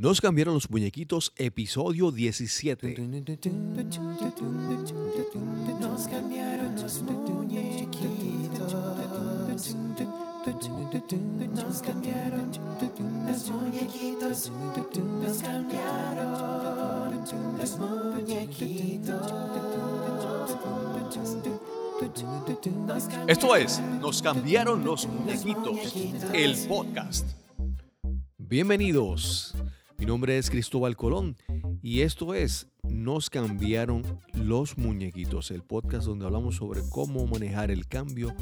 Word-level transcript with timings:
Nos 0.00 0.20
cambiaron 0.20 0.54
los 0.54 0.70
muñequitos, 0.70 1.32
episodio 1.34 2.12
17. 2.12 2.94
Nos 5.80 6.06
cambiaron 6.06 6.76
los 6.76 7.02
muñequitos. 7.02 8.74
Nos 11.52 11.82
cambiaron 11.82 12.52
los 13.26 13.50
muñequitos. 13.50 14.52
Nos 15.20 15.42
cambiaron 15.42 16.30
los 17.58 17.76
muñequitos. 17.80 19.32
Esto 23.26 23.56
es 23.56 23.80
Nos 24.00 24.22
cambiaron 24.22 24.84
los 24.84 25.08
muñequitos, 25.08 25.92
el 26.32 26.56
podcast. 26.68 27.26
Bienvenidos. 28.38 29.56
Mi 29.98 30.06
nombre 30.06 30.38
es 30.38 30.48
Cristóbal 30.48 30.94
Colón 30.94 31.36
y 31.82 32.02
esto 32.02 32.32
es 32.32 32.68
Nos 32.84 33.30
cambiaron 33.30 34.04
los 34.32 34.78
muñequitos, 34.78 35.50
el 35.50 35.64
podcast 35.64 36.06
donde 36.06 36.24
hablamos 36.24 36.54
sobre 36.54 36.82
cómo 36.88 37.26
manejar 37.26 37.72
el 37.72 37.88
cambio, 37.88 38.32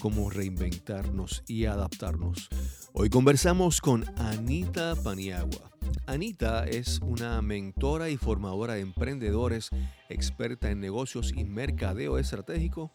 cómo 0.00 0.30
reinventarnos 0.30 1.44
y 1.46 1.66
adaptarnos. 1.66 2.48
Hoy 2.94 3.10
conversamos 3.10 3.82
con 3.82 4.06
Anita 4.16 4.94
Paniagua. 4.96 5.70
Anita 6.06 6.64
es 6.66 6.98
una 7.02 7.42
mentora 7.42 8.08
y 8.08 8.16
formadora 8.16 8.74
de 8.74 8.80
emprendedores, 8.80 9.68
experta 10.08 10.70
en 10.70 10.80
negocios 10.80 11.30
y 11.36 11.44
mercadeo 11.44 12.16
estratégico 12.16 12.90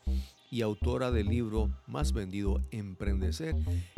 y 0.49 0.63
autora 0.63 1.11
del 1.11 1.27
libro 1.27 1.69
más 1.85 2.13
vendido 2.13 2.61
Emprendecer, 2.71 3.55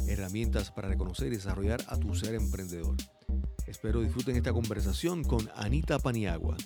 herramientas 0.08 0.72
para 0.72 0.90
reconocer 0.90 1.28
y 1.28 1.38
desarrollar 1.38 1.80
a 1.88 1.98
tu 1.98 2.14
ser 2.16 2.36
emprendedor. 2.36 2.98
Espero 3.68 4.02
disfruten 4.02 4.36
esta 4.36 4.52
conversación 4.52 5.24
con 5.24 5.50
Anita 5.56 5.98
Paniagua. 5.98 6.58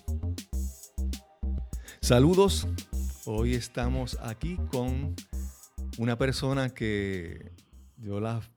Saludos, 2.02 2.68
hoy 3.26 3.54
estamos 3.54 4.18
aquí 4.22 4.58
con 4.72 5.16
una 6.00 6.18
persona 6.18 6.70
que 6.70 7.52
yo 7.98 8.20
las, 8.20 8.50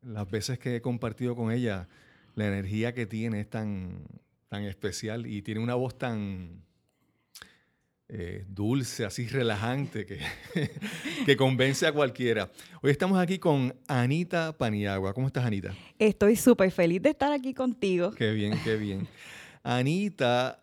las 0.00 0.30
veces 0.30 0.58
que 0.58 0.76
he 0.76 0.80
compartido 0.80 1.36
con 1.36 1.52
ella, 1.52 1.88
la 2.34 2.46
energía 2.46 2.94
que 2.94 3.06
tiene 3.06 3.40
es 3.40 3.50
tan, 3.50 4.06
tan 4.48 4.64
especial 4.64 5.26
y 5.26 5.42
tiene 5.42 5.60
una 5.60 5.74
voz 5.74 5.98
tan 5.98 6.64
eh, 8.14 8.44
dulce, 8.46 9.06
así 9.06 9.26
relajante, 9.26 10.04
que, 10.04 10.20
que 11.26 11.34
convence 11.34 11.86
a 11.86 11.92
cualquiera. 11.92 12.50
Hoy 12.82 12.90
estamos 12.90 13.18
aquí 13.18 13.38
con 13.38 13.74
Anita 13.88 14.52
Paniagua. 14.52 15.14
¿Cómo 15.14 15.28
estás, 15.28 15.46
Anita? 15.46 15.74
Estoy 15.98 16.36
súper 16.36 16.70
feliz 16.70 17.00
de 17.00 17.08
estar 17.08 17.32
aquí 17.32 17.54
contigo. 17.54 18.10
Qué 18.10 18.32
bien, 18.32 18.60
qué 18.62 18.76
bien. 18.76 19.08
Anita 19.62 20.62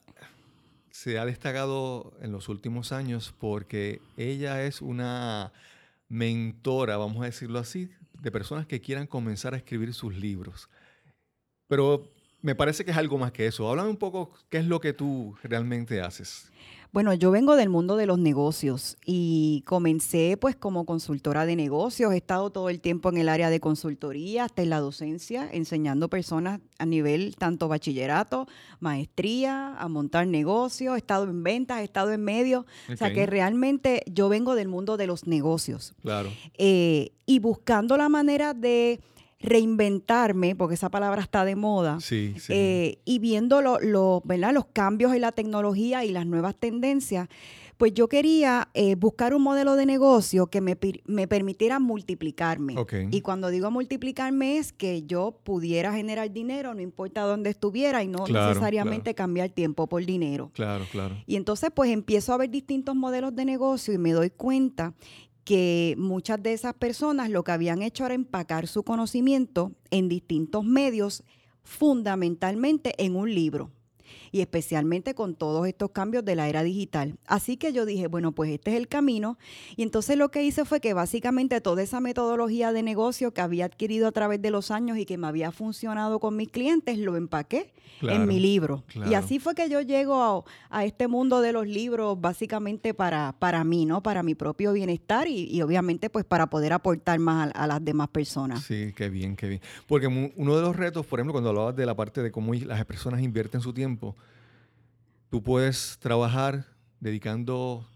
se 0.92 1.18
ha 1.18 1.26
destacado 1.26 2.14
en 2.22 2.32
los 2.32 2.50
últimos 2.50 2.92
años 2.92 3.34
porque 3.40 4.00
ella 4.16 4.64
es 4.64 4.80
una 4.80 5.52
mentora, 6.08 6.98
vamos 6.98 7.24
a 7.24 7.26
decirlo 7.26 7.58
así, 7.58 7.90
de 8.22 8.30
personas 8.30 8.68
que 8.68 8.80
quieran 8.80 9.08
comenzar 9.08 9.56
a 9.56 9.58
escribir 9.58 9.96
sus 9.96 10.16
libros. 10.16 10.70
Pero 11.68 12.12
me 12.44 12.54
parece 12.54 12.86
que 12.86 12.92
es 12.92 12.98
algo 12.98 13.18
más 13.18 13.32
que 13.32 13.48
eso. 13.48 13.68
Háblame 13.68 13.90
un 13.90 13.98
poco 13.98 14.32
qué 14.50 14.60
es 14.60 14.66
lo 14.66 14.80
que 14.80 14.94
tú 14.94 15.36
realmente 15.42 16.00
haces. 16.00 16.52
Bueno, 16.92 17.14
yo 17.14 17.30
vengo 17.30 17.56
del 17.56 17.70
mundo 17.70 17.98
de 17.98 18.08
los 18.08 18.18
negocios 18.18 18.98
y 19.06 19.64
comencé 19.68 20.38
pues 20.38 20.56
como 20.56 20.86
consultora 20.86 21.46
de 21.46 21.56
negocios. 21.56 22.12
He 22.14 22.18
estado 22.18 22.50
todo 22.50 22.70
el 22.70 22.82
tiempo 22.82 23.10
en 23.10 23.18
el 23.18 23.30
área 23.30 23.52
de 23.52 23.60
consultoría, 23.60 24.46
hasta 24.46 24.64
en 24.64 24.72
la 24.72 24.80
docencia, 24.80 25.48
enseñando 25.52 26.10
personas 26.10 26.62
a 26.80 26.86
nivel 26.88 27.36
tanto 27.38 27.68
bachillerato, 27.68 28.48
maestría, 28.80 29.76
a 29.76 29.88
montar 29.88 30.26
negocios. 30.26 30.96
He 30.96 30.98
estado 30.98 31.26
en 31.26 31.44
ventas, 31.44 31.82
he 31.82 31.84
estado 31.84 32.12
en 32.12 32.24
medios. 32.24 32.66
O 32.92 32.98
sea 32.98 33.14
que 33.14 33.28
realmente 33.28 34.02
yo 34.08 34.28
vengo 34.28 34.56
del 34.56 34.68
mundo 34.68 34.98
de 34.98 35.06
los 35.06 35.28
negocios. 35.28 35.94
Claro. 36.02 36.32
Eh, 36.58 37.12
y 37.28 37.38
buscando 37.38 37.98
la 37.98 38.10
manera 38.10 38.56
de 38.56 39.00
reinventarme, 39.40 40.56
porque 40.56 40.76
esa 40.76 40.90
palabra 40.90 41.22
está 41.22 41.46
de 41.46 41.56
moda, 41.56 42.00
Sí, 42.00 42.36
sí. 42.40 42.54
eh, 42.56 43.00
y 43.06 43.20
viendo 43.20 43.62
lo- 43.62 43.80
lo- 43.80 44.22
¿verdad? 44.26 44.54
los 44.54 44.66
cambios 44.66 45.14
en 45.14 45.22
la 45.22 45.32
tecnología 45.32 46.04
y 46.06 46.12
las 46.12 46.26
nuevas 46.26 46.56
tendencias, 46.56 47.28
pues 47.78 47.94
yo 47.94 48.10
quería 48.10 48.68
eh, 48.74 48.96
buscar 48.96 49.34
un 49.34 49.42
modelo 49.42 49.78
de 49.78 49.86
negocio 49.86 50.48
que 50.48 50.60
me, 50.60 50.78
me 51.06 51.30
permitiera 51.30 51.80
multiplicarme. 51.80 52.76
Y 53.10 53.22
cuando 53.22 53.50
digo 53.50 53.72
multiplicarme 53.72 54.58
es 54.58 54.74
que 54.74 55.04
yo 55.04 55.40
pudiera 55.44 55.94
generar 55.94 56.30
dinero, 56.34 56.74
no 56.74 56.82
importa 56.82 57.22
dónde 57.22 57.50
estuviera, 57.52 58.04
y 58.04 58.08
no 58.10 58.26
Claro, 58.26 58.48
necesariamente 58.50 59.16
cambiar 59.16 59.50
tiempo 59.52 59.88
por 59.88 60.06
dinero. 60.06 60.52
Claro, 60.54 60.86
claro. 60.92 61.16
Y 61.26 61.38
entonces 61.38 61.70
pues 61.74 61.90
empiezo 61.92 62.34
a 62.34 62.38
ver 62.38 62.50
distintos 62.50 62.98
modelos 62.98 63.34
de 63.34 63.46
negocio 63.46 63.94
y 63.94 63.98
me 63.98 64.12
doy 64.12 64.30
cuenta 64.30 64.94
que 65.50 65.96
muchas 65.98 66.44
de 66.44 66.54
esas 66.54 66.76
personas 66.76 67.32
lo 67.32 67.44
que 67.44 67.52
habían 67.52 67.82
hecho 67.82 68.06
era 68.06 68.14
empacar 68.14 68.68
su 68.68 68.84
conocimiento 68.84 69.72
en 69.90 70.08
distintos 70.08 70.64
medios, 70.64 71.24
fundamentalmente 71.64 72.94
en 73.04 73.16
un 73.16 73.34
libro. 73.34 73.72
Y 74.32 74.42
especialmente 74.42 75.14
con 75.16 75.36
todos 75.36 75.68
estos 75.68 75.92
cambios 75.92 76.24
de 76.26 76.36
la 76.36 76.48
era 76.50 76.64
digital. 76.64 77.18
Así 77.26 77.58
que 77.58 77.74
yo 77.74 77.86
dije, 77.86 78.08
bueno, 78.08 78.32
pues 78.32 78.52
este 78.52 78.72
es 78.72 78.78
el 78.78 78.88
camino. 78.88 79.38
Y 79.76 79.84
entonces 79.84 80.18
lo 80.18 80.30
que 80.30 80.44
hice 80.44 80.66
fue 80.66 80.80
que 80.80 80.94
básicamente 80.94 81.62
toda 81.62 81.82
esa 81.84 82.00
metodología 82.00 82.72
de 82.74 82.84
negocio 82.84 83.34
que 83.34 83.42
había 83.42 83.66
adquirido 83.66 84.08
a 84.08 84.12
través 84.12 84.42
de 84.42 84.52
los 84.52 84.72
años 84.72 84.98
y 84.98 85.06
que 85.06 85.18
me 85.18 85.28
había 85.28 85.52
funcionado 85.52 86.20
con 86.20 86.36
mis 86.36 86.50
clientes, 86.50 86.98
lo 86.98 87.16
empaqué 87.16 87.74
Claro, 88.00 88.22
en 88.22 88.30
mi 88.30 88.40
libro. 88.40 88.84
claro. 88.88 89.12
Y 89.12 89.14
así 89.16 89.40
fue 89.40 89.56
que 89.56 89.68
yo 89.68 89.82
llego 89.82 90.22
a, 90.24 90.44
a 90.70 90.86
este 90.86 91.08
mundo 91.10 91.42
de 91.42 91.52
los 91.52 91.68
libros 91.68 92.22
básicamente 92.22 92.94
para, 92.94 93.36
para 93.40 93.64
mí, 93.66 93.86
¿no? 93.86 94.02
Para 94.02 94.24
mi 94.24 94.36
propio 94.36 94.72
bienestar 94.72 95.28
y, 95.28 95.50
y 95.52 95.62
obviamente 95.64 96.10
pues 96.10 96.24
para 96.24 96.50
poder 96.50 96.72
aportar 96.72 97.20
más 97.20 97.50
a, 97.54 97.64
a 97.64 97.68
las 97.68 97.84
demás 97.84 98.08
personas. 98.08 98.64
Sí, 98.64 98.94
qué 98.96 99.10
bien, 99.10 99.36
qué 99.36 99.48
bien. 99.50 99.62
Porque 99.88 100.08
uno 100.08 100.56
de 100.56 100.62
los 100.62 100.76
retos, 100.78 101.06
por 101.08 101.20
ejemplo, 101.20 101.34
cuando 101.34 101.50
hablabas 101.50 101.76
de 101.76 101.86
la 101.86 101.96
parte 101.96 102.22
de 102.24 102.32
cómo 102.32 102.54
las 102.54 102.86
personas 102.86 103.22
invierten 103.22 103.60
su 103.60 103.74
tiempo, 103.74 103.99
tú 105.30 105.44
puedes 105.44 105.98
trabajar 106.00 106.66
dedicando, 107.00 107.88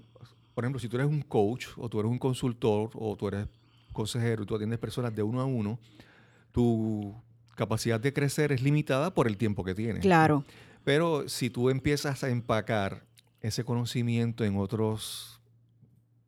por 0.53 0.63
ejemplo, 0.63 0.79
si 0.79 0.87
tú 0.87 0.97
eres 0.97 1.07
un 1.07 1.21
coach 1.21 1.67
o 1.77 1.89
tú 1.89 1.99
eres 1.99 2.11
un 2.11 2.19
consultor 2.19 2.91
o 2.93 3.15
tú 3.15 3.27
eres 3.27 3.47
consejero 3.91 4.43
y 4.43 4.45
tú 4.45 4.55
atiendes 4.55 4.79
personas 4.79 5.15
de 5.15 5.23
uno 5.23 5.41
a 5.41 5.45
uno, 5.45 5.79
tu 6.51 7.15
capacidad 7.55 7.99
de 7.99 8.13
crecer 8.13 8.51
es 8.51 8.61
limitada 8.61 9.13
por 9.13 9.27
el 9.27 9.37
tiempo 9.37 9.63
que 9.63 9.75
tienes. 9.75 10.01
Claro, 10.01 10.43
Pero 10.83 11.29
si 11.29 11.49
tú 11.49 11.69
empiezas 11.69 12.23
a 12.23 12.29
empacar 12.29 13.05
ese 13.41 13.63
conocimiento 13.63 14.43
en 14.43 14.57
otros 14.57 15.41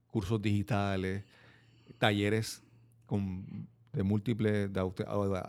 cursos 0.07 0.41
digitales, 0.41 1.23
talleres 1.97 2.61
con, 3.05 3.67
de 3.93 4.03
múltiples, 4.03 4.71
de, 4.71 4.91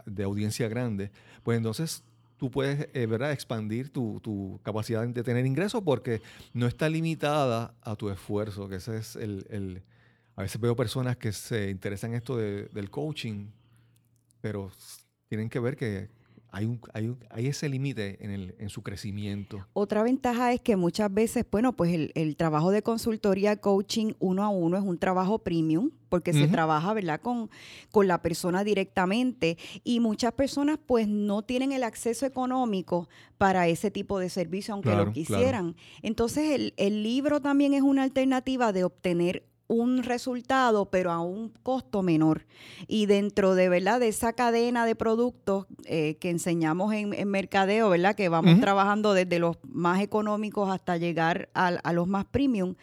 de 0.07 0.25
audiencia 0.25 0.69
grande, 0.69 1.11
pues 1.43 1.57
entonces 1.57 2.03
tú 2.39 2.51
puedes, 2.51 2.89
eh, 2.93 3.07
¿verdad?, 3.07 3.33
expandir 3.33 3.91
tu, 3.91 4.21
tu 4.21 4.61
capacidad 4.63 5.07
de 5.07 5.23
tener 5.23 5.47
ingresos 5.47 5.83
porque 5.83 6.21
no 6.53 6.67
está 6.67 6.89
limitada 6.89 7.75
a 7.83 7.97
tu 7.97 8.11
esfuerzo, 8.11 8.69
que 8.69 8.77
ese 8.77 8.97
es 8.99 9.17
el... 9.17 9.47
el- 9.51 9.83
a 10.39 10.43
veces 10.43 10.61
veo 10.61 10.77
personas 10.77 11.17
que 11.17 11.33
se 11.33 11.71
interesan 11.71 12.11
en 12.11 12.17
esto 12.19 12.37
de- 12.37 12.69
del 12.69 12.91
coaching, 12.91 13.47
pero 14.43 14.71
tienen 15.29 15.49
que 15.49 15.59
ver 15.61 15.77
que 15.77 16.11
hay, 16.51 16.65
un, 16.65 16.81
hay, 16.95 17.09
un- 17.09 17.19
hay 17.31 17.47
ese 17.49 17.69
límite 17.69 18.25
en, 18.25 18.31
el- 18.31 18.55
en 18.59 18.69
su 18.71 18.83
crecimiento. 18.83 19.67
Otra 19.73 20.03
ventaja 20.03 20.53
es 20.53 20.61
que 20.61 20.77
muchas 20.77 21.13
veces, 21.13 21.45
bueno, 21.51 21.75
pues 21.75 21.93
el, 21.93 22.13
el 22.15 22.37
trabajo 22.37 22.71
de 22.71 22.83
consultoría, 22.83 23.57
coaching 23.57 24.13
uno 24.19 24.43
a 24.45 24.49
uno 24.49 24.77
es 24.77 24.83
un 24.83 24.99
trabajo 24.99 25.39
premium 25.41 25.91
porque 26.09 26.33
se 26.33 26.47
trabaja, 26.47 26.95
¿verdad?, 26.95 27.21
con, 27.21 27.51
con 27.91 28.07
la 28.07 28.23
persona 28.23 28.63
directamente 28.65 29.59
y 29.85 30.01
muchas 30.01 30.33
personas 30.33 30.79
pues 30.87 31.09
no 31.09 31.43
tienen 31.43 31.73
el 31.73 31.83
acceso 31.83 32.25
económico 32.27 33.09
para 33.39 33.67
ese 33.69 33.91
tipo 33.91 34.19
de 34.19 34.31
servicio, 34.31 34.73
aunque 34.75 34.91
Claro, 34.91 35.07
lo 35.07 35.13
claro. 35.13 35.15
quisieran. 35.15 35.77
Entonces, 36.03 36.53
el, 36.53 36.75
el 36.77 37.03
libro 37.03 37.41
también 37.41 37.75
es 37.75 37.83
una 37.83 38.05
alternativa 38.05 38.73
de 38.73 38.85
obtener 38.85 39.45
un 39.69 40.03
resultado, 40.03 40.91
pero 40.91 41.11
a 41.11 41.21
un 41.21 41.51
costo 41.63 42.03
menor. 42.03 42.47
Y 42.87 43.07
dentro 43.07 43.55
de, 43.55 43.69
¿verdad? 43.69 44.01
de 44.01 44.09
esa 44.09 44.33
cadena 44.33 44.87
de 44.87 44.95
productos 44.95 45.67
eh, 45.85 46.17
que 46.21 46.31
enseñamos 46.31 46.93
en, 46.95 47.13
en 47.15 47.29
mercadeo, 47.29 47.91
¿verdad? 47.91 48.15
Que 48.15 48.29
vamos 48.29 48.61
trabajando 48.61 49.13
desde 49.13 49.39
los 49.39 49.57
más 49.69 50.01
económicos 50.01 50.71
hasta 50.71 50.97
llegar 50.97 51.49
a, 51.55 51.93
los 51.93 52.07
más 52.07 52.25
premium. 52.27 52.75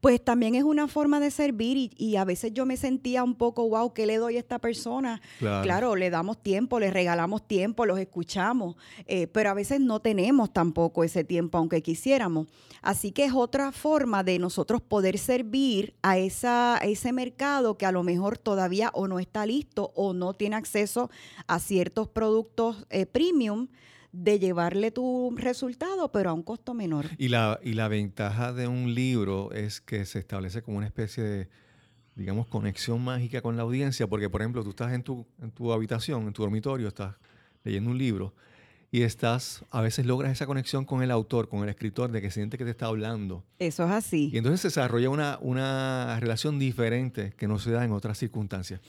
Pues 0.00 0.22
también 0.24 0.54
es 0.54 0.64
una 0.64 0.88
forma 0.88 1.20
de 1.20 1.30
servir 1.30 1.76
y, 1.76 1.90
y 1.96 2.16
a 2.16 2.24
veces 2.24 2.52
yo 2.52 2.66
me 2.66 2.76
sentía 2.76 3.22
un 3.22 3.34
poco, 3.34 3.68
wow, 3.68 3.92
¿qué 3.92 4.06
le 4.06 4.16
doy 4.16 4.36
a 4.36 4.40
esta 4.40 4.58
persona? 4.58 5.20
Claro. 5.38 5.62
Claro, 5.62 5.96
le 5.96 6.10
damos 6.10 6.42
tiempo, 6.42 6.80
le 6.80 6.90
regalamos 6.90 7.46
tiempo, 7.46 7.86
los 7.86 7.98
escuchamos, 7.98 8.76
eh, 9.06 9.26
pero 9.26 9.50
a 9.50 9.54
veces 9.54 9.80
no 9.80 10.00
tenemos 10.00 10.52
tampoco 10.52 11.04
ese 11.04 11.24
tiempo, 11.24 11.58
aunque 11.58 11.82
quisiéramos. 11.82 12.48
Así 12.82 13.12
que 13.12 13.24
es 13.24 13.32
otra 13.34 13.72
forma 13.72 14.24
de 14.24 14.38
nosotros 14.38 14.80
poder 14.80 15.18
servir 15.18 15.94
a, 16.02 16.18
esa, 16.18 16.76
a 16.76 16.86
ese 16.86 17.12
mercado 17.12 17.76
que 17.76 17.86
a 17.86 17.92
lo 17.92 18.02
mejor 18.02 18.38
todavía 18.38 18.90
o 18.94 19.06
no 19.06 19.18
está 19.18 19.44
listo 19.44 19.92
o 19.94 20.14
no 20.14 20.32
tiene 20.32 20.56
acceso 20.56 21.10
a 21.46 21.58
ciertos 21.58 22.08
productos 22.08 22.86
eh, 22.88 23.04
premium 23.04 23.68
de 24.12 24.38
llevarle 24.38 24.90
tu 24.90 25.34
resultado, 25.36 26.10
pero 26.12 26.30
a 26.30 26.32
un 26.32 26.42
costo 26.42 26.74
menor. 26.74 27.06
Y 27.18 27.28
la, 27.28 27.60
y 27.62 27.74
la 27.74 27.88
ventaja 27.88 28.52
de 28.52 28.66
un 28.66 28.94
libro 28.94 29.52
es 29.52 29.80
que 29.80 30.04
se 30.04 30.18
establece 30.18 30.62
como 30.62 30.78
una 30.78 30.86
especie 30.86 31.22
de, 31.22 31.48
digamos, 32.16 32.46
conexión 32.46 33.02
mágica 33.02 33.40
con 33.40 33.56
la 33.56 33.62
audiencia, 33.62 34.06
porque, 34.06 34.28
por 34.28 34.40
ejemplo, 34.42 34.64
tú 34.64 34.70
estás 34.70 34.92
en 34.92 35.02
tu, 35.02 35.26
en 35.40 35.50
tu 35.50 35.72
habitación, 35.72 36.26
en 36.26 36.32
tu 36.32 36.42
dormitorio, 36.42 36.88
estás 36.88 37.16
leyendo 37.64 37.90
un 37.90 37.98
libro 37.98 38.34
y 38.92 39.02
estás, 39.02 39.64
a 39.70 39.80
veces 39.80 40.04
logras 40.04 40.32
esa 40.32 40.46
conexión 40.46 40.84
con 40.84 41.02
el 41.02 41.10
autor, 41.12 41.48
con 41.48 41.62
el 41.62 41.68
escritor, 41.68 42.10
de 42.10 42.20
que 42.20 42.30
siente 42.30 42.58
que 42.58 42.64
te 42.64 42.70
está 42.70 42.86
hablando. 42.86 43.44
Eso 43.58 43.84
es 43.84 43.90
así. 43.90 44.30
Y 44.32 44.38
entonces 44.38 44.60
se 44.60 44.68
desarrolla 44.68 45.10
una, 45.10 45.38
una 45.40 46.18
relación 46.18 46.58
diferente 46.58 47.32
que 47.36 47.46
no 47.46 47.58
se 47.58 47.70
da 47.70 47.84
en 47.84 47.92
otras 47.92 48.18
circunstancias. 48.18 48.80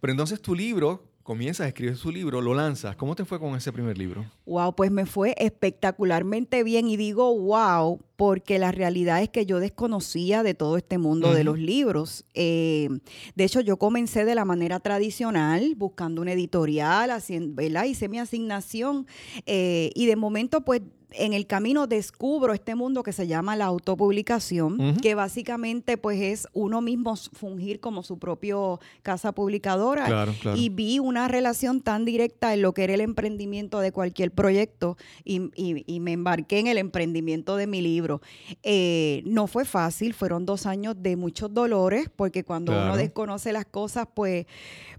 Pero 0.00 0.10
entonces 0.10 0.42
tu 0.42 0.54
libro, 0.56 1.04
comienzas 1.24 1.64
a 1.64 1.68
escribir 1.68 1.96
su 1.96 2.12
libro, 2.12 2.40
lo 2.42 2.54
lanzas. 2.54 2.94
¿Cómo 2.96 3.16
te 3.16 3.24
fue 3.24 3.40
con 3.40 3.56
ese 3.56 3.72
primer 3.72 3.96
libro? 3.96 4.26
Wow, 4.44 4.76
pues 4.76 4.90
me 4.90 5.06
fue 5.06 5.34
espectacularmente 5.38 6.62
bien 6.62 6.86
y 6.86 6.96
digo 6.96 7.36
wow 7.36 7.98
porque 8.16 8.58
la 8.58 8.70
realidad 8.70 9.22
es 9.22 9.30
que 9.30 9.46
yo 9.46 9.58
desconocía 9.58 10.42
de 10.42 10.54
todo 10.54 10.76
este 10.76 10.98
mundo 10.98 11.32
de 11.32 11.42
los 11.42 11.58
libros. 11.58 12.24
Eh, 12.34 12.88
de 13.34 13.44
hecho, 13.44 13.60
yo 13.60 13.78
comencé 13.78 14.24
de 14.24 14.34
la 14.34 14.44
manera 14.44 14.78
tradicional, 14.80 15.74
buscando 15.76 16.22
una 16.22 16.32
editorial, 16.32 17.10
haciendo, 17.10 17.54
¿verdad? 17.54 17.84
Hice 17.84 18.08
mi 18.08 18.18
asignación 18.18 19.06
eh, 19.46 19.90
y 19.94 20.06
de 20.06 20.16
momento, 20.16 20.60
pues, 20.60 20.82
en 21.16 21.32
el 21.32 21.46
camino 21.46 21.86
descubro 21.86 22.52
este 22.52 22.74
mundo 22.74 23.02
que 23.02 23.12
se 23.12 23.26
llama 23.26 23.56
la 23.56 23.66
autopublicación, 23.66 24.96
que 25.00 25.14
básicamente, 25.14 25.96
pues, 25.96 26.20
es 26.20 26.48
uno 26.52 26.80
mismo 26.80 27.14
fungir 27.16 27.80
como 27.80 28.02
su 28.02 28.18
propio 28.18 28.80
casa 29.02 29.32
publicadora. 29.32 30.06
Claro, 30.06 30.32
claro. 30.40 30.56
Y 30.58 30.68
vi 30.68 30.98
una 30.98 31.28
relación 31.28 31.80
tan 31.80 32.04
directa 32.04 32.54
en 32.54 32.62
lo 32.62 32.72
que 32.74 32.84
era 32.84 32.94
el 32.94 33.00
emprendimiento 33.00 33.80
de 33.80 33.92
cualquier 33.92 34.30
proyecto 34.32 34.96
y, 35.24 35.42
y- 35.56 35.84
y 35.86 36.00
me 36.00 36.12
embarqué 36.12 36.58
en 36.58 36.66
el 36.66 36.78
emprendimiento 36.78 37.56
de 37.56 37.66
mi 37.66 37.80
libro. 37.80 38.20
Eh, 38.62 39.22
no 39.26 39.46
fue 39.46 39.64
fácil, 39.64 40.14
fueron 40.14 40.46
dos 40.46 40.66
años 40.66 40.94
de 40.98 41.16
muchos 41.16 41.52
dolores, 41.52 42.08
porque 42.14 42.44
cuando 42.44 42.72
uno 42.72 42.96
desconoce 42.96 43.52
las 43.52 43.66
cosas, 43.66 44.06
pues, 44.14 44.46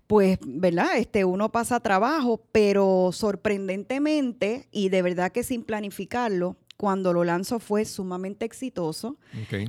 pues, 0.08 0.38
¿verdad? 0.46 0.98
Este, 0.98 1.26
uno 1.26 1.52
pasa 1.52 1.80
trabajo, 1.80 2.44
pero 2.52 3.10
sorprendentemente, 3.12 4.68
y 4.72 4.90
de 4.90 5.02
verdad 5.02 5.32
que 5.32 5.44
sin 5.44 5.64
planificarlo, 5.64 6.58
cuando 6.78 7.14
lo 7.14 7.24
lanzo 7.24 7.60
fue 7.60 7.86
sumamente 7.86 8.46
exitoso. 8.46 9.18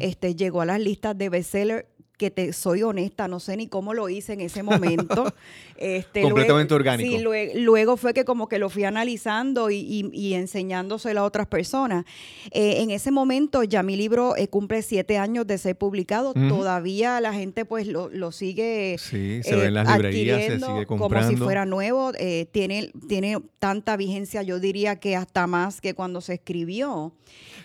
Este, 0.01 0.35
llegó 0.35 0.61
a 0.61 0.67
las 0.67 0.81
listas 0.81 1.17
de 1.17 1.29
bestseller 1.29 1.89
que 2.17 2.31
te 2.31 2.53
soy 2.53 2.83
honesta, 2.83 3.29
no 3.29 3.41
sé 3.41 3.57
ni 3.57 3.67
cómo 3.69 3.93
lo 3.95 4.09
hice 4.09 4.33
en 4.35 4.41
ese 4.41 4.63
momento. 4.63 5.33
Este, 5.79 6.23
Completamente 6.23 6.71
luego- 6.73 6.81
orgánico. 6.89 7.11
Sí, 7.19 7.23
lue- 7.23 7.53
luego, 7.55 7.99
fue 7.99 8.15
que 8.15 8.25
como 8.25 8.49
que 8.49 8.59
lo 8.59 8.71
fui 8.71 8.85
analizando 8.85 9.69
y, 9.71 9.77
y- 9.77 10.11
y 10.11 10.33
enseñándoselo 10.33 11.21
a 11.21 11.25
otras 11.25 11.49
personas. 11.49 12.07
Eh, 12.51 12.81
en 12.81 12.91
ese 12.91 13.11
momento 13.11 13.63
ya 13.63 13.83
mi 13.83 13.95
libro 13.95 14.37
eh, 14.39 14.49
cumple 14.49 14.81
siete 14.81 15.19
años 15.19 15.47
de 15.47 15.59
ser 15.59 15.77
publicado. 15.77 16.33
Todavía 16.33 17.21
la 17.21 17.35
gente 17.35 17.67
pues 17.67 17.87
lo, 17.89 18.09
lo 18.09 18.33
sigue 18.33 18.97
Sí, 18.99 19.43
se 19.43 19.51
eh, 19.51 19.57
ve 19.57 19.67
en 19.67 19.75
las 19.75 19.87
librerías, 19.93 20.41
se 20.45 20.59
sigue 20.61 20.87
como 20.87 21.01
comprando. 21.03 21.29
si 21.31 21.37
fuera 21.37 21.67
nuevo. 21.67 22.13
eh, 22.19 22.47
tiene, 22.51 22.91
tiene 23.07 23.37
tanta 23.59 23.99
vigencia, 23.99 24.43
yo 24.43 24.59
diría 24.59 24.97
que 24.99 25.15
hasta 25.15 25.47
más 25.47 25.83
que 25.83 25.93
cuando 25.93 26.23
se 26.23 26.33
escribió. 26.35 27.13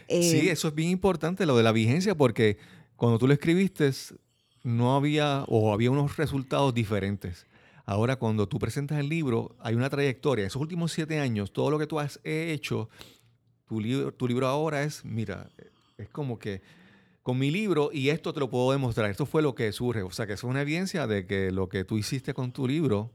Sí, 0.09 0.49
eso 0.49 0.67
es 0.67 0.75
bien 0.75 0.89
importante, 0.89 1.45
lo 1.45 1.55
de 1.55 1.63
la 1.63 1.71
vigencia, 1.71 2.13
porque 2.15 2.57
cuando 2.97 3.17
tú 3.17 3.25
lo 3.25 3.31
escribiste, 3.33 3.89
no 4.63 4.95
había 4.95 5.43
o 5.47 5.73
había 5.73 5.91
unos 5.91 6.17
resultados 6.17 6.73
diferentes. 6.73 7.47
Ahora, 7.85 8.15
cuando 8.15 8.47
tú 8.47 8.59
presentas 8.59 8.99
el 8.99 9.09
libro, 9.09 9.55
hay 9.59 9.75
una 9.75 9.89
trayectoria. 9.89 10.45
Esos 10.45 10.61
últimos 10.61 10.91
siete 10.91 11.19
años, 11.19 11.51
todo 11.51 11.71
lo 11.71 11.79
que 11.79 11.87
tú 11.87 11.99
has 11.99 12.19
hecho, 12.23 12.89
tu 13.67 13.79
libro, 13.79 14.13
tu 14.13 14.27
libro 14.27 14.47
ahora 14.47 14.83
es, 14.83 15.03
mira, 15.03 15.49
es 15.97 16.09
como 16.09 16.37
que 16.37 16.61
con 17.23 17.37
mi 17.37 17.51
libro 17.51 17.89
y 17.93 18.09
esto 18.09 18.33
te 18.33 18.39
lo 18.39 18.49
puedo 18.49 18.71
demostrar. 18.71 19.09
Esto 19.09 19.25
fue 19.25 19.41
lo 19.41 19.55
que 19.55 19.71
surge. 19.71 20.03
O 20.03 20.11
sea, 20.11 20.27
que 20.27 20.33
es 20.33 20.43
una 20.43 20.61
evidencia 20.61 21.07
de 21.07 21.25
que 21.25 21.51
lo 21.51 21.69
que 21.69 21.83
tú 21.83 21.97
hiciste 21.97 22.33
con 22.33 22.51
tu 22.51 22.67
libro 22.67 23.11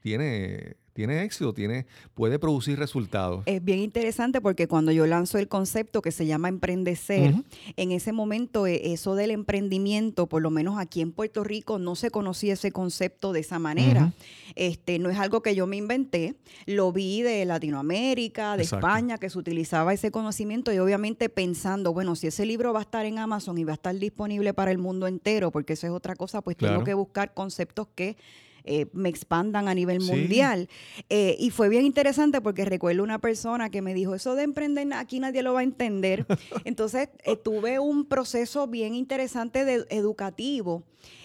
tiene, 0.00 0.76
tiene 0.98 1.22
éxito, 1.22 1.54
tiene, 1.54 1.86
puede 2.14 2.40
producir 2.40 2.76
resultados. 2.76 3.44
Es 3.46 3.62
bien 3.62 3.78
interesante 3.78 4.40
porque 4.40 4.66
cuando 4.66 4.90
yo 4.90 5.06
lanzo 5.06 5.38
el 5.38 5.46
concepto 5.46 6.02
que 6.02 6.10
se 6.10 6.26
llama 6.26 6.48
emprendecer, 6.48 7.36
en 7.76 7.92
ese 7.92 8.10
momento 8.10 8.66
eh, 8.66 8.92
eso 8.92 9.14
del 9.14 9.30
emprendimiento, 9.30 10.26
por 10.26 10.42
lo 10.42 10.50
menos 10.50 10.76
aquí 10.76 11.00
en 11.00 11.12
Puerto 11.12 11.44
Rico, 11.44 11.78
no 11.78 11.94
se 11.94 12.10
conocía 12.10 12.54
ese 12.54 12.72
concepto 12.72 13.32
de 13.32 13.38
esa 13.38 13.60
manera. 13.60 14.12
Este 14.56 14.98
no 14.98 15.08
es 15.08 15.18
algo 15.18 15.40
que 15.40 15.54
yo 15.54 15.68
me 15.68 15.76
inventé, 15.76 16.34
lo 16.66 16.90
vi 16.90 17.22
de 17.22 17.44
Latinoamérica, 17.44 18.56
de 18.56 18.64
Exacto. 18.64 18.84
España, 18.84 19.18
que 19.18 19.30
se 19.30 19.38
utilizaba 19.38 19.94
ese 19.94 20.10
conocimiento 20.10 20.72
y 20.72 20.78
obviamente 20.80 21.28
pensando, 21.28 21.92
bueno, 21.92 22.16
si 22.16 22.26
ese 22.26 22.44
libro 22.44 22.72
va 22.72 22.80
a 22.80 22.82
estar 22.82 23.06
en 23.06 23.18
Amazon 23.20 23.56
y 23.56 23.62
va 23.62 23.70
a 23.70 23.74
estar 23.74 23.94
disponible 23.96 24.52
para 24.52 24.72
el 24.72 24.78
mundo 24.78 25.06
entero, 25.06 25.52
porque 25.52 25.74
eso 25.74 25.86
es 25.86 25.92
otra 25.92 26.16
cosa, 26.16 26.42
pues 26.42 26.56
Claro. 26.56 26.74
tengo 26.74 26.84
que 26.84 26.94
buscar 26.94 27.34
conceptos 27.34 27.86
que 27.94 28.16
eh, 28.64 28.86
me 28.92 29.08
expandan 29.08 29.68
a 29.68 29.74
nivel 29.74 30.00
Sí. 30.00 30.10
mundial. 30.10 30.68
Eh, 31.08 31.36
y 31.38 31.50
fue 31.50 31.68
bien 31.68 31.84
interesante 31.84 32.40
porque 32.40 32.64
recuerdo 32.64 33.02
una 33.02 33.18
persona 33.18 33.70
que 33.70 33.82
me 33.82 33.94
dijo, 33.94 34.14
eso 34.14 34.34
de 34.34 34.42
emprender 34.44 34.92
aquí 34.94 35.20
nadie 35.20 35.42
lo 35.42 35.54
va 35.54 35.60
a 35.60 35.64
entender. 35.64 36.26
Entonces 36.64 37.08
eh, 37.24 37.36
tuve 37.36 37.78
un 37.78 38.04
proceso 38.06 38.66
bien 38.66 38.94
interesante 38.94 39.64
de 39.64 39.86
educativo 39.90 40.82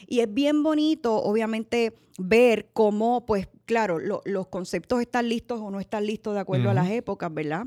y 0.07 0.19
es 0.19 0.33
bien 0.33 0.63
bonito, 0.63 1.15
obviamente, 1.15 1.93
ver 2.19 2.69
cómo, 2.73 3.25
pues, 3.25 3.47
claro, 3.65 3.97
lo- 3.99 4.21
los 4.25 4.47
conceptos 4.47 5.01
están 5.01 5.29
listos 5.29 5.59
o 5.61 5.71
no 5.71 5.79
están 5.79 6.05
listos 6.05 6.33
de 6.35 6.41
acuerdo 6.41 6.69
a 6.69 6.73
las 6.73 6.89
épocas, 6.91 7.33
¿verdad? 7.33 7.65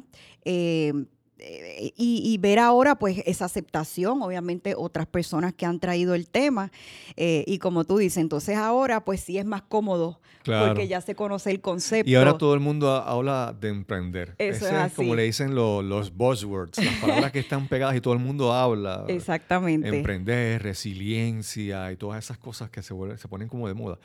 Eh, 1.38 1.92
y, 1.96 2.22
y 2.24 2.38
ver 2.38 2.58
ahora, 2.58 2.94
pues, 2.98 3.22
esa 3.26 3.44
aceptación, 3.44 4.22
obviamente, 4.22 4.74
otras 4.76 5.06
personas 5.06 5.52
que 5.52 5.66
han 5.66 5.80
traído 5.80 6.14
el 6.14 6.28
tema. 6.28 6.70
eh, 7.16 7.44
y 7.46 7.58
como 7.58 7.84
tú 7.84 7.98
dices, 7.98 8.18
entonces 8.18 8.56
ahora, 8.56 9.04
pues, 9.04 9.20
sí 9.20 9.36
es 9.38 9.44
más 9.44 9.62
cómodo 9.62 10.20
Claro. 10.42 10.68
porque 10.68 10.86
ya 10.88 11.00
se 11.00 11.14
conoce 11.14 11.50
el 11.50 11.60
concepto. 11.60 12.08
Y 12.08 12.14
ahora 12.14 12.38
todo 12.38 12.54
el 12.54 12.60
mundo 12.60 12.90
ha- 12.90 13.02
habla 13.10 13.54
de 13.60 13.68
emprender. 13.68 14.34
Eso 14.38 14.66
Ese 14.66 14.76
es 14.78 14.86
es 14.86 14.92
como 14.94 15.10
así. 15.12 15.16
le 15.16 15.22
dicen 15.24 15.54
lo- 15.54 15.82
los 15.82 16.14
buzzwords, 16.16 16.78
las 16.82 16.94
palabras 16.96 17.32
que 17.32 17.40
están 17.40 17.66
pegadas 17.68 17.96
y 17.96 18.00
todo 18.00 18.14
el 18.14 18.20
mundo 18.20 18.52
habla. 18.52 19.04
Exactamente. 19.08 19.88
Emprender, 19.88 20.62
resiliencia 20.62 21.90
y 21.92 21.96
todas 21.96 22.24
esas 22.24 22.38
cosas 22.38 22.70
que 22.70 22.82
se, 22.82 22.94
vuelven- 22.94 23.18
se 23.18 23.28
ponen 23.28 23.48
como 23.48 23.68
de 23.68 23.74
moda. 23.74 23.98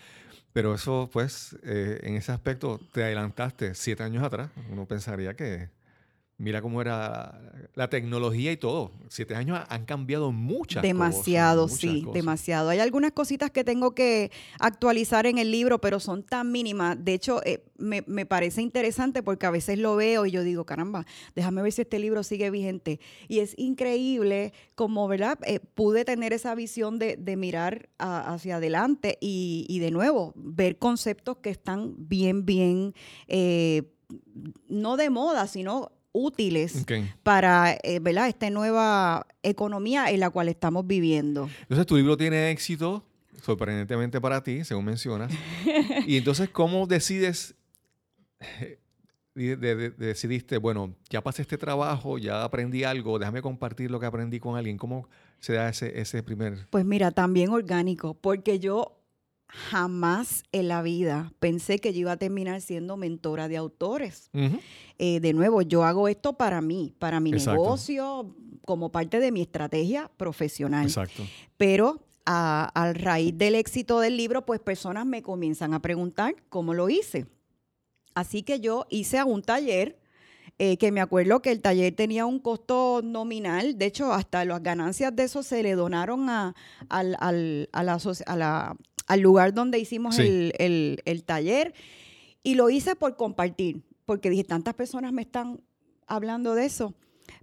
Pero 0.53 0.73
eso, 0.75 1.09
pues, 1.13 1.55
eh, 1.63 1.99
en 2.03 2.15
ese 2.15 2.31
aspecto 2.31 2.79
te 2.91 3.03
adelantaste 3.03 3.73
siete 3.75 4.03
años 4.03 4.23
atrás. 4.23 4.49
Uno 4.69 4.85
pensaría 4.85 5.33
que, 5.33 5.69
mira 6.41 6.61
cómo 6.61 6.81
era 6.81 7.39
la 7.75 7.89
tecnología 7.89 8.51
y 8.51 8.57
todo. 8.57 8.91
Siete 9.09 9.35
años 9.35 9.59
han 9.69 9.85
cambiado 9.85 10.31
muchas 10.31 10.81
demasiado, 10.83 11.63
cosas. 11.63 11.79
sí, 11.79 11.87
muchas 11.87 12.03
cosas. 12.05 12.13
demasiado. 12.15 12.69
Hay 12.69 12.79
algunas 12.79 13.11
cositas 13.11 13.51
que 13.51 13.63
tengo 13.63 13.93
que 13.93 14.31
actualizar 14.59 15.25
en 15.27 15.37
el 15.37 15.51
libro, 15.51 15.79
pero 15.79 15.99
son 15.99 16.23
tan 16.23 16.51
mínimas. 16.51 16.97
De 17.03 17.13
hecho, 17.13 17.41
eh, 17.45 17.63
me, 17.77 18.03
me 18.07 18.25
parece 18.25 18.61
interesante 18.61 19.23
porque 19.23 19.45
a 19.45 19.51
veces 19.51 19.77
lo 19.79 19.95
veo 19.95 20.25
y 20.25 20.31
yo 20.31 20.43
digo, 20.43 20.65
caramba, 20.65 21.05
déjame 21.35 21.61
ver 21.61 21.71
si 21.71 21.81
este 21.83 21.99
libro 21.99 22.23
sigue 22.23 22.49
vigente. 22.49 22.99
Y 23.27 23.39
es 23.39 23.53
increíble 23.57 24.51
como, 24.75 25.07
¿verdad? 25.07 25.37
Eh, 25.45 25.59
pude 25.59 26.03
tener 26.05 26.33
esa 26.33 26.55
visión 26.55 26.97
de, 26.99 27.17
de 27.17 27.35
mirar 27.37 27.87
a- 27.99 28.33
hacia 28.33 28.57
adelante 28.57 29.17
y, 29.21 29.65
y 29.69 29.79
de 29.79 29.91
nuevo, 29.91 30.33
ver 30.35 30.77
conceptos 30.77 31.37
que 31.37 31.51
están 31.51 31.93
bien, 31.97 32.45
bien, 32.45 32.93
eh, 33.27 33.83
no 34.67 34.97
de 34.97 35.09
moda, 35.09 35.47
sino 35.47 35.91
útiles 36.13 36.81
Ok. 36.83 36.91
para 37.23 37.73
eh, 37.83 37.99
¿verdad? 38.01 38.27
esta 38.27 38.49
nueva 38.49 39.25
economía 39.43 40.09
en 40.11 40.19
la 40.19 40.29
cual 40.29 40.49
estamos 40.49 40.85
viviendo. 40.87 41.49
Entonces 41.61 41.85
tu 41.85 41.95
libro 41.95 42.17
tiene 42.17 42.51
éxito, 42.51 43.03
sorprendentemente 43.41 44.19
para 44.21 44.43
ti, 44.43 44.63
según 44.63 44.85
mencionas. 44.85 45.31
y 46.07 46.17
entonces, 46.17 46.49
¿cómo 46.49 46.85
decides, 46.85 47.55
eh, 48.59 48.79
de- 49.35 49.55
de- 49.55 49.75
de- 49.75 49.89
decidiste, 49.91 50.57
bueno, 50.57 50.93
ya 51.09 51.21
pasé 51.21 51.41
este 51.43 51.57
trabajo, 51.57 52.17
ya 52.17 52.43
aprendí 52.43 52.83
algo, 52.83 53.17
déjame 53.17 53.41
compartir 53.41 53.89
lo 53.89 53.99
que 53.99 54.05
aprendí 54.05 54.39
con 54.39 54.57
alguien? 54.57 54.77
¿Cómo 54.77 55.07
se 55.39 55.53
da 55.53 55.69
ese, 55.69 55.99
ese 55.99 56.21
primer... 56.23 56.67
Pues 56.69 56.85
mira, 56.85 57.11
también 57.11 57.49
orgánico, 57.49 58.13
porque 58.13 58.59
yo 58.59 59.00
jamás 59.51 60.43
en 60.51 60.67
la 60.69 60.81
vida 60.81 61.33
pensé 61.39 61.79
que 61.79 61.93
yo 61.93 61.99
iba 62.01 62.13
a 62.13 62.17
terminar 62.17 62.61
siendo 62.61 62.95
mentora 62.97 63.47
de 63.47 63.57
autores. 63.57 64.29
Eh, 64.97 65.19
de 65.19 65.33
nuevo, 65.33 65.61
yo 65.61 65.83
hago 65.83 66.07
esto 66.07 66.33
para 66.37 66.61
mí, 66.61 66.93
para 66.99 67.19
mi 67.19 67.31
Exacto. 67.31 67.61
negocio, 67.61 68.35
como 68.65 68.91
parte 68.91 69.19
de 69.19 69.31
mi 69.31 69.41
estrategia 69.41 70.09
profesional. 70.17 70.85
Exacto. 70.85 71.23
Pero 71.57 72.05
a, 72.25 72.71
a 72.73 72.93
raíz 72.93 73.37
del 73.37 73.55
éxito 73.55 73.99
del 73.99 74.15
libro, 74.15 74.45
pues 74.45 74.59
personas 74.61 75.05
me 75.05 75.21
comienzan 75.21 75.73
a 75.73 75.81
preguntar 75.81 76.35
cómo 76.49 76.73
lo 76.73 76.89
hice. 76.89 77.25
Así 78.13 78.43
que 78.43 78.59
yo 78.59 78.85
hice 78.89 79.23
un 79.23 79.41
taller, 79.41 79.97
eh, 80.59 80.77
que 80.77 80.91
me 80.91 81.01
acuerdo 81.01 81.41
que 81.41 81.51
el 81.51 81.61
taller 81.61 81.95
tenía 81.95 82.25
un 82.25 82.37
costo 82.39 83.01
nominal, 83.03 83.77
de 83.77 83.85
hecho 83.85 84.11
hasta 84.13 84.45
las 84.45 84.61
ganancias 84.61 85.15
de 85.15 85.23
eso 85.23 85.43
se 85.43 85.63
le 85.63 85.73
donaron 85.75 86.29
a, 86.29 86.53
al, 86.89 87.15
al- 87.19 87.69
a 87.71 87.83
la 87.83 87.95
asoci- 87.97 88.23
a 88.27 88.35
la- 88.35 88.75
al 89.11 89.19
lugar 89.21 89.53
donde 89.53 89.79
hicimos 89.79 90.15
Sí. 90.15 90.21
el, 90.23 90.53
el- 90.59 91.01
el 91.05 91.23
taller 91.23 91.73
y 92.43 92.55
lo 92.55 92.69
hice 92.69 92.95
por 92.95 93.15
compartir, 93.17 93.81
porque 94.05 94.29
dije, 94.29 94.43
tantas 94.43 94.73
personas 94.73 95.11
me 95.13 95.21
están 95.21 95.61
hablando 96.07 96.55
de 96.55 96.65
eso, 96.65 96.93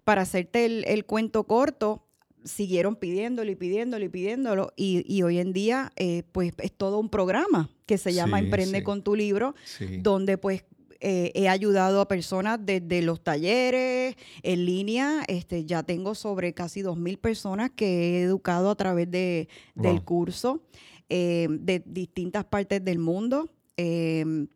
para 0.05 0.23
hacerte 0.23 0.65
el, 0.65 0.85
el 0.87 1.05
cuento 1.05 1.45
corto, 1.45 2.05
siguieron 2.45 2.97
pidiéndolo 2.97 3.51
y 3.51 3.57
pidiéndolo 3.57 4.05
y 4.05 4.09
pidiéndolo. 4.09 4.73
Y, 4.77 5.05
y 5.13 5.23
hoy 5.23 5.39
en 5.39 5.53
día, 5.53 5.93
eh, 5.97 6.23
pues 6.33 6.53
es 6.59 6.73
todo 6.73 6.99
un 6.99 7.09
programa 7.11 7.69
que 7.87 7.99
se 7.99 8.13
llama 8.13 8.39
Sí, 8.39 8.45
Emprende 8.47 8.79
sí. 8.79 8.85
con 8.85 9.03
tu 9.03 9.15
libro, 9.15 9.55
Sí. 9.65 9.99
donde 9.99 10.39
pues 10.39 10.65
eh, 11.01 11.31
he 11.35 11.49
ayudado 11.49 12.01
a 12.01 12.09
personas 12.09 12.59
desde 12.63 13.03
los 13.03 13.23
talleres 13.23 14.17
en 14.43 14.65
línea. 14.67 15.23
Este, 15.29 15.65
ya 15.65 15.83
tengo 15.85 16.15
sobre 16.15 16.55
casi 16.55 16.83
2.000 16.83 17.19
personas 17.19 17.71
que 17.71 17.87
he 18.19 18.23
educado 18.23 18.71
a 18.71 18.75
través 18.77 19.09
de, 19.11 19.49
del 19.75 20.03
curso 20.03 20.61
eh, 21.09 21.47
de 21.50 21.83
distintas 21.87 22.45
partes 22.45 22.85
del 22.85 22.99
mundo. 22.99 23.49
Eh, 23.77 24.47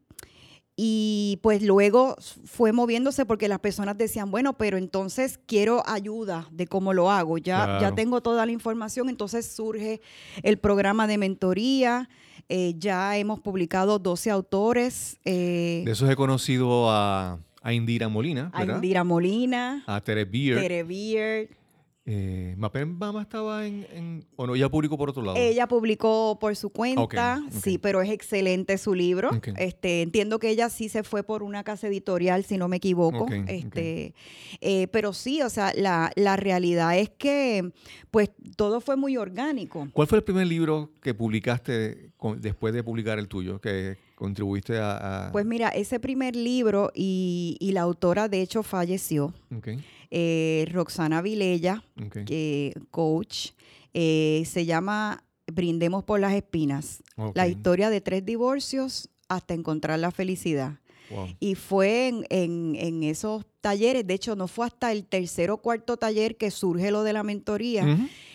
y 0.75 1.39
pues 1.43 1.63
luego 1.63 2.17
fue 2.45 2.73
moviéndose 2.73 3.27
porque 3.27 3.47
las 3.47 3.59
personas 3.59 3.97
decían, 3.99 4.31
bueno, 4.31 4.55
pero 4.57 4.79
entonces 4.79 5.39
quiero 5.47 5.83
ayuda 5.87 6.49
de 6.51 6.67
cómo 6.67 6.95
lo 6.95 7.11
hago. 7.11 7.37
Ya, 7.39 7.59
ya 7.67 7.79
Claro. 7.79 7.95
tengo 7.95 8.23
toda 8.23 8.47
la 8.47 8.53
información, 8.53 9.09
entonces 9.11 9.47
surge 9.47 10.01
el 10.43 10.59
programa 10.59 11.07
de 11.07 11.19
mentoría. 11.19 12.09
Eh, 12.49 12.75
ya 12.79 13.17
hemos 13.19 13.39
publicado 13.41 13.99
12 13.99 14.31
autores. 14.31 15.19
eh, 15.27 15.83
De 15.85 15.93
esos 15.93 16.09
he 16.11 16.17
conocido 16.17 16.91
a, 16.91 17.39
a 17.63 17.73
Indira 17.75 18.09
Molina, 18.09 18.51
a 18.55 18.61
¿verdad? 18.61 18.77
Indira 18.77 19.05
Molina, 19.05 19.85
A 19.87 20.01
Tere 20.01 20.25
Beer. 20.25 20.59
Tere 20.61 20.83
Beard. 20.85 21.49
Eh, 22.05 22.55
Mapen 22.59 22.99
Bama 22.99 23.23
estaba 23.23 23.65
en, 23.65 23.87
en- 23.93 24.25
O 24.35 24.45
no, 24.45 24.57
ya 24.57 24.69
publicó 24.69 24.99
por 24.99 25.11
otro 25.11 25.23
lado. 25.23 25.37
Ella 25.39 25.69
publicó 25.69 26.37
por 26.41 26.57
su 26.57 26.71
cuenta, 26.71 27.41
sí, 27.63 27.79
pero 27.79 28.03
es 28.03 28.11
excelente 28.11 28.77
su 28.77 28.93
libro. 28.95 29.31
Este, 29.57 30.03
entiendo 30.03 30.41
que 30.41 30.51
ella 30.51 30.69
sí 30.69 30.89
se 30.89 31.05
fue 31.05 31.23
por 31.23 31.45
una 31.45 31.63
casa 31.63 31.87
editorial, 31.87 32.43
si 32.45 32.57
no 32.59 32.67
me 32.67 32.79
equivoco. 32.79 33.27
Este, 33.49 34.15
eh, 34.61 34.89
pero 34.89 35.13
sí, 35.13 35.43
o 35.43 35.49
sea, 35.49 35.73
la, 35.77 36.11
la 36.17 36.35
realidad 36.37 36.99
es 36.99 37.09
que, 37.09 37.71
pues, 38.11 38.31
todo 38.57 38.81
fue 38.81 38.97
muy 38.97 39.17
orgánico. 39.17 39.89
¿Cuál 39.93 40.09
fue 40.09 40.19
el 40.19 40.25
primer 40.25 40.49
libro 40.49 40.91
que 41.03 41.15
publicaste 41.15 42.11
con- 42.17 42.41
después 42.41 42.75
de 42.75 42.83
publicar 42.83 43.21
el 43.21 43.29
tuyo? 43.29 43.61
Que 43.61 43.97
contribuiste 44.17 44.77
a. 44.79 45.29
a- 45.29 45.33
Pues 45.33 45.47
mira, 45.47 45.69
ese 45.69 46.01
primer 46.01 46.35
libro 46.35 46.91
y, 46.97 47.57
y 47.61 47.71
la 47.73 47.83
autora 47.83 48.29
de 48.29 48.41
hecho 48.43 48.65
falleció, 48.65 49.33
eh, 50.15 50.69
Roxana 50.71 51.23
Vilella, 51.23 51.83
que 52.27 52.75
coach, 52.91 53.53
eh, 53.95 54.43
se 54.47 54.67
llama 54.67 55.25
Brindemos 55.47 56.05
por 56.05 56.21
las 56.21 56.35
espinas, 56.35 57.03
la 57.35 57.49
historia 57.49 57.89
de 57.91 58.01
tres 58.03 58.25
divorcios 58.25 59.09
hasta 59.29 59.55
encontrar 59.55 59.99
la 59.99 60.11
felicidad. 60.11 60.79
Wow. 61.11 61.29
Y 61.41 61.55
fue 61.55 62.09
en, 62.09 62.27
en- 62.31 62.77
en 62.77 63.03
esos 63.03 63.45
talleres, 63.61 64.07
de 64.07 64.15
hecho 64.15 64.37
no 64.37 64.49
fue 64.49 64.67
hasta 64.67 64.93
el 64.93 65.05
tercer 65.05 65.51
o 65.51 65.59
cuarto 65.59 65.97
taller 65.97 66.37
que 66.37 66.51
surge 66.51 66.91
lo 66.91 67.03
de 67.05 67.13
la 67.15 67.23
mentoría. 67.23 67.85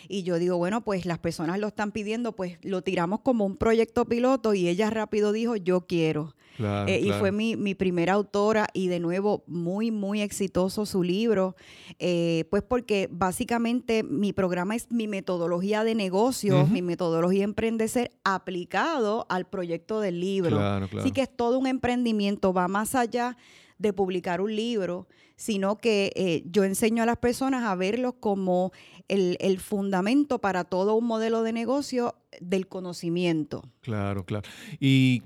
Y 0.09 0.23
yo 0.23 0.39
digo, 0.39 0.57
bueno, 0.57 0.81
pues 0.81 1.05
las 1.05 1.19
personas 1.19 1.59
lo 1.59 1.67
están 1.67 1.91
pidiendo, 1.91 2.33
pues 2.33 2.57
lo 2.63 2.81
tiramos 2.81 3.21
como 3.21 3.45
un 3.45 3.57
proyecto 3.57 4.05
piloto 4.05 4.53
y 4.53 4.67
ella 4.67 4.89
rápido 4.89 5.31
dijo, 5.31 5.55
yo 5.55 5.81
quiero. 5.81 6.35
Claro, 6.55 6.89
Eh, 6.91 6.99
Y 7.01 7.11
fue 7.11 7.31
mi, 7.31 7.55
mi 7.55 7.75
primera 7.75 8.13
autora 8.13 8.67
y 8.73 8.87
de 8.87 8.99
nuevo 8.99 9.43
muy, 9.45 9.91
muy 9.91 10.21
exitoso 10.21 10.87
su 10.87 11.03
libro, 11.03 11.55
eh, 11.99 12.45
pues 12.49 12.63
porque 12.63 13.07
básicamente 13.11 14.01
mi 14.01 14.33
programa 14.33 14.75
es 14.75 14.89
mi 14.89 15.07
metodología 15.07 15.83
de 15.83 15.93
negocios, 15.93 16.67
mi 16.71 16.81
metodología 16.81 17.39
de 17.41 17.43
emprendecer 17.43 18.11
aplicado 18.23 19.27
al 19.29 19.45
proyecto 19.45 19.99
del 19.99 20.19
libro. 20.19 20.57
Claro, 20.57 20.87
claro. 20.87 21.01
Así 21.03 21.11
que 21.11 21.21
es 21.21 21.29
todo 21.35 21.59
un 21.59 21.67
emprendimiento, 21.67 22.53
va 22.53 22.67
más 22.67 22.95
allá 22.95 23.37
de 23.77 23.93
publicar 23.93 24.41
un 24.41 24.55
libro, 24.55 25.07
sino 25.35 25.77
que 25.77 26.11
eh, 26.15 26.43
yo 26.49 26.63
enseño 26.63 27.03
a 27.03 27.05
las 27.05 27.17
personas 27.17 27.63
a 27.63 27.75
verlo 27.75 28.13
como 28.13 28.71
el, 29.07 29.37
el 29.39 29.59
fundamento 29.59 30.39
para 30.39 30.63
todo 30.63 30.95
un 30.95 31.05
modelo 31.05 31.43
de 31.43 31.53
negocio 31.53 32.15
del 32.41 32.67
conocimiento. 32.67 33.63
Claro, 33.81 34.25
claro. 34.25 34.47
Y 34.79 35.21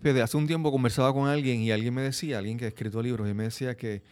fíjate, 0.00 0.20
hace 0.20 0.36
un 0.36 0.48
tiempo 0.48 0.72
conversaba 0.72 1.12
con 1.12 1.28
alguien 1.28 1.60
y 1.60 1.70
alguien 1.70 1.94
me 1.94 2.02
decía, 2.02 2.38
alguien 2.38 2.58
que 2.58 2.64
ha 2.64 2.68
escrito 2.68 3.00
libros, 3.02 3.28
y 3.30 3.34
me 3.34 3.44
decía 3.44 3.76
que 3.76 4.02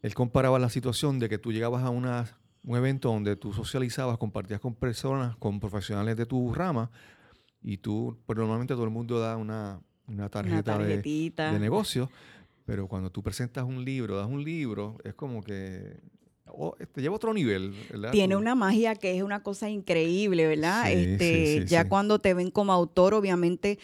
él 0.00 0.14
comparaba 0.14 0.58
la 0.58 0.70
situación 0.70 1.18
de 1.18 1.28
que 1.28 1.36
tú 1.36 1.52
llegabas 1.52 1.84
a 1.84 1.90
una, 1.90 2.38
un 2.64 2.78
evento 2.78 3.10
donde 3.10 3.36
tú 3.36 3.52
socializabas, 3.52 4.16
compartías 4.16 4.60
con 4.60 4.74
personas, 4.74 5.36
con 5.36 5.60
profesionales 5.60 6.16
de 6.16 6.24
tu 6.24 6.54
rama, 6.54 6.90
y 7.62 7.76
tú, 7.76 8.16
pues 8.24 8.38
normalmente 8.38 8.72
todo 8.72 8.84
el 8.84 8.90
mundo 8.90 9.20
da 9.20 9.36
una, 9.36 9.80
una 10.06 10.16
Una 10.16 10.28
tarjeta 10.28 10.78
de, 10.78 11.02
de 11.02 11.58
negocio, 11.58 12.10
pero 12.70 12.86
cuando 12.86 13.10
tú 13.10 13.20
presentas 13.20 13.64
un 13.64 13.84
libro, 13.84 14.16
das 14.16 14.28
un 14.28 14.44
libro, 14.44 14.96
es 15.02 15.14
como 15.14 15.42
que 15.42 15.96
oh, 16.46 16.76
te 16.92 17.02
lleva 17.02 17.14
a 17.14 17.16
otro 17.16 17.34
nivel, 17.34 17.74
¿verdad? 17.90 18.12
Tiene 18.12 18.36
una 18.36 18.54
magia 18.54 18.94
que 18.94 19.16
es 19.16 19.22
una 19.24 19.42
cosa 19.42 19.68
increíble, 19.68 20.46
¿verdad? 20.46 20.86
Sí, 20.86 20.92
este, 20.92 21.46
sí, 21.46 21.60
sí, 21.62 21.66
ya 21.66 21.88
cuando 21.88 22.20
te 22.20 22.32
ven 22.32 22.50
como 22.52 22.72
autor, 22.72 23.14
obviamente 23.14 23.78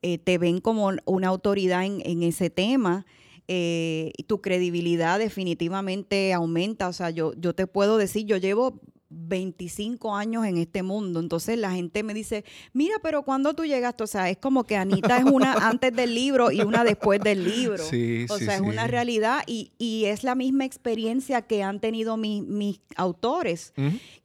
eh, 0.00 0.16
te 0.16 0.38
ven 0.38 0.60
como 0.60 0.90
una 1.04 1.28
autoridad 1.28 1.84
en, 1.84 2.00
en 2.04 2.22
ese 2.22 2.48
tema. 2.48 3.04
eh, 3.52 4.12
tu 4.28 4.40
credibilidad 4.40 5.18
definitivamente 5.18 6.32
aumenta. 6.32 6.86
O 6.88 6.92
sea, 6.92 7.10
yo, 7.10 7.32
yo 7.34 7.52
te 7.52 7.66
puedo 7.66 7.98
decir, 7.98 8.24
yo 8.24 8.36
llevo 8.36 8.80
25 9.10 10.14
años 10.14 10.46
en 10.46 10.56
este 10.56 10.82
mundo. 10.82 11.20
Entonces 11.20 11.58
la 11.58 11.72
gente 11.72 12.02
me 12.02 12.14
dice, 12.14 12.44
mira, 12.72 12.94
pero 13.02 13.24
cuando 13.24 13.54
tú 13.54 13.64
llegaste? 13.64 14.04
O 14.04 14.06
sea, 14.06 14.30
es 14.30 14.38
como 14.38 14.64
que 14.64 14.76
Anita 14.76 15.18
es 15.18 15.24
una 15.24 15.52
antes 15.68 15.94
del 15.94 16.14
libro 16.14 16.50
y 16.50 16.62
una 16.62 16.84
después 16.84 17.20
del 17.20 17.44
libro. 17.44 17.84
Sí, 17.84 18.26
o 18.28 18.38
sí, 18.38 18.44
sea, 18.44 18.54
es 18.54 18.60
una 18.60 18.86
realidad 18.86 19.42
y, 19.46 19.72
y 19.78 20.04
es 20.06 20.24
la 20.24 20.34
misma 20.34 20.64
experiencia 20.64 21.42
que 21.42 21.62
han 21.62 21.80
tenido 21.80 22.16
mis, 22.16 22.42
mis 22.42 22.80
autores 22.96 23.72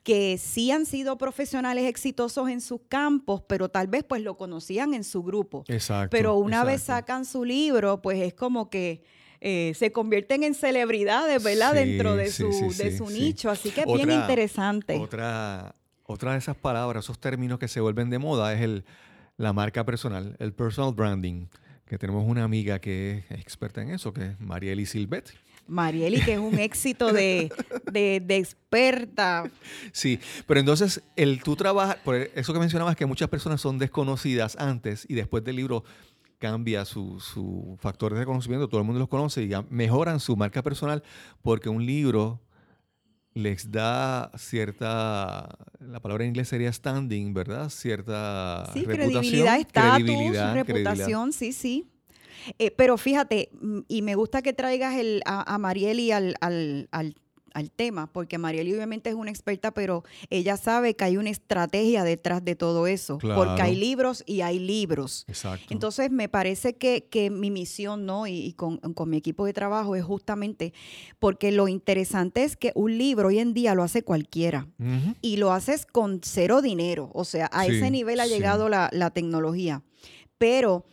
que 0.04 0.38
sí 0.38 0.70
han 0.70 0.86
sido 0.86 1.18
profesionales 1.18 1.86
exitosos 1.86 2.48
en 2.50 2.62
sus 2.62 2.82
campos, 2.88 3.42
pero 3.48 3.70
tal 3.70 3.88
vez 3.88 4.04
pues 4.04 4.22
lo 4.22 4.38
conocían 4.38 4.94
en 4.94 5.04
su 5.04 5.24
grupo. 5.24 5.66
Exacto. 5.68 6.12
Pero 6.12 6.36
una 6.36 6.64
vez 6.64 6.84
sacan 6.84 7.26
su 7.26 7.44
libro, 7.44 8.04
pues 8.04 8.22
es 8.22 8.36
como 8.36 8.70
que 8.70 9.04
eh, 9.42 9.74
se 9.76 9.92
convierten 9.92 10.44
en 10.44 10.54
celebridades, 10.56 11.44
¿verdad? 11.44 11.72
Sí, 11.72 11.78
Dentro 11.78 12.16
de 12.16 12.32
su, 12.32 12.52
sí, 12.52 12.84
de 12.84 12.98
su 12.98 13.10
nicho. 13.10 13.50
Así 13.50 13.70
que 13.70 13.82
es 13.82 13.88
bien 13.88 14.12
interesante. 14.12 14.98
Otra, 14.98 15.76
otra 16.06 16.34
de 16.34 16.40
esas 16.40 16.56
palabras, 16.56 17.06
esos 17.06 17.20
términos 17.20 17.60
que 17.60 17.68
se 17.68 17.80
vuelven 17.82 18.10
de 18.10 18.20
moda 18.20 18.54
es 18.54 18.62
el, 18.62 18.86
la 19.38 19.54
marca 19.54 19.86
personal, 19.86 20.36
el 20.40 20.54
personal 20.54 20.94
branding, 20.94 21.48
que 21.86 21.98
tenemos 21.98 22.28
una 22.28 22.44
amiga 22.44 22.80
que 22.80 23.24
es 23.30 23.40
experta 23.40 23.82
en 23.82 23.92
eso, 23.92 24.14
que 24.14 24.28
es 24.28 24.40
Marieli 24.40 24.86
Silvet. 24.86 25.34
Marieli, 25.68 26.22
que 26.22 26.34
es 26.34 26.40
un 26.40 26.60
éxito 26.60 27.12
de, 27.12 27.52
de, 27.92 28.22
de 28.24 28.38
experta. 28.38 29.50
Sí, 29.92 30.20
pero 30.46 30.60
entonces 30.60 31.02
el 31.16 31.42
tú 31.42 31.56
trabajas, 31.56 31.98
por 32.04 32.16
eso 32.16 32.54
que 32.54 32.60
mencionabas 32.60 32.96
que 32.96 33.06
muchas 33.06 33.30
personas 33.30 33.62
son 33.62 33.80
desconocidas 33.80 34.56
antes 34.60 35.06
y 35.10 35.16
después 35.16 35.44
del 35.44 35.56
libro 35.56 35.84
cambia 36.46 36.86
su, 36.86 37.20
su 37.20 37.76
factor 37.80 38.14
de 38.14 38.20
reconocimiento, 38.20 38.70
todo 38.70 38.80
el 38.80 38.86
mundo 38.86 39.00
los 39.00 39.10
conoce 39.10 39.42
y 39.42 39.50
mejoran 39.72 40.20
su 40.20 40.38
marca 40.38 40.62
personal 40.62 41.02
porque 41.42 41.70
un 41.70 41.84
libro 41.84 42.40
les 43.34 43.72
da 43.72 44.32
cierta, 44.38 45.58
la 45.80 46.00
palabra 46.00 46.24
en 46.24 46.30
inglés 46.30 46.48
sería 46.48 46.72
standing, 46.72 47.34
¿verdad? 47.34 47.70
Cierta 47.70 48.70
Sí, 48.74 48.86
reputación, 48.86 49.12
credibilidad, 49.12 49.60
estatus, 49.60 50.04
credibilidad, 50.04 50.54
reputación, 50.54 51.34
sí, 51.34 51.52
sí. 51.52 51.88
Eh, 52.60 52.70
pero 52.70 52.96
fíjate, 52.98 53.50
mm, 53.60 53.80
y 53.88 54.04
me 54.04 54.14
gusta 54.14 54.44
que 54.44 54.54
traigas 54.54 54.96
el, 54.98 55.24
a, 55.26 55.42
al, 55.56 56.36
al, 56.42 56.88
al, 56.92 57.16
al 57.56 57.72
tema, 57.72 58.06
porque 58.12 58.38
Marieli 58.38 58.74
obviamente 58.74 59.10
es 59.10 59.16
una 59.16 59.32
experta, 59.32 59.72
pero 59.72 60.04
ella 60.30 60.58
sabe 60.58 60.94
que 60.96 61.06
hay 61.06 61.18
una 61.18 61.30
estrategia 61.30 62.04
detrás 62.04 62.44
de 62.46 62.56
todo 62.56 62.86
eso, 62.86 63.18
porque 63.18 63.62
hay 63.62 63.76
libros 63.76 64.24
y 64.28 64.42
hay 64.42 64.60
libros. 64.60 65.24
Exacto. 65.28 65.74
Entonces, 65.74 66.12
me 66.12 66.30
parece 66.30 66.76
que, 66.76 67.08
que 67.10 67.30
mi 67.30 67.50
misión, 67.52 68.06
¿no? 68.06 68.28
Y, 68.28 68.34
y 68.34 68.54
con, 68.54 68.78
con 68.78 69.10
mi 69.10 69.18
equipo 69.18 69.46
de 69.46 69.54
trabajo 69.54 69.96
es 69.96 70.04
justamente 70.04 70.74
porque 71.18 71.52
lo 71.52 71.68
interesante 71.68 72.44
es 72.44 72.58
que 72.58 72.72
un 72.76 72.98
libro 72.98 73.30
hoy 73.30 73.40
en 73.40 73.54
día 73.54 73.74
lo 73.74 73.84
hace 73.84 74.04
cualquiera 74.04 74.68
y 75.22 75.38
lo 75.38 75.52
haces 75.54 75.86
con 75.86 76.20
cero 76.24 76.62
dinero. 76.62 77.10
O 77.14 77.24
sea, 77.24 77.46
a 77.48 77.64
Sí, 77.66 77.72
ese 77.78 77.90
nivel 77.90 78.20
ha 78.20 78.26
sí. 78.26 78.32
llegado 78.32 78.68
la, 78.70 78.90
la 78.92 79.12
tecnología. 79.12 79.82
Pero 80.38 80.86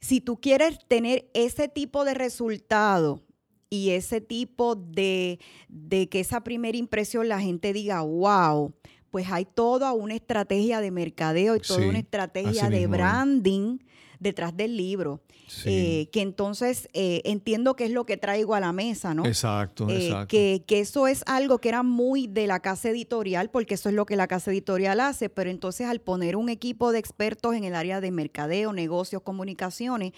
si 0.00 0.20
tú 0.20 0.40
quieres 0.40 0.78
tener 0.88 1.28
ese 1.34 1.68
tipo 1.68 2.04
de 2.04 2.14
resultado 2.14 3.22
y 3.70 3.90
ese 3.90 4.20
tipo 4.20 4.74
de, 4.76 5.38
de 5.68 6.08
que 6.08 6.20
esa 6.20 6.42
primera 6.42 6.76
impresión 6.78 7.28
la 7.28 7.40
gente 7.40 7.72
diga, 7.72 8.00
wow, 8.02 8.72
pues 9.10 9.26
hay 9.30 9.44
toda 9.46 9.92
una 9.92 10.14
estrategia 10.14 10.80
de 10.80 10.90
mercadeo 10.90 11.56
y 11.56 11.60
toda 11.60 11.80
Sí, 11.80 11.86
una 11.86 11.98
estrategia 11.98 12.68
de 12.70 12.86
branding 12.86 13.78
detrás 14.20 14.56
del 14.56 14.76
libro. 14.76 15.20
Sí. 15.46 15.68
Eh, 15.70 16.08
que 16.12 16.20
entonces 16.20 16.88
eh, 16.92 17.22
entiendo 17.24 17.74
que 17.74 17.84
es 17.86 17.90
lo 17.90 18.04
que 18.04 18.18
traigo 18.18 18.54
a 18.54 18.60
la 18.60 18.70
mesa, 18.72 19.14
¿no? 19.14 19.24
exacto, 19.24 19.88
Eh, 19.88 20.08
exacto. 20.08 20.28
que, 20.28 20.62
que 20.66 20.80
eso 20.80 21.06
es 21.06 21.22
algo 21.26 21.58
que 21.58 21.70
era 21.70 21.82
muy 21.82 22.26
de 22.26 22.46
la 22.46 22.60
casa 22.60 22.90
editorial, 22.90 23.48
porque 23.48 23.74
eso 23.74 23.88
es 23.88 23.94
lo 23.94 24.04
que 24.04 24.16
la 24.16 24.26
casa 24.26 24.50
editorial 24.50 25.00
hace, 25.00 25.30
pero 25.30 25.48
entonces 25.48 25.86
al 25.86 26.00
poner 26.02 26.36
un 26.36 26.50
equipo 26.50 26.92
de 26.92 26.98
expertos 26.98 27.54
en 27.54 27.64
el 27.64 27.74
área 27.74 28.02
de 28.02 28.10
mercadeo, 28.10 28.74
negocios, 28.74 29.22
comunicaciones, 29.22 30.12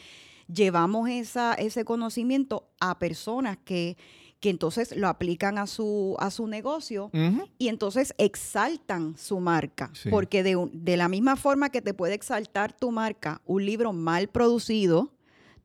llevamos 0.53 1.09
esa, 1.09 1.55
ese 1.55 1.85
conocimiento 1.85 2.69
a 2.81 2.99
personas 2.99 3.59
que, 3.65 3.97
que 4.41 4.51
entonces 4.51 4.97
lo 4.97 5.09
aplican 5.09 5.59
a 5.59 5.67
su, 5.67 6.17
a 6.19 6.31
su 6.31 6.47
negocio 6.47 7.11
y 7.59 7.69
entonces 7.69 8.15
exaltan 8.19 9.15
su 9.19 9.39
marca. 9.41 9.91
Sí. 9.93 10.09
Porque 10.11 10.43
de, 10.43 10.57
un- 10.57 10.71
de 10.85 10.97
la 10.97 11.09
misma 11.09 11.37
forma 11.37 11.71
que 11.71 11.83
te 11.83 11.95
puede 11.95 12.15
exaltar 12.15 12.73
tu 12.73 12.91
marca, 12.91 13.41
un 13.45 13.65
libro 13.67 13.93
mal 13.93 14.29
producido 14.29 15.13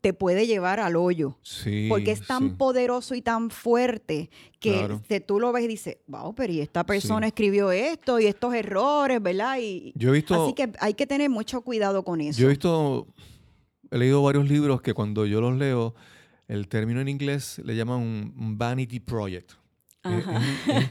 te 0.02 0.14
puede 0.14 0.46
llevar 0.46 0.80
al 0.80 0.98
hoyo. 0.98 1.40
Sí, 1.42 1.88
Porque 1.90 2.12
es 2.12 2.28
tan 2.28 2.50
sí. 2.50 2.56
poderoso 2.56 3.16
y 3.16 3.24
tan 3.24 3.50
fuerte 3.50 4.30
que 4.60 4.74
Claro. 4.74 5.02
te- 5.08 5.20
tú 5.20 5.40
lo 5.40 5.52
ves 5.52 5.64
y 5.64 5.68
dices, 5.68 5.98
wow, 6.06 6.36
pero 6.36 6.54
y 6.54 6.60
esta 6.62 6.86
persona 6.86 7.26
Sí. 7.26 7.30
escribió 7.30 7.72
esto 7.72 8.20
y 8.20 8.28
estos 8.28 8.54
errores, 8.54 9.20
¿verdad? 9.20 9.58
Y, 9.60 9.94
Yo 9.96 10.10
he 10.10 10.12
visto, 10.12 10.44
así 10.44 10.54
que 10.54 10.72
hay 10.80 10.94
que 10.94 11.08
tener 11.08 11.32
mucho 11.32 11.62
cuidado 11.62 12.04
con 12.04 12.22
eso. 12.22 12.40
yo 12.40 12.46
he 12.46 12.50
visto, 12.52 13.08
he 13.96 14.00
leído 14.00 14.22
varios 14.22 14.48
libros 14.50 14.82
que 14.82 14.94
cuando 14.94 15.26
yo 15.26 15.42
los 15.42 15.58
leo, 15.58 15.96
el 16.48 16.68
término 16.68 17.02
en 17.02 17.08
inglés 17.08 17.62
le 17.64 17.76
llaman 17.76 18.00
un, 18.00 18.58
vanity 18.58 19.00
project. 19.00 19.52
Eh, 20.04 20.22
Ajá. 20.26 20.38
es 20.38 20.68
un- 20.68 20.74
es 20.76 20.90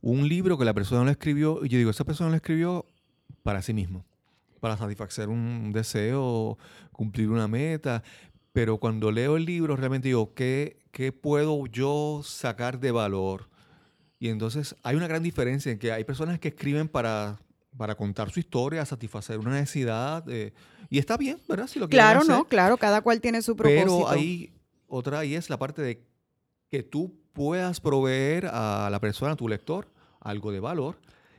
un 0.00 0.28
libro 0.28 0.58
que 0.58 0.64
la 0.64 0.74
persona 0.74 1.04
lo 1.04 1.10
escribió, 1.10 1.64
y 1.64 1.68
yo 1.68 1.78
digo, 1.78 1.90
esa 1.90 2.04
persona 2.04 2.30
lo 2.30 2.36
escribió 2.36 2.84
para 3.42 3.62
sí 3.62 3.72
mismo, 3.72 4.04
para 4.60 4.76
satisfacer 4.76 5.28
un 5.28 5.72
deseo, 5.72 6.58
cumplir 6.92 7.30
una 7.30 7.48
meta. 7.48 8.02
Pero 8.52 8.78
cuando 8.78 9.10
leo 9.10 9.36
el 9.36 9.44
libro, 9.46 9.74
realmente 9.76 10.08
digo, 10.08 10.34
¿qué, 10.34 10.76
qué 10.90 11.10
puedo 11.10 11.66
yo 11.66 12.20
sacar 12.22 12.78
de 12.78 12.90
valor? 12.90 13.48
Y 14.20 14.28
entonces 14.28 14.76
hay 14.82 14.94
una 14.94 15.08
gran 15.08 15.22
diferencia 15.22 15.72
en 15.72 15.78
que 15.78 15.90
hay 15.90 16.04
personas 16.04 16.38
que 16.38 16.48
escriben 16.48 16.86
para, 16.88 17.40
para 17.76 17.94
contar 17.96 18.30
su 18.30 18.40
historia, 18.40 18.84
satisfacer 18.84 19.38
una 19.38 19.52
necesidad. 19.52 20.24
eh, 20.28 20.52
y 20.92 20.98
está 20.98 21.16
bien, 21.16 21.40
¿verdad? 21.48 21.68
Si 21.68 21.78
lo 21.78 21.88
Claro, 21.88 22.20
hacer. 22.20 22.36
no, 22.36 22.44
claro, 22.44 22.76
cada 22.76 23.00
cual 23.00 23.22
tiene 23.22 23.40
su 23.40 23.56
propósito. 23.56 24.04
Pero 24.04 24.08
hay 24.10 24.52
otra 24.86 25.24
y 25.24 25.34
es 25.34 25.48
la 25.48 25.58
parte 25.58 25.80
de 25.80 26.04
que 26.70 26.82
tú 26.82 27.18
puedas 27.32 27.80
proveer 27.80 28.44
a 28.52 28.90
la 28.90 29.00
persona, 29.00 29.32
a 29.32 29.36
tu 29.36 29.48
lector, 29.48 29.88
algo 30.20 30.52
de 30.52 30.60
valor 30.60 30.98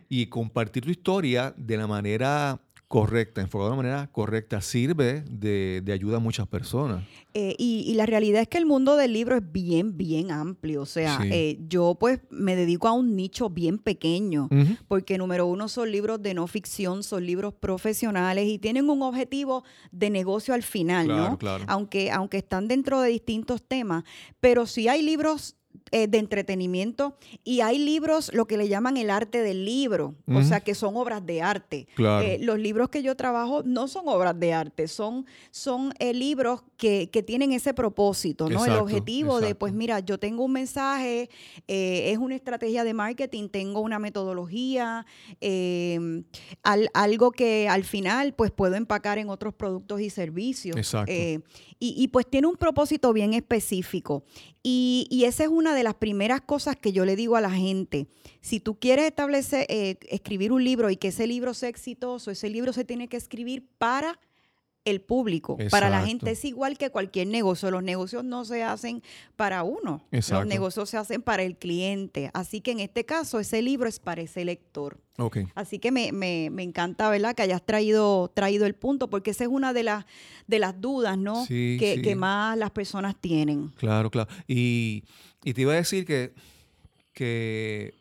y 0.10 0.26
compartir 0.26 0.86
tu 0.86 0.90
historia 0.90 1.54
de 1.56 1.78
la 1.78 1.86
manera 1.86 2.62
correcta, 2.94 3.42
enfocada 3.42 3.72
de 3.72 3.74
una 3.76 3.84
manera 3.84 4.08
correcta, 4.12 4.62
sirve 4.62 5.24
de, 5.28 5.82
de 5.84 5.94
ayuda 5.94 6.18
a 6.18 6.20
muchas 6.20 6.48
personas. 6.48 7.04
Eh, 7.34 7.56
y, 7.58 7.84
y 7.88 7.96
la 7.96 8.06
realidad 8.06 8.44
es 8.44 8.48
que 8.48 8.60
el 8.60 8.68
mundo 8.68 8.96
del 8.98 9.14
libro 9.14 9.36
es 9.36 9.52
bien, 9.52 9.98
bien 9.98 10.30
amplio. 10.30 10.84
O 10.84 10.86
sea, 10.86 11.18
Sí. 11.20 11.30
eh, 11.32 11.58
yo 11.68 11.96
pues 12.00 12.20
me 12.30 12.56
dedico 12.56 12.88
a 12.88 12.92
un 12.94 13.16
nicho 13.16 13.50
bien 13.50 13.80
pequeño. 13.80 14.48
Porque 14.88 15.18
número 15.18 15.48
uno 15.48 15.70
son 15.70 15.92
libros 15.92 16.22
de 16.22 16.36
no 16.36 16.46
ficción, 16.46 17.02
son 17.02 17.26
libros 17.26 17.56
profesionales 17.56 18.48
y 18.48 18.60
tienen 18.60 18.88
un 18.88 19.02
objetivo 19.02 19.64
de 19.92 20.12
negocio 20.12 20.54
al 20.54 20.62
final, 20.62 21.08
Claro, 21.08 21.30
¿no? 21.32 21.38
claro. 21.40 21.64
Aunque, 21.68 22.12
aunque 22.12 22.38
están 22.38 22.68
dentro 22.68 23.02
de 23.02 23.10
distintos 23.10 23.64
temas, 23.68 24.04
pero 24.40 24.68
sí 24.68 24.88
hay 24.88 25.02
libros 25.02 25.56
eh, 25.92 26.08
de 26.08 26.18
entretenimiento 26.18 27.16
y 27.44 27.62
hay 27.62 27.78
libros, 27.78 28.32
lo 28.34 28.46
que 28.46 28.58
le 28.58 28.68
llaman 28.68 28.98
el 28.98 29.10
arte 29.10 29.42
del 29.42 29.66
libro, 29.66 30.16
o 30.28 30.42
sea, 30.44 30.60
que 30.60 30.74
son 30.76 30.96
obras 30.98 31.26
de 31.26 31.42
arte. 31.42 31.88
Claro. 31.96 32.26
Eh, 32.26 32.38
los 32.42 32.58
libros 32.60 32.90
que 32.90 33.04
yo 33.04 33.16
trabajo 33.16 33.62
no 33.64 33.88
son 33.88 34.08
obras 34.08 34.40
de 34.40 34.54
arte, 34.54 34.88
son, 34.88 35.26
son 35.52 35.94
eh, 36.00 36.14
libros 36.14 36.64
que, 36.78 37.10
que 37.12 37.22
tienen 37.24 37.52
ese 37.52 37.74
propósito, 37.74 38.46
¿no? 38.46 38.64
el 38.66 38.72
Exacto, 38.72 38.84
objetivo 38.84 39.40
de, 39.40 39.56
pues 39.56 39.74
mira, 39.74 40.00
yo 40.00 40.18
tengo 40.18 40.44
un 40.44 40.52
mensaje, 40.54 41.30
es 41.68 42.18
una 42.18 42.36
estrategia 42.36 42.84
de 42.84 42.94
marketing, 42.94 43.50
tengo 43.50 43.82
una 43.82 44.00
metodología, 44.00 45.06
eh, 45.42 46.24
al- 46.64 46.90
algo 46.94 47.32
que 47.32 47.68
al 47.70 47.84
final 47.84 48.34
pues 48.34 48.52
puedo 48.52 48.76
empacar 48.76 49.18
en 49.18 49.30
otros 49.30 49.54
productos 49.54 50.02
y 50.02 50.10
servicios. 50.10 50.76
Exacto. 50.78 51.12
Y, 51.80 51.96
y, 51.98 52.08
pues 52.10 52.28
tiene 52.30 52.48
un 52.48 52.56
propósito 52.56 53.14
bien 53.14 53.34
específico. 53.34 54.24
Y, 54.62 55.08
y 55.10 55.26
esa 55.26 55.44
es 55.44 55.50
una 55.50 55.76
de 55.76 55.84
las 55.84 55.96
primeras 55.96 56.42
cosas 56.42 56.76
que 56.76 56.92
yo 56.92 57.06
le 57.06 57.16
digo 57.16 57.36
a 57.36 57.42
la 57.42 57.52
gente. 57.52 58.08
Si 58.42 58.60
tú 58.60 58.80
quieres 58.80 59.06
establecer, 59.06 59.66
eh, 59.70 59.98
escribir 60.10 60.52
un 60.52 60.64
libro 60.64 60.90
y 60.90 60.98
que 60.98 61.10
ese 61.10 61.28
libro 61.28 61.54
sea 61.54 61.70
exitoso, 61.70 62.32
ese 62.32 62.50
libro 62.50 62.74
se 62.74 62.86
tiene 62.86 63.08
que 63.08 63.18
escribir 63.18 63.68
para 63.78 64.20
el 64.86 65.00
público, 65.00 65.58
para 65.72 65.90
la 65.90 66.06
gente. 66.06 66.32
Es 66.32 66.44
igual 66.44 66.78
que 66.78 66.90
cualquier 66.90 67.28
negocio. 67.28 67.72
Los 67.72 67.84
negocios 67.84 68.24
no 68.26 68.44
se 68.44 68.64
hacen 68.64 69.02
para 69.38 69.64
uno. 69.64 70.04
Exacto. 70.12 70.42
Los 70.42 70.48
negocios 70.50 70.90
se 70.90 70.98
hacen 70.98 71.22
para 71.22 71.44
el 71.44 71.56
cliente. 71.56 72.30
Así 72.34 72.60
que 72.60 72.72
en 72.72 72.82
este 72.82 73.06
caso, 73.06 73.40
ese 73.40 73.62
libro 73.62 73.88
es 73.88 74.00
para 74.00 74.22
ese 74.22 74.44
lector. 74.44 75.00
Así 75.56 75.80
que 75.80 75.92
me, 75.92 76.12
me- 76.12 76.50
me 76.52 76.64
encanta, 76.64 77.10
¿verdad? 77.10 77.34
Que 77.36 77.44
hayas 77.44 77.66
traído, 77.66 78.30
traído 78.34 78.66
el 78.66 78.74
punto, 78.76 79.10
porque 79.10 79.32
esa 79.32 79.44
es 79.46 79.50
una 79.50 79.72
de 79.72 79.84
las, 79.84 80.06
de 80.48 80.60
las 80.60 80.82
dudas, 80.82 81.18
¿no? 81.18 81.46
Sí, 81.46 81.78
que, 81.80 81.96
sí. 81.96 82.02
que 82.02 82.16
más 82.16 82.58
las 82.58 82.72
personas 82.72 83.16
tienen. 83.16 83.70
Claro, 83.78 84.10
claro. 84.12 84.30
Y, 84.48 85.04
y 85.46 85.54
te 85.54 85.62
iba 85.62 85.72
a 85.74 85.78
decir 85.78 86.04
que, 86.06 86.34
que 87.14 87.94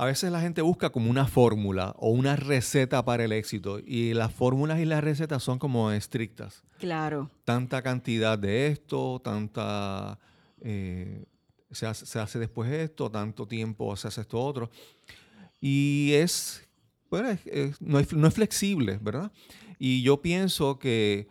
a 0.00 0.06
veces 0.06 0.32
la 0.32 0.40
gente 0.40 0.62
busca 0.62 0.90
como 0.90 1.10
una 1.10 1.26
fórmula 1.26 1.94
o 1.98 2.08
una 2.10 2.34
receta 2.36 3.04
para 3.04 3.24
el 3.24 3.32
éxito 3.32 3.78
y 3.84 4.14
las 4.14 4.32
fórmulas 4.32 4.80
y 4.80 4.84
las 4.86 5.04
recetas 5.04 5.42
son 5.42 5.58
como 5.58 5.90
estrictas. 5.92 6.62
Claro. 6.78 7.30
Tanta 7.44 7.82
cantidad 7.82 8.38
de 8.38 8.68
esto, 8.68 9.20
tanta... 9.22 10.18
eh, 10.62 11.24
se, 11.70 11.86
hace, 11.86 12.06
se 12.06 12.18
hace 12.18 12.38
después 12.38 12.70
esto, 12.72 13.10
tanto 13.10 13.46
tiempo 13.46 13.94
se 13.96 14.08
hace 14.08 14.22
esto 14.22 14.40
otro. 14.40 14.70
Y 15.60 16.12
es, 16.14 16.66
bueno, 17.10 17.28
es- 17.30 17.46
es- 17.46 17.80
no, 17.82 17.98
es, 17.98 18.12
no 18.12 18.26
es 18.26 18.34
flexible, 18.34 18.98
¿verdad? 19.02 19.30
Y 19.78 20.02
yo 20.02 20.22
pienso 20.22 20.78
que, 20.78 21.28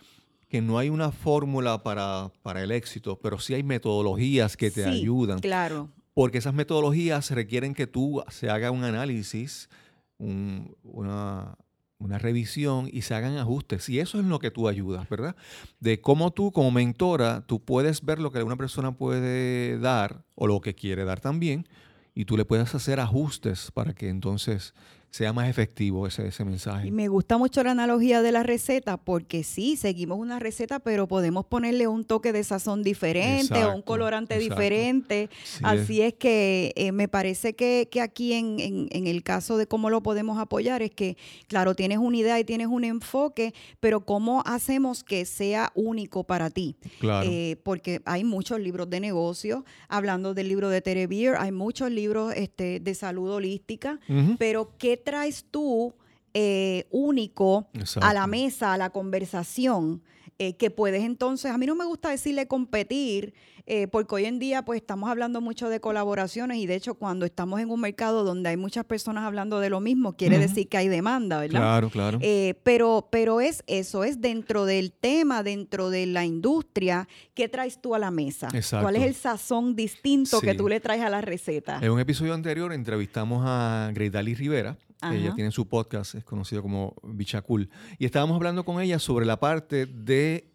que 0.48 0.62
no 0.62 0.78
hay 0.78 0.90
una 0.90 1.12
fórmula 1.12 1.82
para, 1.84 2.32
para 2.44 2.62
el 2.64 2.72
éxito, 2.72 3.20
pero 3.20 3.40
sí 3.40 3.54
hay 3.54 3.64
metodologías 3.64 4.56
que 4.58 4.72
te 4.72 4.84
Sí, 4.84 4.90
ayudan. 4.90 5.40
Claro. 5.40 5.90
Porque 6.14 6.40
esas 6.40 6.54
metodologías 6.54 7.32
requieren 7.32 7.74
que 7.74 7.88
tú 7.88 8.24
se 8.30 8.50
haga 8.50 8.72
un 8.72 8.84
análisis, 8.84 9.70
un- 10.18 10.76
una, 10.84 11.56
una 11.98 12.18
revisión 12.18 12.90
y 12.92 13.02
se 13.04 13.14
hagan 13.16 13.38
ajustes. 13.38 13.88
Y 13.90 14.00
eso 14.00 14.20
es 14.20 14.26
lo 14.26 14.40
que 14.40 14.52
tú 14.52 14.68
ayudas, 14.68 15.08
¿verdad? 15.10 15.36
De 15.80 16.02
cómo 16.02 16.32
tú 16.32 16.52
como 16.52 16.72
mentora, 16.72 17.42
tú 17.46 17.64
puedes 17.64 18.04
ver 18.04 18.20
lo 18.20 18.32
que 18.32 18.44
una 18.44 18.58
persona 18.58 18.92
puede 18.98 19.78
dar 19.80 20.24
o 20.36 20.48
lo 20.48 20.62
que 20.62 20.76
quiere 20.76 21.06
dar 21.06 21.20
también 21.22 21.68
y 22.16 22.26
tú 22.26 22.36
le 22.38 22.46
puedes 22.46 22.74
hacer 22.76 23.00
ajustes 23.00 23.72
para 23.72 23.94
que 23.94 24.10
entonces 24.10 24.74
sea 25.12 25.34
más 25.34 25.50
efectivo 25.50 26.06
ese, 26.08 26.28
ese 26.28 26.46
mensaje. 26.46 26.88
Y 26.88 26.92
me 26.92 27.08
gusta 27.08 27.38
mucho 27.38 27.64
la 27.64 27.72
analogía 27.72 28.22
de 28.22 28.32
la 28.32 28.44
receta, 28.44 28.98
porque 28.98 29.44
sí, 29.44 29.76
seguimos 29.76 30.20
una 30.20 30.38
receta, 30.40 30.80
pero 30.80 31.08
podemos 31.08 31.46
ponerle 31.46 31.88
un 31.88 32.06
toque 32.06 32.32
de 32.32 32.44
sazón 32.44 32.84
diferente 32.84 33.66
o 33.66 33.74
un 33.76 33.82
colorante 33.82 34.36
exacto. 34.36 34.56
diferente. 34.62 35.30
Sí, 35.44 35.60
Así 35.64 36.02
es 36.02 36.14
que 36.14 36.74
eh, 36.76 36.92
me 36.92 37.08
parece 37.08 37.56
que, 37.56 37.88
que 37.92 38.02
aquí 38.02 38.34
en, 38.34 38.60
en- 38.60 38.88
en 38.92 39.08
el 39.08 39.24
caso 39.24 39.58
de 39.58 39.66
cómo 39.66 39.90
lo 39.90 40.04
podemos 40.04 40.38
apoyar 40.38 40.82
es 40.84 40.92
que, 40.92 41.18
claro, 41.48 41.74
tienes 41.76 41.98
una 41.98 42.18
idea 42.18 42.40
y 42.40 42.44
tienes 42.44 42.68
un 42.68 42.84
enfoque, 42.84 43.54
pero 43.80 44.06
cómo 44.06 44.44
hacemos 44.46 45.04
que 45.04 45.26
sea 45.26 45.72
único 45.74 46.24
para 46.24 46.50
ti. 46.52 46.76
claro. 47.00 47.28
Eh, 47.30 47.58
porque 47.64 48.02
hay 48.06 48.24
muchos 48.24 48.60
libros 48.60 48.90
de 48.90 49.00
negocios, 49.00 49.64
hablando 49.88 50.34
del 50.36 50.48
libro 50.50 50.70
de 50.70 50.82
Tere 50.82 51.08
Beer, 51.08 51.36
hay 51.40 51.52
muchos 51.52 51.90
libros 51.92 52.34
este, 52.36 52.80
de 52.80 52.94
salud 52.94 53.32
holística, 53.32 54.00
pero 54.38 54.74
¿qué 54.78 54.99
traes 55.00 55.46
tú 55.50 55.94
eh, 56.34 56.88
único 56.92 57.68
a 58.02 58.14
la 58.14 58.28
mesa, 58.28 58.74
a 58.74 58.78
la 58.78 58.92
conversación? 58.92 60.02
eh, 60.40 60.54
que 60.56 60.72
puedes 60.72 61.04
entonces, 61.04 61.52
a 61.52 61.58
mí 61.58 61.66
no 61.66 61.76
me 61.76 61.84
gusta 61.84 62.10
decirle 62.10 62.48
competir, 62.48 63.34
eh, 63.66 63.88
porque 63.88 64.16
hoy 64.16 64.26
en 64.26 64.40
día 64.40 64.64
pues 64.64 64.80
estamos 64.80 65.10
hablando 65.10 65.42
mucho 65.42 65.68
de 65.68 65.82
colaboraciones 65.82 66.58
y 66.60 66.66
de 66.66 66.76
hecho 66.76 66.96
cuando 66.96 67.26
estamos 67.26 67.60
en 67.60 67.70
un 67.70 67.82
mercado 67.82 68.24
donde 68.24 68.50
hay 68.50 68.58
muchas 68.58 68.86
personas 68.86 69.26
hablando 69.26 69.60
de 69.60 69.70
lo 69.70 69.82
mismo, 69.82 70.14
quiere 70.14 70.40
decir 70.40 70.70
que 70.70 70.78
hay 70.78 70.88
demanda, 70.88 71.42
¿verdad? 71.42 71.60
Claro, 71.60 71.90
claro. 71.90 72.20
Eh, 72.22 72.56
pero, 72.64 73.10
pero 73.12 73.42
es 73.42 73.64
eso, 73.68 74.06
es 74.06 74.22
dentro 74.22 74.66
del 74.66 74.94
tema, 74.94 75.44
dentro 75.44 75.90
de 75.90 76.06
la 76.06 76.24
industria, 76.24 77.10
¿qué 77.34 77.50
traes 77.50 77.82
tú 77.82 77.94
a 77.94 78.00
la 78.00 78.10
mesa? 78.10 78.48
Exacto. 78.54 78.86
¿Cuál 78.86 78.96
es 78.96 79.04
el 79.04 79.16
sazón 79.16 79.76
distinto 79.76 80.40
que 80.40 80.56
tú 80.56 80.70
le 80.70 80.80
traes 80.80 81.02
a 81.02 81.10
la 81.10 81.20
receta? 81.20 81.80
En 81.82 81.92
un 81.92 82.00
episodio 82.00 82.34
anterior 82.34 82.72
entrevistamos 82.72 83.44
a 83.46 83.92
Greidali 83.94 84.36
Rivera. 84.36 84.78
Ella 85.02 85.34
tiene 85.34 85.52
su 85.52 85.68
podcast, 85.68 86.16
es 86.16 86.24
conocido 86.24 86.62
como 86.62 86.96
Bichacul. 87.04 87.70
Y 87.98 88.06
estábamos 88.06 88.36
hablando 88.36 88.66
con 88.66 88.82
ella 88.82 89.00
sobre 89.00 89.26
la 89.26 89.40
parte 89.40 89.86
de, 89.86 90.52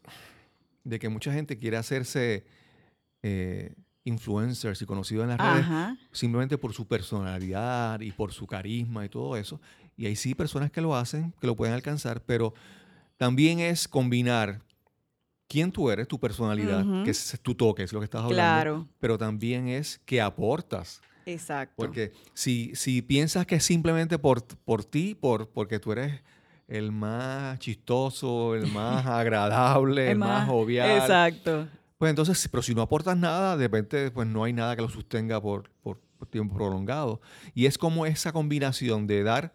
de 0.85 0.99
que 0.99 1.09
mucha 1.09 1.33
gente 1.33 1.57
quiere 1.57 1.77
hacerse 1.77 2.45
eh, 3.23 3.75
influencers 4.05 4.83
y 4.83 4.87
conocidos 4.87 5.25
en 5.25 5.31
las 5.31 5.39
redes 5.39 5.99
simplemente 6.13 6.59
por 6.59 6.75
su 6.75 6.87
personalidad 6.87 8.01
y 8.01 8.13
por 8.13 8.33
su 8.33 8.47
carisma 8.47 9.05
y 9.05 9.09
todo 9.09 9.37
eso. 9.37 9.61
Y 9.97 10.07
hay 10.07 10.17
sí 10.17 10.35
personas 10.35 10.71
que 10.71 10.81
lo 10.81 10.95
hacen, 10.95 11.33
que 11.41 11.47
lo 11.47 11.57
pueden 11.57 11.75
alcanzar, 11.75 12.23
pero 12.23 12.53
también 13.17 13.61
es 13.61 13.89
combinar 13.89 14.61
quién 15.49 15.73
tú 15.73 15.89
eres, 15.91 16.09
tu 16.09 16.19
personalidad, 16.19 16.85
que 17.05 17.11
es 17.11 17.39
tu 17.43 17.55
toque, 17.55 17.83
es 17.83 17.93
lo 17.93 18.01
que 18.01 18.05
estás 18.05 18.23
hablando, 18.25 18.35
Claro, 18.35 18.89
pero 18.99 19.17
también 19.17 19.69
es 19.69 20.01
que 20.05 20.21
aportas. 20.21 21.01
Exacto. 21.27 21.75
Porque 21.77 22.13
si, 22.33 22.75
si 22.75 23.03
piensas 23.03 23.47
que 23.47 23.57
es 23.57 23.65
simplemente 23.65 24.19
por, 24.19 24.45
por 24.45 24.85
ti, 24.85 25.15
por, 25.15 25.49
porque 25.51 25.79
tú 25.79 25.93
eres 25.93 26.23
el 26.69 26.93
más 26.93 27.59
chistoso, 27.59 28.55
el 28.55 28.67
más 28.69 29.05
agradable, 29.07 30.11
el, 30.13 30.19
más, 30.19 30.49
jovial, 30.49 31.01
Exacto. 31.01 31.69
Pues 31.99 32.11
entonces, 32.11 32.49
pero 32.51 32.63
si 32.63 32.75
no 32.75 32.83
aportas 32.83 33.17
nada, 33.17 33.57
de 33.57 33.65
repente 33.65 34.11
pues 34.11 34.27
no 34.27 34.45
hay 34.45 34.53
nada 34.53 34.75
que 34.77 34.83
lo 34.83 34.89
sostenga 34.89 35.41
por, 35.41 35.71
por- 35.83 36.01
por 36.19 36.29
tiempo 36.29 36.55
prolongado. 36.55 37.21
Y 37.55 37.67
es 37.67 37.77
como 37.79 38.07
esa 38.07 38.33
combinación 38.33 39.07
de 39.07 39.23
dar 39.23 39.53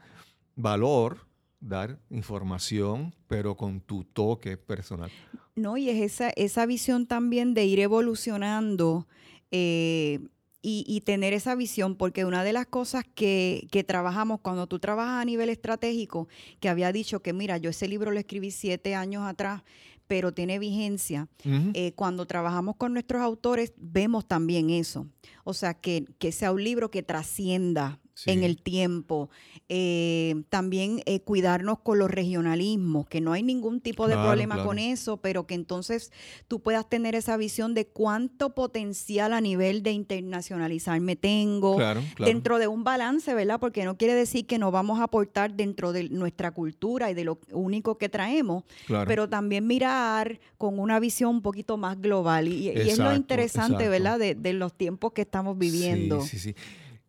valor, 0.55 1.25
dar 1.59 1.99
información, 2.09 3.13
pero 3.27 3.55
con 3.55 3.81
tu 3.81 4.03
toque 4.03 4.57
personal. 4.57 5.11
No, 5.55 5.77
y 5.77 5.89
es 5.89 6.01
esa, 6.01 6.29
esa 6.31 6.65
visión 6.65 7.05
también 7.05 7.53
de 7.53 7.65
ir 7.65 7.79
evolucionando 7.79 9.07
eh, 9.51 10.19
y, 10.61 10.83
y 10.87 11.01
tener 11.01 11.33
esa 11.33 11.55
visión, 11.55 11.95
porque 11.95 12.25
una 12.25 12.43
de 12.43 12.53
las 12.53 12.65
cosas 12.65 13.03
que, 13.15 13.67
que 13.71 13.83
trabajamos 13.83 14.41
cuando 14.41 14.67
tú 14.67 14.79
trabajas 14.79 15.21
a 15.21 15.25
nivel 15.25 15.49
estratégico, 15.49 16.27
que 16.59 16.69
había 16.69 16.91
dicho 16.91 17.21
que, 17.21 17.33
mira, 17.33 17.57
yo 17.57 17.69
ese 17.69 17.87
libro 17.87 18.11
lo 18.11 18.19
escribí 18.19 18.51
siete 18.51 18.95
años 18.95 19.23
atrás, 19.23 19.63
pero 20.07 20.33
tiene 20.33 20.57
vigencia. 20.57 21.27
Eh, 21.45 21.93
cuando 21.95 22.25
trabajamos 22.25 22.75
con 22.77 22.93
nuestros 22.93 23.21
autores, 23.21 23.73
vemos 23.77 24.27
también 24.27 24.71
eso. 24.71 25.05
O 25.43 25.53
sea, 25.53 25.75
que, 25.75 26.05
que 26.17 26.31
sea 26.31 26.51
un 26.51 26.63
libro 26.63 26.89
que 26.89 27.03
trascienda 27.03 27.99
Sí. 28.23 28.31
en 28.31 28.43
el 28.43 28.61
tiempo. 28.61 29.29
Eh, 29.69 30.43
también 30.49 31.01
eh, 31.05 31.21
cuidarnos 31.21 31.79
con 31.79 31.99
los 31.99 32.11
regionalismos, 32.11 33.07
que 33.07 33.21
no 33.21 33.31
hay 33.31 33.43
ningún 33.43 33.79
tipo 33.79 34.07
de 34.07 34.13
Claro, 34.15 34.27
problema 34.29 34.55
claro. 34.55 34.67
con 34.67 34.77
eso, 34.79 35.17
pero 35.17 35.47
que 35.47 35.53
entonces 35.53 36.11
tú 36.49 36.59
puedas 36.59 36.89
tener 36.89 37.15
esa 37.15 37.37
visión 37.37 37.73
de 37.73 37.87
cuánto 37.87 38.53
potencial 38.55 39.31
a 39.31 39.39
nivel 39.39 39.83
de 39.83 39.91
internacionalizarme 39.91 41.15
tengo. 41.15 41.77
Claro, 41.77 42.01
claro. 42.15 42.29
Dentro 42.29 42.59
de 42.59 42.67
un 42.67 42.83
balance, 42.83 43.33
¿verdad? 43.33 43.59
Porque 43.59 43.85
no 43.85 43.97
quiere 43.97 44.15
decir 44.15 44.45
que 44.45 44.57
no 44.57 44.69
vamos 44.71 44.99
a 44.99 45.03
aportar 45.03 45.53
dentro 45.53 45.93
de 45.93 46.09
nuestra 46.09 46.51
cultura 46.51 47.09
y 47.11 47.13
de 47.13 47.23
lo 47.23 47.39
único 47.53 47.97
que 47.97 48.09
traemos, 48.09 48.63
Claro. 48.85 49.07
pero 49.07 49.29
también 49.29 49.65
mirar 49.65 50.39
con 50.57 50.77
una 50.79 50.99
visión 50.99 51.35
un 51.35 51.41
poquito 51.41 51.77
más 51.77 52.01
global. 52.01 52.47
Y, 52.49 52.69
y 52.69 52.69
es 52.69 52.97
lo 52.97 53.15
interesante, 53.15 53.83
exacto. 53.85 53.91
¿verdad? 53.91 54.19
De, 54.19 54.35
de 54.35 54.53
los 54.53 54.73
tiempos 54.73 55.13
que 55.13 55.21
estamos 55.21 55.57
viviendo. 55.57 56.21
Sí, 56.21 56.37
sí, 56.37 56.39
sí. 56.39 56.55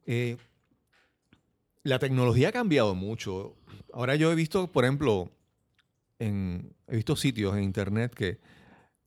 Eh, 0.07 0.37
la 1.83 1.99
tecnología 1.99 2.49
ha 2.49 2.53
cambiado 2.53 2.95
mucho. 2.95 3.57
Ahora 3.93 4.17
yo 4.17 4.31
he 4.31 4.35
visto, 4.35 4.71
por 4.71 4.85
ejemplo, 4.85 5.31
en, 6.19 6.75
he 6.87 6.97
visto 6.97 7.17
sitios 7.17 7.57
en 7.57 7.63
internet 7.65 8.15
que, 8.15 8.39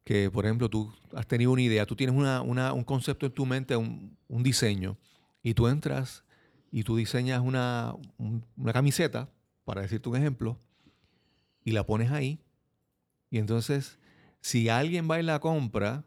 que, 0.04 0.30
por 0.32 0.46
ejemplo, 0.46 0.70
tú 0.70 0.92
has 1.14 1.28
tenido 1.28 1.52
una 1.52 1.62
idea, 1.62 1.86
tú 1.86 1.96
tienes 1.96 2.16
una, 2.16 2.42
una- 2.42 2.74
un 2.74 2.84
concepto 2.84 3.26
en 3.26 3.32
tu 3.32 3.46
mente, 3.46 3.76
un, 3.76 4.18
un 4.28 4.44
diseño, 4.44 4.98
y 5.42 5.54
tú 5.54 5.68
entras 5.68 6.24
y 6.72 6.84
tú 6.84 6.96
diseñas 6.96 7.42
una, 7.42 7.94
un- 8.18 8.44
una 8.58 8.74
camiseta, 8.74 9.30
para 9.66 9.82
decirte 9.82 10.10
un 10.10 10.16
ejemplo, 10.18 10.58
y 11.64 11.72
la 11.72 11.86
pones 11.86 12.12
ahí. 12.12 12.40
Y 13.30 13.38
entonces, 13.38 13.98
si 14.42 14.68
alguien 14.70 15.10
va 15.10 15.20
y 15.20 15.24
la 15.24 15.40
compra, 15.40 16.04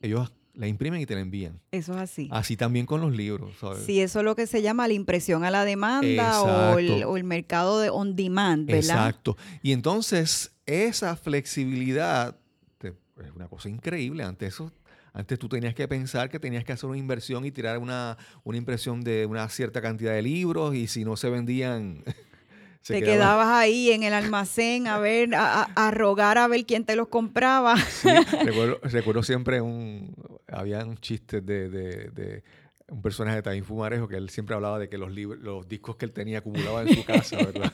ellos 0.00 0.32
la 0.54 0.66
imprimen 0.68 1.00
y 1.00 1.06
te 1.06 1.14
la 1.14 1.20
envían. 1.20 1.60
Eso 1.72 1.94
es 1.94 2.00
así. 2.00 2.28
Así 2.30 2.56
también 2.56 2.86
con 2.86 3.00
los 3.00 3.14
libros, 3.14 3.50
¿sabes? 3.60 3.84
Sí, 3.84 4.00
eso 4.00 4.20
es 4.20 4.24
lo 4.24 4.36
que 4.36 4.46
se 4.46 4.62
llama 4.62 4.86
la 4.88 4.94
impresión 4.94 5.44
a 5.44 5.50
la 5.50 5.64
demanda 5.64 6.40
o 6.42 6.78
el, 6.78 6.86
Exacto. 6.86 7.10
o 7.10 7.16
el 7.16 7.24
mercado 7.24 7.80
de 7.80 7.90
on 7.90 8.14
demand, 8.16 8.66
¿verdad? 8.66 8.78
Exacto. 9.08 9.36
Y 9.62 9.72
entonces, 9.72 10.52
esa 10.66 11.16
flexibilidad 11.16 12.36
te- 12.78 12.94
es 13.24 13.30
una 13.34 13.48
cosa 13.48 13.68
increíble. 13.68 14.22
Antes 14.24 14.54
eso, 14.54 14.72
antes 15.12 15.38
tú 15.38 15.48
tenías 15.48 15.74
que 15.74 15.86
pensar 15.88 16.28
que 16.30 16.38
tenías 16.40 16.64
que 16.64 16.72
hacer 16.72 16.88
una 16.88 16.98
inversión 16.98 17.44
y 17.44 17.50
tirar 17.50 17.78
una, 17.78 18.16
una 18.42 18.58
impresión 18.58 19.00
de 19.02 19.26
una 19.26 19.48
cierta 19.48 19.80
cantidad 19.80 20.12
de 20.12 20.22
libros 20.22 20.74
y 20.74 20.86
si 20.88 21.04
no 21.04 21.16
se 21.16 21.30
vendían, 21.30 22.02
se 22.82 22.94
Te 22.94 23.00
quedaba- 23.00 23.14
quedabas 23.16 23.48
ahí 23.48 23.90
en 23.92 24.02
el 24.02 24.12
almacén 24.12 24.86
a 24.88 24.98
ver, 24.98 25.34
a, 25.34 25.62
a- 25.62 25.70
a 25.86 25.90
rogar 25.90 26.38
a 26.38 26.48
ver 26.48 26.66
quién 26.66 26.84
te 26.84 26.96
los 26.96 27.08
compraba. 27.08 27.76
Sí, 27.78 28.08
recuerdo, 28.44 28.78
recuerdo 28.82 29.22
siempre 29.22 29.60
un, 29.60 30.14
había 30.54 30.84
un 30.84 30.96
chiste 30.98 31.40
de, 31.40 31.68
de- 31.68 32.08
de 32.10 32.42
un 32.88 33.00
personaje 33.00 33.36
de 33.36 33.42
Taín 33.42 33.64
Fumarejo 33.64 34.06
que 34.08 34.16
él 34.16 34.28
siempre 34.28 34.54
hablaba 34.54 34.78
de 34.78 34.88
que 34.90 34.98
los, 34.98 35.10
libros, 35.10 35.40
los 35.42 35.66
discos 35.66 35.96
que 35.96 36.04
él 36.04 36.12
tenía 36.12 36.38
acumulados 36.40 36.86
en 36.86 36.94
su 36.96 37.04
casa, 37.04 37.36
¿verdad? 37.44 37.72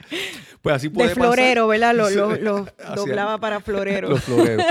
pues 0.62 0.76
así 0.76 0.88
puede 0.90 1.08
De 1.10 1.14
pasar. 1.16 1.32
florero, 1.32 1.66
¿verdad? 1.68 1.94
Lo, 1.94 2.08
Sí, 2.08 2.14
lo- 2.16 2.36
lo 2.40 2.66
doblaba 2.94 3.38
para 3.38 3.60
florero. 3.60 4.10
Los 4.10 4.22
floreros. 4.24 4.66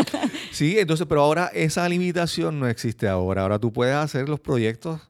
Sí, 0.52 0.78
entonces, 0.78 1.08
pero 1.08 1.22
ahora 1.22 1.48
esa 1.54 1.88
limitación 1.90 2.60
no 2.60 2.68
existe 2.68 3.08
ahora. 3.08 3.42
Ahora 3.42 3.58
tú 3.60 3.74
puedes 3.74 3.96
hacer 3.96 4.30
los 4.30 4.40
proyectos 4.40 5.02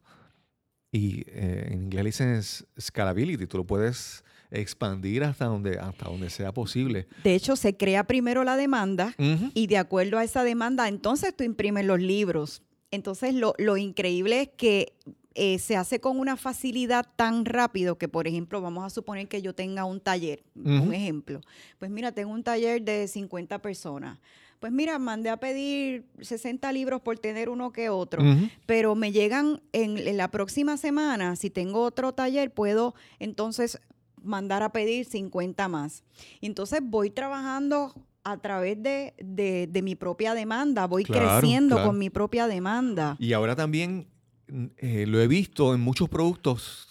y 0.92 1.24
eh, 1.28 1.68
en 1.72 1.84
inglés 1.84 2.06
dicen 2.06 2.42
scalability. 2.80 3.48
Tú 3.48 3.58
lo 3.58 3.66
puedes 3.66 4.24
expandir 4.52 5.24
hasta 5.24 5.46
donde, 5.46 5.80
hasta 5.80 6.06
donde 6.06 6.30
sea 6.30 6.54
posible. 6.54 7.08
De 7.24 7.34
hecho, 7.34 7.56
se 7.56 7.76
crea 7.76 8.04
primero 8.06 8.44
la 8.44 8.58
demanda 8.58 9.16
y 9.54 9.68
de 9.68 9.78
acuerdo 9.78 10.18
a 10.18 10.24
esa 10.24 10.44
demanda, 10.44 10.88
entonces 10.88 11.36
tú 11.36 11.44
imprimes 11.44 11.86
los 11.86 12.00
libros. 12.00 12.62
Entonces, 12.92 13.34
lo, 13.34 13.54
lo 13.58 13.78
increíble 13.78 14.42
es 14.42 14.50
que 14.50 14.94
eh, 15.34 15.60
se 15.60 15.78
hace 15.78 16.02
con 16.02 16.20
una 16.20 16.36
facilidad 16.36 17.08
tan 17.16 17.46
rápido 17.46 17.98
que, 17.98 18.10
por 18.10 18.28
ejemplo, 18.28 18.62
vamos 18.62 18.84
a 18.84 18.90
suponer 18.90 19.30
que 19.30 19.42
yo 19.42 19.56
tenga 19.56 19.86
un 19.86 20.02
taller, 20.02 20.44
un 20.56 20.94
ejemplo. 20.94 21.40
Pues 21.80 21.90
mira, 21.90 22.12
tengo 22.12 22.32
un 22.32 22.44
taller 22.44 22.82
de 22.82 23.08
50 23.08 23.62
personas. 23.62 24.20
Pues 24.60 24.74
mira, 24.74 25.00
mandé 25.00 25.30
a 25.30 25.38
pedir 25.38 26.06
60 26.20 26.72
libros 26.74 27.02
por 27.02 27.18
tener 27.18 27.50
uno 27.50 27.72
que 27.72 27.90
otro 27.90 28.22
pero 28.68 28.94
me 28.94 29.12
llegan 29.12 29.60
en, 29.72 29.98
en 29.98 30.18
la 30.18 30.30
próxima 30.30 30.78
semana, 30.78 31.36
si 31.36 31.50
tengo 31.50 31.82
otro 31.82 32.14
taller, 32.14 32.54
puedo 32.54 32.94
entonces 33.18 33.80
mandar 34.22 34.64
a 34.64 34.72
pedir 34.72 35.06
50 35.06 35.68
más. 35.68 36.04
Entonces 36.42 36.80
voy 36.84 37.10
trabajando 37.10 37.94
a 38.24 38.38
través 38.38 38.82
de, 38.82 39.14
de- 39.20 39.68
de 39.68 39.82
mi 39.82 39.96
propia 39.96 40.34
demanda, 40.34 40.86
voy 40.88 41.04
Claro, 41.04 41.40
creciendo 41.40 41.76
claro. 41.76 41.90
con 41.90 41.98
mi 42.00 42.10
propia 42.10 42.48
demanda. 42.48 43.16
Y 43.20 43.34
ahora 43.34 43.56
también 43.56 44.08
mm, 44.48 44.66
eh, 44.78 45.06
lo 45.08 45.20
he 45.20 45.28
visto 45.28 45.74
en 45.74 45.82
muchos 45.82 46.08
productos. 46.10 46.88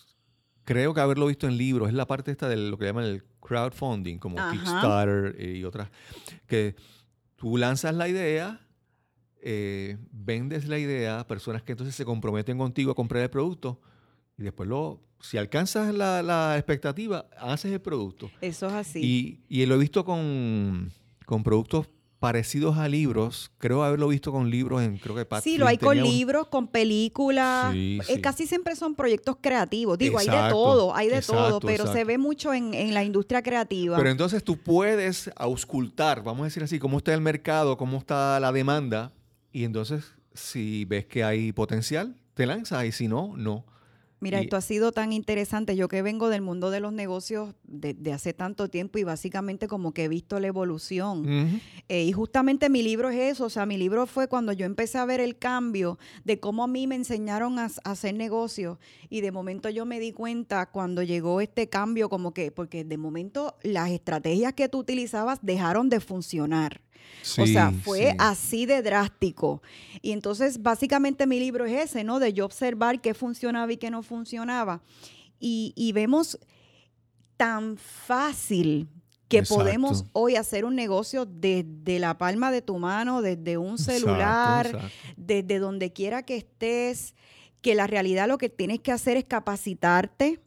Creo 0.64 0.92
que 0.94 1.00
haberlo 1.00 1.26
visto 1.26 1.46
en 1.46 1.56
libros. 1.56 1.88
Es 1.88 1.94
la 1.94 2.06
parte 2.06 2.30
esta 2.30 2.48
de 2.48 2.56
lo 2.56 2.76
que 2.78 2.84
llaman 2.86 3.04
el 3.04 3.22
crowdfunding, 3.40 4.18
como 4.18 4.38
Ajá. 4.38 4.52
Kickstarter 4.52 5.36
eh, 5.38 5.56
y 5.56 5.64
otras. 5.64 5.88
Que 6.46 6.74
tú 7.36 7.56
lanzas 7.56 7.94
la 7.94 8.08
idea, 8.08 8.60
eh, 9.42 9.96
vendes 10.12 10.66
la 10.68 10.78
idea 10.78 11.20
a 11.20 11.26
personas 11.26 11.62
que 11.62 11.72
entonces 11.72 11.94
se 11.94 12.04
comprometen 12.04 12.58
contigo 12.58 12.92
a 12.92 12.94
comprar 12.94 13.22
el 13.22 13.30
producto 13.30 13.80
y 14.40 14.42
después 14.44 14.68
lo, 14.68 15.00
si 15.20 15.36
alcanzas 15.38 15.94
la, 15.94 16.22
la 16.22 16.56
expectativa, 16.56 17.26
haces 17.38 17.72
el 17.72 17.80
producto. 17.80 18.30
Eso 18.40 18.66
es 18.68 18.72
así. 18.72 19.00
Y, 19.48 19.60
y 19.62 19.66
lo 19.66 19.76
he 19.76 19.78
visto 19.78 20.04
con, 20.04 20.90
con 21.26 21.42
productos 21.44 21.88
parecidos 22.18 22.76
a 22.76 22.86
libros. 22.88 23.50
Creo 23.58 23.82
haberlo 23.82 24.08
visto 24.08 24.30
con 24.32 24.50
libros 24.50 24.82
en, 24.82 24.98
creo 24.98 25.14
que 25.14 25.24
Pat 25.24 25.42
Sí, 25.42 25.56
lo 25.56 25.66
hay 25.66 25.78
con 25.78 25.96
un- 25.98 26.04
libros, 26.04 26.48
con 26.48 26.68
películas. 26.68 27.72
Sí, 27.72 27.98
Eh, 28.08 28.14
sí. 28.16 28.20
Casi 28.20 28.46
siempre 28.46 28.76
son 28.76 28.94
proyectos 28.94 29.36
creativos. 29.40 29.96
Digo, 29.98 30.18
hay 30.18 30.26
de 30.26 30.50
todo, 30.50 30.94
hay 30.94 31.08
de 31.08 31.22
todo, 31.22 31.36
exacto, 31.46 31.66
pero 31.66 31.90
se 31.92 32.04
ve 32.04 32.18
mucho 32.18 32.52
en, 32.52 32.74
en 32.74 32.92
la 32.94 33.04
industria 33.04 33.42
creativa. 33.42 33.96
Pero 33.96 34.10
entonces 34.10 34.42
tú 34.44 34.56
puedes 34.58 35.30
auscultar, 35.36 36.22
vamos 36.22 36.42
a 36.42 36.44
decir 36.44 36.62
así, 36.62 36.78
cómo 36.78 36.98
está 36.98 37.14
el 37.14 37.20
mercado, 37.22 37.76
cómo 37.78 37.98
está 37.98 38.38
la 38.40 38.52
demanda, 38.52 39.12
y 39.52 39.64
entonces 39.64 40.04
si 40.34 40.84
ves 40.84 41.06
que 41.06 41.24
hay 41.24 41.52
potencial, 41.52 42.16
te 42.34 42.46
lanzas, 42.46 42.84
y 42.84 42.92
si 42.92 43.08
no, 43.08 43.34
no. 43.36 43.64
Mira, 44.20 44.40
Y- 44.40 44.44
esto 44.44 44.56
ha 44.56 44.60
sido 44.60 44.92
tan 44.92 45.12
interesante. 45.14 45.76
Yo 45.76 45.88
que 45.88 46.02
vengo 46.02 46.28
del 46.28 46.42
mundo 46.42 46.70
de 46.70 46.80
los 46.80 46.92
negocios 46.92 47.54
de, 47.64 47.94
de 47.94 48.12
hace 48.12 48.34
tanto 48.34 48.68
tiempo 48.68 48.98
y 48.98 49.04
básicamente 49.04 49.66
como 49.66 49.92
que 49.92 50.04
he 50.04 50.08
visto 50.08 50.38
la 50.40 50.46
evolución. 50.46 51.60
Eh, 51.88 52.04
y 52.04 52.12
justamente 52.12 52.68
mi 52.68 52.82
libro 52.82 53.08
es 53.08 53.32
eso. 53.32 53.46
O 53.46 53.50
sea, 53.50 53.64
mi 53.64 53.78
libro 53.78 54.06
fue 54.06 54.28
cuando 54.28 54.52
yo 54.52 54.66
empecé 54.66 54.98
a 54.98 55.06
ver 55.06 55.20
el 55.20 55.38
cambio 55.38 55.98
de 56.24 56.38
cómo 56.38 56.64
a 56.64 56.66
mí 56.66 56.86
me 56.86 56.96
enseñaron 56.96 57.58
a, 57.58 57.64
a 57.84 57.90
hacer 57.92 58.14
negocios. 58.14 58.78
Y 59.08 59.22
de 59.22 59.32
momento 59.32 59.70
yo 59.70 59.86
me 59.86 59.98
di 59.98 60.12
cuenta 60.12 60.66
cuando 60.66 61.02
llegó 61.02 61.40
este 61.40 61.68
cambio, 61.70 62.08
como 62.10 62.34
que, 62.34 62.50
porque 62.52 62.84
de 62.84 62.98
momento 62.98 63.56
las 63.62 63.90
estrategias 63.90 64.52
que 64.52 64.68
tú 64.68 64.78
utilizabas 64.78 65.38
dejaron 65.42 65.88
de 65.88 66.00
funcionar. 66.00 66.82
O 67.38 67.46
sea, 67.46 67.72
fue 67.72 68.10
sí. 68.10 68.16
así 68.18 68.66
de 68.66 68.82
drástico. 68.82 69.62
Y 70.02 70.12
entonces, 70.12 70.62
básicamente 70.62 71.26
mi 71.26 71.38
libro 71.38 71.64
es 71.66 71.90
ese, 71.90 72.04
¿no? 72.04 72.18
De 72.18 72.32
yo 72.32 72.44
observar 72.44 73.00
qué 73.00 73.14
funcionaba 73.14 73.72
y 73.72 73.76
qué 73.76 73.90
no 73.90 74.02
funcionaba. 74.02 74.82
Y, 75.38 75.72
y 75.76 75.92
vemos 75.92 76.38
tan 77.36 77.76
fácil 77.76 78.88
que 79.28 79.38
Exacto. 79.38 79.62
podemos 79.62 80.04
hoy 80.12 80.34
hacer 80.34 80.64
un 80.64 80.74
negocio 80.74 81.24
desde 81.24 82.00
la 82.00 82.18
palma 82.18 82.50
de 82.50 82.62
tu 82.62 82.78
mano, 82.78 83.22
desde 83.22 83.56
un 83.58 83.74
Exacto, 83.74 83.92
celular, 83.92 84.66
exacto. 84.66 84.88
desde 85.16 85.58
donde 85.60 85.92
quiera 85.92 86.24
que 86.24 86.36
estés, 86.36 87.14
que 87.62 87.74
la 87.74 87.86
realidad 87.86 88.26
lo 88.26 88.38
que 88.38 88.48
tienes 88.48 88.80
que 88.80 88.90
hacer 88.90 89.16
es 89.16 89.24
capacitarte. 89.24 90.40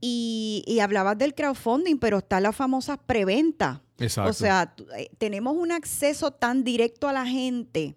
Y, 0.00 0.64
y 0.66 0.80
hablabas 0.80 1.18
del 1.18 1.34
crowdfunding, 1.34 1.98
pero 1.98 2.18
está 2.18 2.40
la 2.40 2.52
famosa 2.52 2.96
preventa. 2.96 3.82
Exacto. 3.98 4.30
O 4.30 4.32
sea, 4.32 4.74
eh, 4.96 5.10
tenemos 5.18 5.56
un 5.56 5.72
acceso 5.72 6.30
tan 6.30 6.64
directo 6.64 7.08
a 7.08 7.12
la 7.12 7.26
gente, 7.26 7.96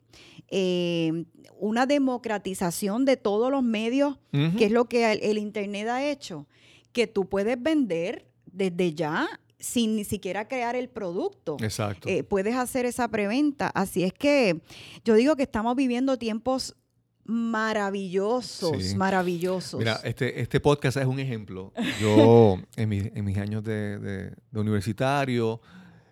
eh, 0.50 1.26
una 1.58 1.86
democratización 1.86 3.06
de 3.06 3.16
todos 3.16 3.50
los 3.50 3.64
medios, 3.64 4.18
que 4.32 4.66
es 4.66 4.72
lo 4.72 4.86
que 4.86 5.12
el, 5.14 5.20
el 5.24 5.38
Internet 5.38 5.88
ha 5.88 6.04
hecho, 6.04 6.48
que 6.92 7.08
tú 7.08 7.30
puedes 7.30 7.62
vender 7.62 8.28
desde 8.46 8.94
ya 8.94 9.28
sin 9.64 9.96
ni 9.96 10.04
siquiera 10.04 10.50
crear 10.50 10.76
el 10.76 10.90
producto. 10.90 11.56
Exacto. 11.62 12.10
Eh, 12.10 12.24
puedes 12.24 12.56
hacer 12.56 12.86
esa 12.86 13.08
preventa. 13.08 13.70
Así 13.70 14.04
es 14.04 14.12
que 14.12 14.62
yo 15.06 15.16
digo 15.16 15.38
que 15.38 15.44
estamos 15.44 15.78
viviendo 15.78 16.18
tiempos 16.18 16.76
maravillosos, 17.26 18.84
Sí. 18.84 18.96
maravillosos. 18.96 19.80
Mira, 19.80 20.00
este, 20.04 20.42
este 20.42 20.60
podcast 20.60 20.98
es 20.98 21.06
un 21.06 21.20
ejemplo. 21.20 21.72
Yo, 22.02 22.58
en, 22.76 22.90
mi- 22.90 23.12
en 23.14 23.26
mis 23.26 23.38
años 23.38 23.64
de, 23.64 24.00
de- 24.00 24.34
de 24.52 24.60
universitario, 24.60 25.62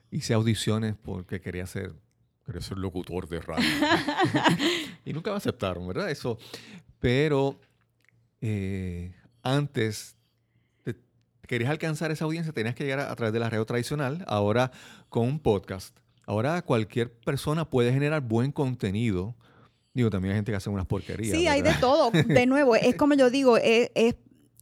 hice 0.10 0.34
audiciones 0.34 0.96
porque 1.02 1.40
quería 1.42 1.66
ser, 1.68 1.94
quería 2.46 2.62
ser 2.62 2.78
locutor 2.78 3.28
de 3.30 3.40
radio. 3.42 3.68
y 5.06 5.14
nunca 5.14 5.32
me 5.32 5.38
aceptaron, 5.38 5.88
¿verdad? 5.88 6.10
Eso. 6.10 6.38
Pero 7.00 7.60
eh, 8.42 9.14
antes, 9.44 10.16
te- 10.84 10.96
querías 11.48 11.70
alcanzar 11.72 12.12
esa 12.12 12.26
audiencia, 12.26 12.54
tenías 12.54 12.76
que 12.76 12.84
llegar 12.84 13.00
a, 13.00 13.12
a 13.12 13.16
través 13.16 13.34
de 13.34 13.40
la 13.40 13.50
radio 13.50 13.66
tradicional. 13.66 14.24
Ahora, 14.28 14.72
con 15.10 15.28
un 15.28 15.40
podcast. 15.40 15.98
Ahora 16.26 16.62
cualquier 16.62 17.12
persona 17.12 17.70
puede 17.70 17.92
generar 17.92 18.22
buen 18.22 18.52
contenido. 18.52 19.36
Digo, 19.94 20.10
también 20.10 20.32
hay 20.34 20.38
gente 20.38 20.52
que 20.52 20.56
hace 20.56 20.70
unas 20.70 20.86
porquerías. 20.86 21.38
Sí, 21.38 21.48
hay 21.48 21.62
de 21.62 21.74
todo. 21.82 22.12
De 22.28 22.46
nuevo, 22.46 22.76
es 22.76 22.96
como 22.96 23.14
yo 23.16 23.30
digo, 23.30 23.58
es, 23.58 23.92
es- 23.96 24.16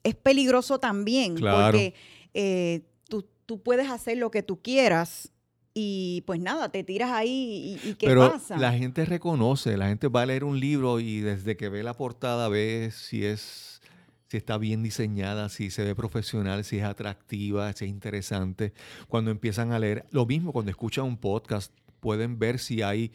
es 0.03 0.15
peligroso 0.15 0.79
también 0.79 1.35
Claro. 1.35 1.65
porque 1.65 1.93
eh, 2.33 2.81
tú, 3.09 3.27
tú 3.45 3.61
puedes 3.61 3.89
hacer 3.89 4.17
lo 4.17 4.31
que 4.31 4.41
tú 4.43 4.61
quieras 4.61 5.31
y 5.73 6.23
pues 6.25 6.39
nada, 6.39 6.69
te 6.69 6.83
tiras 6.85 7.11
ahí 7.11 7.79
y, 7.83 7.89
y 7.89 7.93
¿qué 7.95 8.07
Pero 8.07 8.31
pasa? 8.31 8.57
la 8.57 8.71
gente 8.73 9.03
reconoce, 9.05 9.75
la 9.77 9.89
gente 9.89 10.07
va 10.07 10.21
a 10.21 10.25
leer 10.25 10.45
un 10.45 10.59
libro 10.59 10.99
y 11.01 11.19
desde 11.19 11.57
que 11.57 11.67
ve 11.69 11.83
la 11.83 11.93
portada 11.95 12.47
ve 12.47 12.91
si 12.93 13.25
es 13.25 13.81
si 14.27 14.37
está 14.37 14.57
bien 14.57 14.83
diseñada, 14.83 15.49
si 15.49 15.69
se 15.69 15.83
ve 15.83 15.95
profesional, 15.95 16.63
si 16.63 16.77
es 16.77 16.83
atractiva, 16.85 17.73
si 17.73 17.85
es 17.85 17.89
interesante. 17.91 18.73
Cuando 19.07 19.31
empiezan 19.31 19.71
a 19.73 19.79
leer, 19.79 20.05
lo 20.11 20.25
mismo 20.25 20.53
cuando 20.53 20.69
escuchan 20.71 21.05
un 21.05 21.17
podcast, 21.17 21.73
pueden 21.99 22.37
ver 22.39 22.59
si 22.59 22.81
hay 22.83 23.11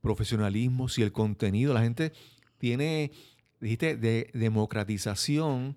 profesionalismo, 0.00 0.88
si 0.88 1.02
el 1.02 1.12
contenido, 1.12 1.74
la 1.74 1.82
gente 1.82 2.12
tiene, 2.58 3.10
dijiste, 3.60 3.96
de 3.96 4.30
democratización 4.34 5.76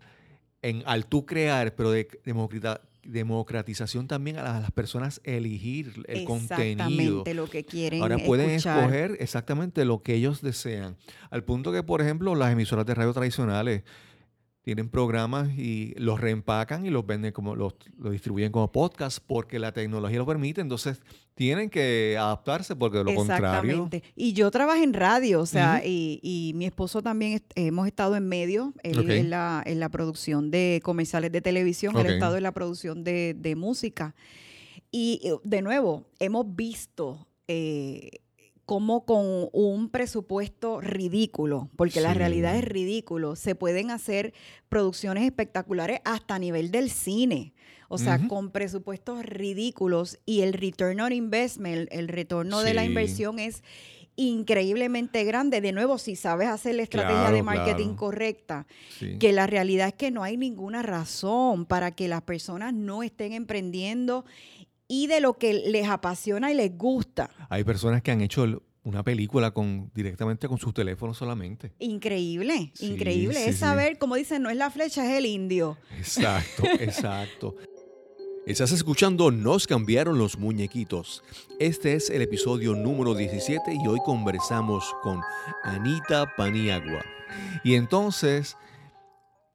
en, 0.62 0.84
al 0.86 1.06
tú 1.06 1.26
crear, 1.26 1.76
pero 1.76 1.92
de 1.92 2.08
democrita- 2.26 2.82
democratización 3.04 4.08
también 4.08 4.38
a 4.38 4.60
las, 4.60 4.72
personas 4.72 5.22
elegir 5.24 6.04
el 6.08 6.24
contenido. 6.24 7.22
Exactamente 7.24 7.34
lo 7.34 7.50
que 7.50 7.66
quieren 7.66 8.02
Ahora 8.02 8.18
pueden 8.20 8.52
escuchar. 8.52 8.80
escoger 8.80 9.18
exactamente 9.20 9.86
lo 9.86 10.04
que 10.04 10.14
ellos 10.16 10.42
desean. 10.42 10.98
Al 11.32 11.44
punto 11.44 11.72
que, 11.72 11.82
por 11.84 12.02
ejemplo, 12.02 12.36
las 12.36 12.52
emisoras 12.52 12.86
de 12.86 12.94
radio 12.94 13.12
tradicionales 13.14 13.84
tienen 14.64 14.90
programas 14.90 15.50
y 15.58 15.94
los 15.98 16.22
reempacan 16.22 16.86
y 16.86 16.90
los 16.92 17.06
venden 17.06 17.32
como, 17.32 17.56
los, 17.56 17.74
los 17.98 18.12
distribuyen 18.12 18.52
como 18.52 18.72
podcast 18.72 19.18
porque 19.26 19.58
la 19.58 19.72
tecnología 19.72 20.20
lo 20.20 20.26
permite. 20.26 20.62
Entonces, 20.62 21.02
tienen 21.34 21.70
que 21.72 22.16
adaptarse 22.20 22.76
porque 22.76 23.00
de 23.00 23.06
lo 23.06 23.16
contrario. 23.16 23.54
Exactamente. 23.56 24.04
Y 24.16 24.34
yo 24.34 24.52
trabajo 24.52 24.84
en 24.84 24.94
radio, 24.94 25.42
o 25.42 25.46
sea, 25.48 25.82
y, 25.84 26.20
y 26.22 26.54
mi 26.56 26.66
esposo 26.66 27.02
también 27.02 27.34
est- 27.34 27.52
hemos 27.56 27.88
estado 27.88 28.16
en 28.16 28.28
medio, 28.28 28.74
él 28.84 29.10
en, 29.10 29.30
la, 29.32 29.64
en 29.66 29.80
la 29.80 29.90
producción 29.90 30.52
de 30.52 30.80
comerciales 30.84 31.32
de 31.32 31.42
televisión, 31.42 31.96
él 31.96 32.02
Ok. 32.02 32.08
ha 32.10 32.14
estado 32.14 32.38
en 32.38 32.44
la 32.44 32.52
producción 32.52 33.04
de, 33.04 33.34
de 33.36 33.56
música. 33.56 34.14
Y 34.92 35.22
eh, 35.24 35.34
de 35.44 35.62
nuevo, 35.64 36.06
hemos 36.20 36.56
visto 36.56 37.28
eh, 37.48 38.20
cómo 38.72 39.04
con 39.04 39.50
un 39.52 39.90
presupuesto 39.90 40.80
ridículo, 40.80 41.68
porque 41.76 42.00
la 42.00 42.14
realidad 42.14 42.56
es 42.56 42.64
ridículo, 42.64 43.36
se 43.36 43.54
pueden 43.54 43.92
hacer 43.92 44.34
producciones 44.70 45.26
espectaculares 45.26 46.00
hasta 46.06 46.36
a 46.36 46.40
nivel 46.40 46.72
del 46.72 46.90
cine. 46.90 47.54
O 47.90 47.98
sea, 47.98 48.26
con 48.30 48.50
presupuestos 48.50 49.26
ridículos 49.26 50.20
y 50.26 50.40
el 50.40 50.54
return 50.54 51.02
on 51.02 51.12
investment, 51.12 51.90
el, 51.92 52.08
retorno 52.08 52.62
de 52.62 52.74
la 52.74 52.86
inversión 52.86 53.40
es 53.40 53.62
increíblemente 54.16 55.26
grande. 55.26 55.60
De 55.60 55.74
nuevo, 55.74 55.98
si 55.98 56.16
sabes 56.16 56.48
hacer 56.48 56.76
la 56.76 56.84
estrategia 56.84 57.30
de 57.30 57.44
marketing 57.44 57.88
claro. 57.88 57.98
correcta, 57.98 58.68
Sí. 59.00 59.18
que 59.20 59.34
la 59.34 59.48
realidad 59.48 59.90
es 59.90 59.96
que 59.96 60.12
no 60.12 60.24
hay 60.24 60.38
ninguna 60.38 60.82
razón 60.82 61.66
para 61.66 61.92
que 61.92 62.08
las 62.08 62.22
personas 62.22 62.74
no 62.74 63.04
estén 63.04 63.34
emprendiendo 63.34 64.24
y 64.94 65.08
de 65.08 65.22
lo 65.22 65.38
que 65.38 65.54
les 65.54 65.88
apasiona 65.88 66.52
y 66.52 66.54
les 66.54 66.78
gusta. 66.78 67.30
Hay 67.48 67.64
personas 67.64 68.02
que 68.02 68.12
han 68.12 68.20
hecho 68.20 68.46
una 68.84 69.04
película 69.04 69.52
con 69.52 69.90
directamente 69.96 70.50
con 70.50 70.58
sus 70.58 70.74
teléfonos 70.74 71.18
solamente. 71.18 71.72
Increíble, 71.80 72.72
Sí, 72.74 72.88
increíble. 72.88 73.36
sí, 73.36 73.50
es 73.52 73.56
sí. 73.56 73.62
saber, 73.62 73.98
como 73.98 74.16
dicen, 74.16 74.42
no 74.42 74.50
es 74.50 74.58
la 74.58 74.70
flecha, 74.70 75.10
es 75.10 75.18
el 75.18 75.26
indio. 75.28 75.78
Exacto, 75.98 76.64
exacto. 76.82 77.56
Estás 78.46 78.74
escuchando 78.74 79.32
Nos 79.32 79.66
cambiaron 79.66 80.18
los 80.18 80.38
muñequitos. 80.38 81.24
Este 81.58 81.94
es 81.94 82.10
el 82.10 82.22
episodio 82.22 82.76
número 82.76 83.16
17 83.16 83.74
y 83.74 83.88
hoy 83.88 84.00
conversamos 84.04 84.94
con 85.04 85.22
Anita 85.64 86.34
Paniagua. 86.36 87.06
Y 87.64 87.76
entonces, 87.76 88.58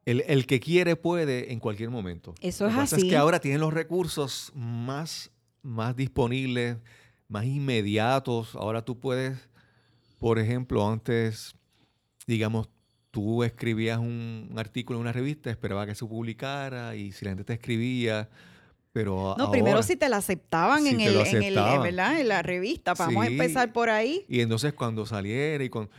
el, 0.07 0.23
el 0.27 0.45
que 0.47 0.59
quiere 0.61 0.95
puede 0.95 1.51
en 1.51 1.59
cualquier 1.59 1.89
momento. 1.89 2.33
Eso 2.41 2.63
Lo 2.63 2.69
es 2.69 2.75
que 2.75 2.81
pasa 2.81 2.95
así. 2.95 3.05
es 3.07 3.11
que 3.11 3.17
ahora 3.17 3.39
tienen 3.39 3.59
los 3.59 3.73
recursos 3.73 4.51
más, 4.55 5.29
más 5.61 5.95
disponibles, 5.95 6.77
más 7.27 7.45
inmediatos. 7.45 8.55
Ahora 8.55 8.83
tú 8.83 8.97
puedes, 8.99 9.37
por 10.17 10.39
ejemplo, 10.39 10.89
antes, 10.89 11.55
digamos, 12.25 12.69
tú 13.11 13.43
escribías 13.43 13.97
un, 13.99 14.47
un 14.49 14.57
artículo 14.59 14.97
en 14.97 15.01
una 15.01 15.11
revista, 15.11 15.49
esperaba 15.49 15.85
que 15.85 15.93
se 15.95 16.05
publicara 16.05 16.95
y 16.95 17.11
si 17.11 17.25
la 17.25 17.31
gente 17.31 17.43
te 17.43 17.53
escribía, 17.53 18.29
pero 18.93 19.35
No, 19.37 19.51
primero 19.51 19.83
si 19.83 19.95
te 19.97 20.07
la 20.09 20.17
aceptaban 20.17 20.83
Si 20.83 20.89
en, 20.89 21.01
el, 21.01 21.13
lo 21.15 21.25
en, 21.25 21.27
el, 21.27 21.57
aceptaban. 21.57 21.83
¿verdad? 21.83 22.19
en 22.21 22.27
la 22.29 22.41
revista. 22.43 22.93
Vamos 22.93 23.25
a 23.25 23.27
empezar 23.27 23.73
por 23.73 23.89
ahí. 23.89 24.25
Y 24.29 24.39
entonces 24.39 24.73
cuando 24.73 25.05
saliera 25.05 25.63
y 25.63 25.69
con... 25.69 25.89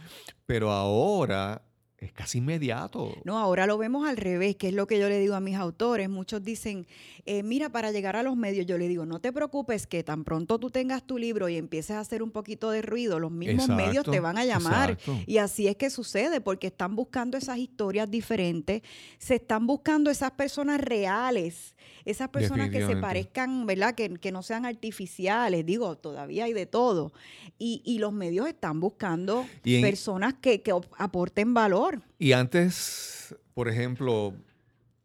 Pero 0.46 0.72
ahora 0.72 1.62
es 2.00 2.12
casi 2.12 2.38
inmediato. 2.38 3.12
No, 3.24 3.38
ahora 3.38 3.66
lo 3.66 3.76
vemos 3.76 4.06
al 4.08 4.16
revés, 4.16 4.54
que 4.56 4.68
es 4.68 4.74
lo 4.74 4.86
que 4.86 4.98
yo 5.00 5.08
le 5.08 5.18
digo 5.18 5.34
a 5.34 5.40
mis 5.40 5.56
autores. 5.56 6.08
Muchos 6.08 6.44
dicen, 6.44 6.86
eh, 7.26 7.42
mira, 7.42 7.70
para 7.70 7.90
llegar 7.90 8.14
a 8.14 8.22
los 8.22 8.36
medios, 8.36 8.66
yo 8.66 8.78
le 8.78 8.86
digo, 8.86 9.04
no 9.04 9.18
te 9.20 9.32
preocupes 9.32 9.86
que 9.88 10.04
tan 10.04 10.22
pronto 10.22 10.60
tú 10.60 10.70
tengas 10.70 11.02
tu 11.04 11.18
libro 11.18 11.48
y 11.48 11.56
empieces 11.56 11.96
a 11.96 12.00
hacer 12.00 12.22
un 12.22 12.30
poquito 12.30 12.70
de 12.70 12.82
ruido, 12.82 13.18
los 13.18 13.32
mismos 13.32 13.68
medios 13.68 14.04
te 14.04 14.20
van 14.20 14.38
a 14.38 14.44
llamar. 14.44 14.90
exacto. 14.92 15.18
Y 15.26 15.38
así 15.38 15.66
es 15.66 15.74
que 15.76 15.90
sucede, 15.90 16.40
porque 16.40 16.68
están 16.68 16.94
buscando 16.94 17.36
esas 17.36 17.58
historias 17.58 18.08
diferentes, 18.08 18.82
se 19.18 19.34
están 19.34 19.66
buscando 19.66 20.10
esas 20.10 20.30
personas 20.30 20.80
reales, 20.80 21.74
esas 22.04 22.28
personas 22.28 22.70
que 22.70 22.78
se 22.86 22.96
parezcan, 23.00 23.66
¿verdad? 23.66 23.94
Que, 23.94 24.08
que 24.18 24.30
no 24.30 24.42
sean 24.42 24.64
artificiales, 24.66 25.66
digo, 25.66 25.96
todavía 25.96 26.44
hay 26.44 26.52
de 26.52 26.66
todo. 26.66 27.12
Y, 27.58 27.82
y 27.84 27.98
los 27.98 28.12
medios 28.12 28.46
están 28.46 28.78
buscando 28.80 29.46
Y 29.64 29.76
en- 29.76 29.82
personas 29.82 30.34
que, 30.40 30.62
que 30.62 30.72
aporten 30.96 31.54
valor. 31.54 31.87
Y 32.18 32.32
antes, 32.32 33.34
por 33.54 33.68
ejemplo, 33.68 34.34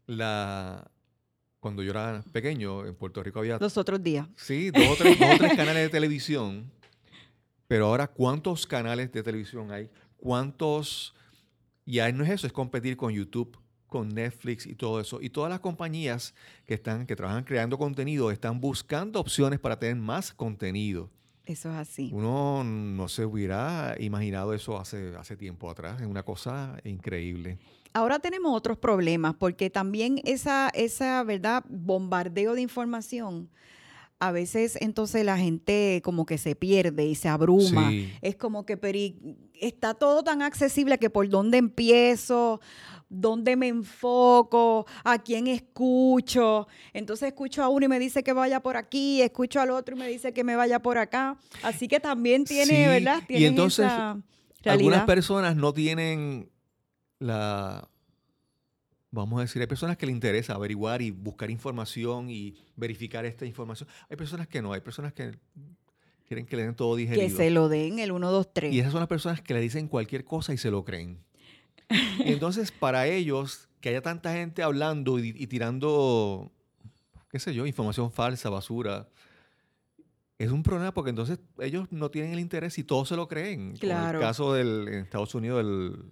la 0.08 0.90
cuando 1.60 1.82
yo 1.82 1.92
era 1.92 2.22
pequeño, 2.34 2.86
en 2.86 2.94
Puerto 2.94 3.24
Rico 3.24 3.40
había 3.40 3.58
Los 3.58 3.78
otros 3.78 4.04
días. 4.04 4.28
sí, 4.36 4.70
dos 4.70 4.86
o 4.86 4.96
tres, 4.98 5.18
dos 5.18 5.30
o 5.36 5.38
tres 5.38 5.54
canales 5.56 5.84
de 5.84 5.90
televisión. 5.90 6.70
Pero 7.68 7.86
ahora, 7.86 8.08
¿cuántos 8.08 8.68
canales 8.68 9.12
de 9.14 9.24
televisión 9.24 9.72
hay? 9.72 9.90
¿Cuántos? 10.18 11.16
Ya 11.86 12.12
no 12.12 12.26
es 12.26 12.32
eso, 12.32 12.48
es 12.48 12.54
competir 12.54 12.98
con 12.98 13.14
YouTube, 13.14 13.58
con 13.88 14.10
Netflix 14.10 14.66
y 14.66 14.76
todo 14.76 15.00
eso. 15.00 15.22
Y 15.22 15.30
todas 15.30 15.50
las 15.50 15.62
compañías 15.62 16.36
que 16.66 16.74
están, 16.74 17.06
que 17.06 17.16
trabajan 17.16 17.46
creando 17.46 17.78
contenido, 17.78 18.30
están 18.30 18.60
buscando 18.60 19.22
opciones 19.22 19.60
para 19.60 19.80
tener 19.80 19.96
más 19.96 20.34
contenido. 20.34 21.10
Eso 21.46 21.70
es 21.72 21.76
así. 21.76 22.10
Uno 22.14 22.64
no 22.64 23.08
se 23.10 23.26
hubiera 23.26 23.96
imaginado 24.00 24.54
eso 24.54 24.80
hace, 24.80 25.14
hace 25.18 25.36
tiempo 25.36 25.70
atrás. 25.70 26.00
Es 26.02 26.08
una 26.08 26.24
cosa 26.24 26.78
increíble. 26.86 27.58
Ahora 27.94 28.20
tenemos 28.20 28.56
otros 28.56 28.78
problemas 28.78 29.36
porque 29.36 29.70
también 29.70 30.22
esa, 30.24 30.70
esa, 30.74 31.22
¿verdad? 31.24 31.64
Bombardeo 31.70 32.54
de 32.56 32.62
información, 32.62 33.50
a 34.20 34.32
veces 34.32 34.78
entonces 34.80 35.26
la 35.26 35.38
gente 35.38 36.02
como 36.04 36.26
que 36.26 36.38
se 36.38 36.56
pierde 36.56 37.06
y 37.06 37.16
se 37.16 37.28
abruma. 37.28 37.90
Sí. 37.90 38.10
Es 38.22 38.36
como 38.38 38.66
que 38.66 38.78
pero 38.78 38.98
y- 38.98 39.38
está 39.60 39.94
todo 39.94 40.24
tan 40.24 40.42
accesible 40.42 40.98
que 40.98 41.10
por 41.10 41.28
dónde 41.28 41.58
empiezo, 41.58 42.62
dónde 43.14 43.56
me 43.56 43.68
enfoco, 43.68 44.86
a 45.04 45.20
quién 45.22 45.48
escucho. 45.48 46.68
Entonces 46.94 47.28
escucho 47.28 47.64
a 47.64 47.70
uno 47.70 47.86
y 47.86 47.90
me 47.90 48.00
dice 48.00 48.24
que 48.24 48.34
vaya 48.34 48.62
por 48.62 48.76
aquí, 48.78 49.22
escucho 49.22 49.62
al 49.62 49.70
otro 49.72 49.96
y 49.96 50.00
me 50.00 50.08
dice 50.08 50.34
que 50.34 50.44
me 50.44 50.56
vaya 50.56 50.80
por 50.80 50.98
acá. 50.98 51.38
Así 51.62 51.88
que 51.88 52.00
también 52.00 52.44
tiene, 52.46 52.66
Sí, 52.66 52.86
¿verdad? 52.88 53.22
y 53.24 53.26
Tienen 53.28 53.50
entonces, 53.50 53.86
esa 53.86 54.18
Algunas 54.66 55.06
personas 55.06 55.56
no 55.56 55.74
tienen 55.74 56.50
la, 57.20 57.88
vamos 59.12 59.38
a 59.40 59.42
decir, 59.44 59.62
hay 59.62 59.68
personas 59.68 59.96
que 59.98 60.06
le 60.06 60.12
interesa 60.12 60.56
averiguar 60.56 61.02
y 61.02 61.12
buscar 61.12 61.50
información 61.52 62.30
y 62.30 62.56
verificar 62.76 63.26
esta 63.26 63.46
información. 63.46 63.88
Hay 64.10 64.18
personas 64.18 64.48
que 64.48 64.62
no, 64.62 64.74
hay 64.74 64.82
personas 64.82 65.14
que 65.14 65.38
quieren 66.28 66.46
que 66.46 66.56
le 66.56 66.64
den 66.64 66.76
todo 66.76 66.96
Que 66.96 67.02
digerido. 67.02 67.38
se 67.38 67.50
lo 67.52 67.70
den 67.70 68.00
el 68.00 68.12
1, 68.12 68.32
2, 68.32 68.54
3. 68.54 68.74
Y 68.74 68.80
esas 68.80 68.92
son 68.92 69.02
las 69.02 69.10
personas 69.10 69.42
que 69.42 69.54
le 69.54 69.60
dicen 69.60 69.88
cualquier 69.88 70.26
cosa 70.26 70.54
y 70.54 70.58
se 70.58 70.72
lo 70.72 70.84
creen. 70.84 71.20
Y 72.20 72.32
entonces, 72.32 72.72
para 72.72 73.08
ellos, 73.08 73.68
que 73.82 73.90
haya 73.90 74.02
tanta 74.02 74.34
gente 74.34 74.64
hablando 74.64 75.20
y, 75.20 75.30
y 75.38 75.48
tirando 75.48 76.52
qué 77.30 77.40
sé 77.40 77.54
yo, 77.54 77.66
información 77.66 78.12
falsa, 78.12 78.50
basura. 78.50 79.08
Es 80.38 80.52
un 80.52 80.62
problema 80.64 80.94
porque 80.94 81.10
entonces 81.10 81.40
ellos 81.60 81.88
no 81.92 82.10
tienen 82.12 82.34
el 82.34 82.40
interés 82.40 82.78
y 82.78 82.84
todos 82.84 83.08
se 83.10 83.16
lo 83.16 83.28
creen. 83.28 83.70
Como 83.70 83.80
Claro. 83.80 84.20
el 84.20 84.26
caso 84.26 84.54
del, 84.54 84.88
en 84.88 84.94
Estados 84.96 85.34
Unidos, 85.36 85.62
el- 85.62 86.12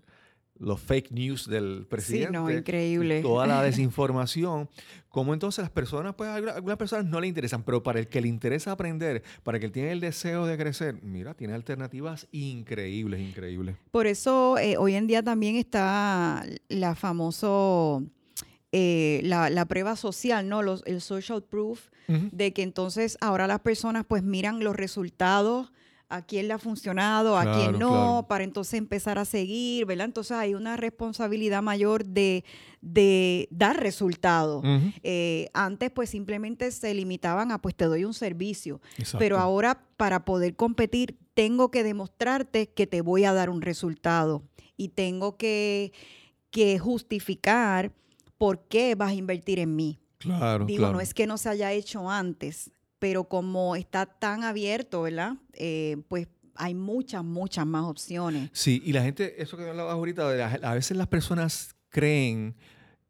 los 0.62 0.80
fake 0.80 1.12
news 1.12 1.50
del 1.50 1.86
presidente. 1.90 2.28
Sí, 2.28 2.34
no, 2.34 2.50
increíble. 2.52 3.22
Toda 3.22 3.48
la 3.48 3.64
desinformación. 3.64 4.70
Como 5.10 5.34
entonces 5.34 5.64
las 5.64 5.72
personas, 5.72 6.14
pues 6.16 6.30
algunas, 6.30 6.56
algunas 6.56 6.78
personas 6.78 7.06
no 7.06 7.20
le 7.20 7.28
interesan, 7.28 7.64
pero 7.64 7.84
para 7.84 8.00
el 8.00 8.08
que 8.08 8.22
le 8.22 8.28
interesa 8.28 8.72
aprender, 8.72 9.24
para 9.44 9.58
el 9.58 9.62
que 9.62 9.70
tiene 9.70 9.92
el 9.92 10.00
deseo 10.00 10.46
de 10.46 10.58
crecer, 10.58 11.02
mira, 11.04 11.34
tiene 11.34 11.54
alternativas 11.54 12.28
increíbles, 12.32 13.20
increíbles. 13.20 13.76
Por 13.92 14.08
eso 14.08 14.58
eh, 14.58 14.78
hoy 14.78 14.94
en 14.96 15.08
día 15.08 15.24
también 15.24 15.56
está 15.58 16.46
la 16.70 16.96
famoso, 16.96 18.04
eh, 18.72 19.20
la, 19.24 19.50
la 19.50 19.66
prueba 19.66 19.96
social, 19.96 20.48
¿no? 20.48 20.62
Los, 20.62 20.84
el 20.86 21.02
social 21.02 21.44
proof, 21.44 21.90
Ujú. 22.08 22.30
de 22.32 22.54
que 22.54 22.64
entonces 22.64 23.18
ahora 23.20 23.48
las 23.48 23.60
personas 23.62 24.06
pues 24.08 24.24
miran 24.24 24.64
los 24.64 24.76
resultados, 24.76 25.72
a 26.12 26.22
quién 26.24 26.48
le 26.48 26.54
ha 26.54 26.58
funcionado, 26.58 27.38
a 27.38 27.44
quién 27.54 27.80
no, 27.80 27.90
claro. 27.90 28.26
para 28.28 28.44
entonces 28.44 28.76
empezar 28.76 29.18
a 29.18 29.26
seguir, 29.26 29.86
¿verdad? 29.86 30.06
Entonces 30.06 30.36
hay 30.36 30.54
una 30.54 30.76
responsabilidad 30.76 31.62
mayor 31.62 32.06
de, 32.06 32.44
de 32.82 33.48
dar 33.50 33.80
resultados. 33.80 34.64
Eh, 35.04 35.48
antes 35.54 35.90
pues 35.90 36.10
simplemente 36.10 36.70
se 36.72 36.94
limitaban 36.94 37.52
a 37.52 37.62
pues 37.62 37.76
te 37.76 37.86
doy 37.86 38.04
un 38.04 38.14
servicio, 38.14 38.82
Exacto. 38.98 39.20
pero 39.20 39.38
ahora 39.38 39.86
para 39.96 40.26
poder 40.26 40.56
competir 40.56 41.18
tengo 41.34 41.72
que 41.72 41.84
demostrarte 41.84 42.70
que 42.70 42.88
te 42.88 43.02
voy 43.02 43.24
a 43.24 43.34
dar 43.34 43.50
un 43.50 43.62
resultado 43.62 44.44
y 44.76 44.90
tengo 44.90 45.38
que, 45.38 45.94
que 46.50 46.78
justificar 46.78 47.94
por 48.38 48.68
qué 48.68 48.96
vas 48.96 49.12
a 49.12 49.14
invertir 49.16 49.60
en 49.60 49.76
mí. 49.76 50.00
Claro, 50.18 50.66
Digo, 50.66 50.80
claro. 50.82 50.94
no 50.94 51.00
es 51.02 51.14
que 51.14 51.26
no 51.26 51.38
se 51.38 51.50
haya 51.50 51.72
hecho 51.72 52.10
antes, 52.10 52.72
pero 53.02 53.24
como 53.24 53.76
está 53.76 54.06
tan 54.06 54.44
abierto, 54.44 55.02
¿verdad? 55.02 55.34
Eh, 55.54 55.98
pues 56.08 56.28
hay 56.54 56.76
muchas, 56.76 57.24
muchas 57.24 57.66
más 57.66 57.86
opciones. 57.86 58.52
Sí, 58.54 58.80
y 58.86 58.94
la 58.94 59.02
gente, 59.02 59.42
eso 59.42 59.58
que 59.58 59.68
hablabas 59.68 59.94
ahorita, 59.94 60.30
a 60.62 60.74
veces 60.76 60.96
las 60.96 61.08
personas 61.08 61.74
creen 61.90 62.56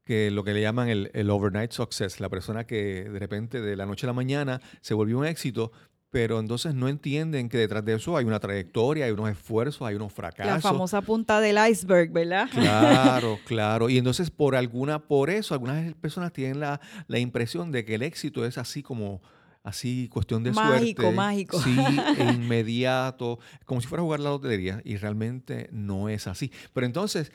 que 0.06 0.32
lo 0.32 0.46
que 0.46 0.54
le 0.54 0.62
llaman 0.62 0.88
el, 0.88 1.12
el 1.14 1.30
overnight 1.30 1.74
success, 1.74 2.22
la 2.22 2.30
persona 2.30 2.66
que 2.66 3.04
de 3.04 3.20
repente 3.20 3.60
de 3.60 3.76
la 3.76 3.86
noche 3.86 4.06
a 4.06 4.08
la 4.08 4.14
mañana 4.14 4.62
se 4.80 4.94
volvió 4.94 5.20
un 5.20 5.26
éxito, 5.26 5.74
pero 6.10 6.40
entonces 6.40 6.74
no 6.74 6.88
entienden 6.88 7.50
que 7.50 7.58
detrás 7.58 7.84
de 7.84 7.96
eso 7.96 8.16
hay 8.16 8.24
una 8.24 8.40
trayectoria, 8.40 9.04
hay 9.04 9.12
unos 9.12 9.30
esfuerzos, 9.30 9.86
hay 9.86 9.96
unos 9.96 10.14
fracasos. 10.14 10.54
La 10.54 10.62
famosa 10.62 11.02
punta 11.02 11.42
del 11.42 11.58
iceberg, 11.70 12.14
¿verdad? 12.14 12.48
Claro, 12.50 13.40
claro. 13.46 13.90
Y 13.90 13.98
entonces 13.98 14.32
por 14.32 14.56
alguna, 14.56 15.00
por 15.00 15.30
eso, 15.30 15.54
algunas 15.54 15.94
personas 15.96 16.32
tienen 16.32 16.62
la, 16.62 16.80
la 17.08 17.20
impresión 17.20 17.74
de 17.74 17.84
que 17.84 17.96
el 17.96 18.04
éxito 18.04 18.46
es 18.46 18.58
así 18.58 18.82
como, 18.82 19.22
así 19.64 20.08
cuestión 20.12 20.44
de 20.44 20.52
Mágico, 20.52 21.02
suerte. 21.04 21.16
mágico. 21.16 21.62
Sí, 21.62 21.76
e 22.18 22.24
inmediato, 22.24 23.40
como 23.66 23.82
si 23.82 23.88
fuera 23.88 24.02
a 24.02 24.06
jugar 24.06 24.20
la 24.20 24.30
lotería. 24.32 24.82
Y 24.84 24.98
realmente 24.98 25.70
no 25.72 26.10
es 26.10 26.28
así. 26.28 26.52
Pero 26.74 26.86
entonces, 26.86 27.32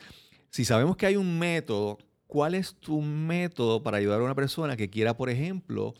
si 0.49 0.65
sabemos 0.65 0.97
que 0.97 1.05
hay 1.05 1.15
un 1.15 1.39
método, 1.39 1.97
¿cuál 2.27 2.55
es 2.55 2.75
tu 2.75 3.01
método 3.01 3.81
para 3.83 3.97
ayudar 3.97 4.19
a 4.21 4.23
una 4.23 4.35
persona 4.35 4.75
que 4.75 4.89
quiera, 4.89 5.15
por 5.15 5.29
ejemplo, 5.29 5.93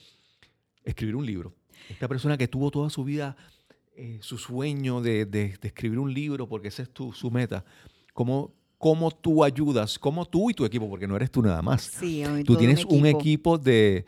escribir 0.83 1.15
un 1.15 1.25
libro? 1.25 1.53
Esta 1.89 2.07
persona 2.07 2.37
que 2.37 2.47
tuvo 2.47 2.71
toda 2.71 2.89
su 2.89 3.03
vida 3.03 3.35
eh, 3.95 4.19
su 4.21 4.37
sueño 4.37 5.01
de, 5.01 5.25
de- 5.25 5.57
de 5.57 5.67
escribir 5.69 5.97
un 5.97 6.13
libro, 6.13 6.47
porque 6.47 6.67
esa 6.67 6.83
es 6.83 6.89
tu, 6.91 7.13
su 7.13 7.31
meta. 7.31 7.65
¿Cómo, 8.13 8.53
¿Cómo 8.77 9.09
tú 9.09 9.43
ayudas? 9.43 9.97
¿Cómo 9.97 10.25
tú 10.25 10.51
y 10.51 10.53
tu 10.53 10.65
equipo? 10.65 10.87
Porque 10.87 11.07
no 11.07 11.15
eres 11.15 11.31
tú 11.31 11.41
nada 11.41 11.63
más. 11.63 11.81
Sí, 11.99 12.23
Tú 12.45 12.55
tienes 12.57 12.85
un 12.85 13.05
equipo 13.07 13.57
de 13.57 14.05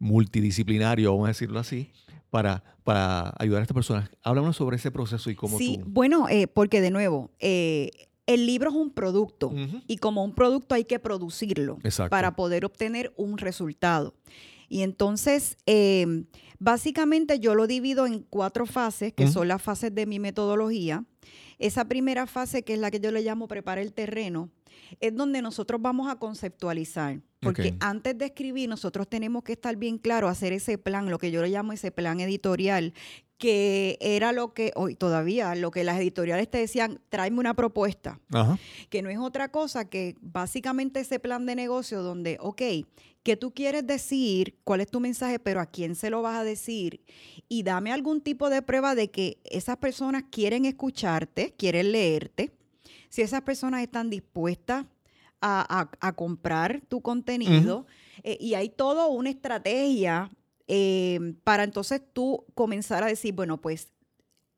multidisciplinario, 0.00 1.12
vamos 1.12 1.26
a 1.26 1.28
decirlo 1.28 1.60
así, 1.60 1.92
para, 2.30 2.64
para 2.82 3.32
ayudar 3.38 3.60
a 3.60 3.62
estas 3.62 3.74
personas. 3.74 4.10
Háblanos 4.24 4.56
sobre 4.56 4.76
ese 4.76 4.90
proceso 4.90 5.30
y 5.30 5.36
cómo 5.36 5.56
Sí, 5.58 5.78
tú... 5.78 5.84
bueno, 5.88 6.28
eh, 6.28 6.48
porque 6.48 6.80
de 6.80 6.90
nuevo, 6.90 7.30
eh, 7.38 7.90
el 8.26 8.46
libro 8.46 8.70
es 8.70 8.76
un 8.76 8.90
producto 8.90 9.52
y 9.86 9.98
como 9.98 10.24
un 10.24 10.34
producto 10.34 10.74
hay 10.74 10.84
que 10.84 10.98
producirlo 10.98 11.78
Exacto. 11.84 12.10
para 12.10 12.34
poder 12.34 12.64
obtener 12.64 13.12
un 13.16 13.38
resultado. 13.38 14.14
Y 14.68 14.82
entonces, 14.82 15.56
eh, 15.66 16.24
básicamente 16.60 17.40
yo 17.40 17.56
lo 17.56 17.66
divido 17.66 18.06
en 18.06 18.20
cuatro 18.20 18.66
fases, 18.66 19.12
que 19.12 19.26
son 19.26 19.48
las 19.48 19.60
fases 19.60 19.92
de 19.92 20.06
mi 20.06 20.20
metodología. 20.20 21.04
Esa 21.60 21.84
primera 21.84 22.26
fase, 22.26 22.64
que 22.64 22.72
es 22.72 22.78
la 22.80 22.90
que 22.90 22.98
yo 22.98 23.12
le 23.12 23.22
llamo 23.22 23.46
prepara 23.46 23.80
el 23.82 23.92
terreno, 23.92 24.48
es 24.98 25.14
donde 25.14 25.42
nosotros 25.42 25.80
vamos 25.80 26.10
a 26.10 26.16
conceptualizar. 26.16 27.20
Porque 27.40 27.74
antes 27.80 28.18
de 28.18 28.26
escribir, 28.26 28.68
nosotros 28.68 29.08
tenemos 29.08 29.44
que 29.44 29.52
estar 29.52 29.76
bien 29.76 29.98
claro, 29.98 30.28
hacer 30.28 30.52
ese 30.52 30.76
plan, 30.76 31.10
lo 31.10 31.18
que 31.18 31.30
yo 31.30 31.40
le 31.42 31.48
llamo 31.48 31.72
ese 31.72 31.90
plan 31.90 32.20
editorial, 32.20 32.92
que 33.38 33.96
era 34.02 34.32
lo 34.32 34.52
que, 34.52 34.72
hoy 34.74 34.94
todavía, 34.94 35.54
lo 35.54 35.70
que 35.70 35.82
las 35.84 35.98
editoriales 35.98 36.50
te 36.50 36.58
decían, 36.58 37.00
tráeme 37.08 37.38
una 37.38 37.54
propuesta 37.54 38.20
Ajá. 38.30 38.58
que 38.90 39.00
no 39.00 39.08
es 39.08 39.18
otra 39.18 39.50
cosa 39.50 39.86
que 39.86 40.16
básicamente 40.20 41.00
ese 41.00 41.18
plan 41.18 41.46
de 41.46 41.54
negocio 41.54 42.02
donde, 42.02 42.36
ok, 42.40 42.60
¿qué 43.22 43.36
tú 43.36 43.52
quieres 43.52 43.86
decir? 43.86 44.58
¿Cuál 44.64 44.80
es 44.80 44.88
tu 44.90 45.00
mensaje? 45.00 45.38
Pero 45.38 45.60
¿a 45.60 45.66
quién 45.66 45.94
se 45.94 46.10
lo 46.10 46.22
vas 46.22 46.36
a 46.38 46.44
decir? 46.44 47.00
Y 47.48 47.62
dame 47.62 47.92
algún 47.92 48.20
tipo 48.20 48.48
de 48.50 48.62
prueba 48.62 48.94
de 48.94 49.10
que 49.10 49.38
esas 49.44 49.76
personas 49.76 50.24
quieren 50.30 50.64
escucharte, 50.64 51.54
quieren 51.56 51.92
leerte, 51.92 52.52
si 53.08 53.22
esas 53.22 53.42
personas 53.42 53.82
están 53.82 54.08
dispuestas 54.10 54.86
a, 55.40 55.80
a- 55.80 55.90
a 56.08 56.12
comprar 56.14 56.80
tu 56.88 57.00
contenido. 57.00 57.86
eh, 58.22 58.36
y 58.40 58.54
hay 58.54 58.68
toda 58.68 59.06
una 59.06 59.30
estrategia 59.30 60.30
eh, 60.68 61.18
para 61.42 61.64
entonces 61.64 62.00
tú 62.12 62.44
comenzar 62.54 63.02
a 63.02 63.06
decir, 63.06 63.32
bueno, 63.34 63.60
pues 63.60 63.88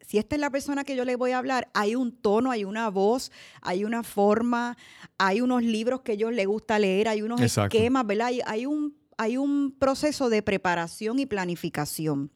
si 0.07 0.19
esta 0.19 0.37
es 0.37 0.41
la 0.41 0.51
persona 0.51 0.85
que 0.85 0.97
yo 0.97 1.05
le 1.05 1.17
voy 1.17 1.33
a 1.33 1.39
hablar, 1.39 1.71
hay 1.75 1.95
un 1.95 2.13
tono, 2.13 2.51
hay 2.51 2.65
una 2.65 2.91
voz, 2.91 3.33
hay 3.61 3.85
una 3.85 4.03
forma, 4.03 4.77
hay 5.19 5.41
unos 5.41 5.63
libros 5.63 6.03
que 6.03 6.13
a 6.13 6.15
ellos 6.15 6.33
les 6.33 6.47
gusta 6.47 6.79
leer, 6.79 7.09
hay 7.09 7.23
unos 7.23 7.41
Exacto. 7.41 7.77
esquemas, 7.77 8.07
¿verdad? 8.07 8.27
Hay, 8.29 8.41
hay 8.47 8.67
un, 8.67 8.97
hay 9.17 9.37
un 9.37 9.75
proceso 9.79 10.29
de 10.29 10.43
preparación 10.43 11.19
y 11.19 11.27
planificación 11.27 12.31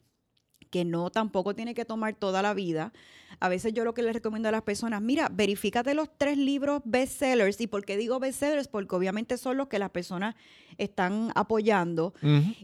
que 0.70 0.84
no 0.84 1.10
tampoco 1.10 1.54
tiene 1.54 1.74
que 1.74 1.84
tomar 1.84 2.14
toda 2.14 2.42
la 2.42 2.54
vida. 2.54 2.92
A 3.40 3.48
veces 3.48 3.72
yo 3.74 3.84
lo 3.84 3.92
que 3.94 4.02
les 4.02 4.14
recomiendo 4.14 4.48
a 4.48 4.52
las 4.52 4.62
personas, 4.62 5.02
mira, 5.02 5.28
verifícate 5.30 5.94
los 5.94 6.08
tres 6.16 6.38
libros 6.38 6.80
bestsellers. 6.84 7.60
¿Y 7.60 7.66
por 7.66 7.84
qué 7.84 7.96
digo 7.96 8.18
bestsellers? 8.20 8.68
Porque 8.68 8.94
obviamente 8.94 9.36
son 9.36 9.56
los 9.56 9.68
que 9.68 9.78
las 9.78 9.90
personas 9.90 10.34
están 10.78 11.32
apoyando. 11.34 12.14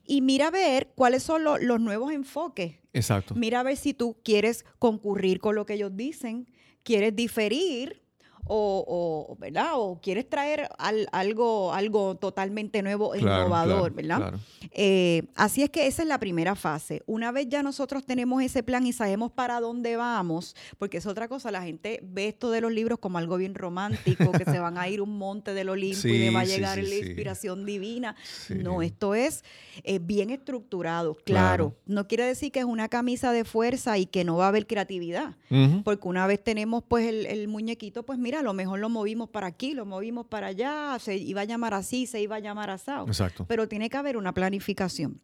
Y 0.06 0.20
mira 0.22 0.48
a 0.48 0.50
ver 0.50 0.92
cuáles 0.94 1.22
son 1.22 1.44
lo- 1.44 1.58
los 1.58 1.80
nuevos 1.80 2.12
enfoques 2.12 2.76
Exacto. 2.94 3.34
Mira 3.34 3.60
a 3.60 3.62
ver 3.62 3.76
si 3.78 3.94
tú 3.94 4.16
quieres 4.22 4.64
concurrir 4.78 5.40
con 5.40 5.54
lo 5.54 5.64
que 5.64 5.74
ellos 5.74 5.96
dicen, 5.96 6.46
quieres 6.82 7.16
diferir 7.16 8.01
o, 8.44 8.84
o, 9.28 9.36
¿verdad? 9.36 9.70
O 9.74 10.00
quieres 10.02 10.28
traer 10.28 10.68
al- 10.78 11.06
algo, 11.12 11.72
algo 11.72 12.16
totalmente 12.16 12.82
nuevo 12.82 13.14
e 13.14 13.18
Claro, 13.20 13.42
innovador, 13.42 13.92
claro, 13.92 13.94
¿verdad? 13.94 14.16
claro. 14.18 14.38
Eh, 14.72 15.22
así 15.36 15.62
es 15.62 15.70
que 15.70 15.86
esa 15.86 16.02
es 16.02 16.08
la 16.08 16.18
primera 16.18 16.54
fase. 16.54 17.02
Una 17.06 17.30
vez 17.32 17.48
ya 17.48 17.62
nosotros 17.62 18.04
tenemos 18.04 18.42
ese 18.42 18.62
plan 18.62 18.86
y 18.86 18.92
sabemos 18.92 19.30
para 19.30 19.60
dónde 19.60 19.96
vamos, 19.96 20.56
porque 20.78 20.96
es 20.98 21.06
otra 21.06 21.28
cosa, 21.28 21.50
la 21.50 21.62
gente 21.62 22.00
ve 22.02 22.28
esto 22.28 22.50
de 22.50 22.60
los 22.60 22.72
libros 22.72 22.98
como 22.98 23.18
algo 23.18 23.36
bien 23.36 23.54
romántico, 23.54 24.32
que 24.32 24.44
se 24.44 24.58
van 24.58 24.76
a 24.78 24.88
ir 24.88 25.00
un 25.02 25.18
monte 25.18 25.54
del 25.54 25.68
Olimpo 25.70 26.08
y 26.08 26.18
le 26.18 26.30
va 26.30 26.40
a 26.40 26.44
Sí, 26.44 26.50
sí, 26.50 26.56
llegar 26.56 26.74
sí, 26.76 26.82
la 26.82 26.88
sí. 26.88 26.98
inspiración 26.98 27.64
divina. 27.66 28.16
Sí. 28.46 28.54
No, 28.54 28.82
esto 28.82 29.14
es 29.14 29.44
eh, 29.84 29.98
bien 30.00 30.30
estructurado, 30.30 31.16
Claro. 31.24 31.76
No 31.86 32.08
quiere 32.08 32.24
decir 32.24 32.50
que 32.52 32.58
es 32.60 32.64
una 32.64 32.88
camisa 32.88 33.32
de 33.32 33.44
fuerza 33.44 33.98
y 33.98 34.06
que 34.06 34.24
no 34.24 34.36
va 34.36 34.46
a 34.46 34.48
haber 34.48 34.66
creatividad. 34.66 35.36
Porque 35.84 36.08
una 36.08 36.26
vez 36.26 36.42
tenemos 36.42 36.82
pues 36.86 37.06
el, 37.06 37.26
el 37.26 37.46
muñequito, 37.48 38.02
pues 38.04 38.18
mira, 38.18 38.31
a 38.36 38.42
lo 38.42 38.52
mejor 38.54 38.78
lo 38.80 38.88
movimos 38.88 39.28
para 39.30 39.46
aquí, 39.46 39.74
lo 39.74 39.84
movimos 39.86 40.26
para 40.26 40.48
allá, 40.48 40.96
se 41.00 41.16
iba 41.16 41.42
a 41.42 41.44
llamar 41.44 41.74
así, 41.74 42.06
se 42.06 42.20
iba 42.20 42.36
a 42.36 42.40
llamar 42.40 42.70
asado. 42.70 43.06
Exacto. 43.06 43.46
Pero 43.46 43.68
tiene 43.68 43.88
que 43.90 43.96
haber 43.96 44.16
una 44.16 44.32
planificación. 44.34 45.20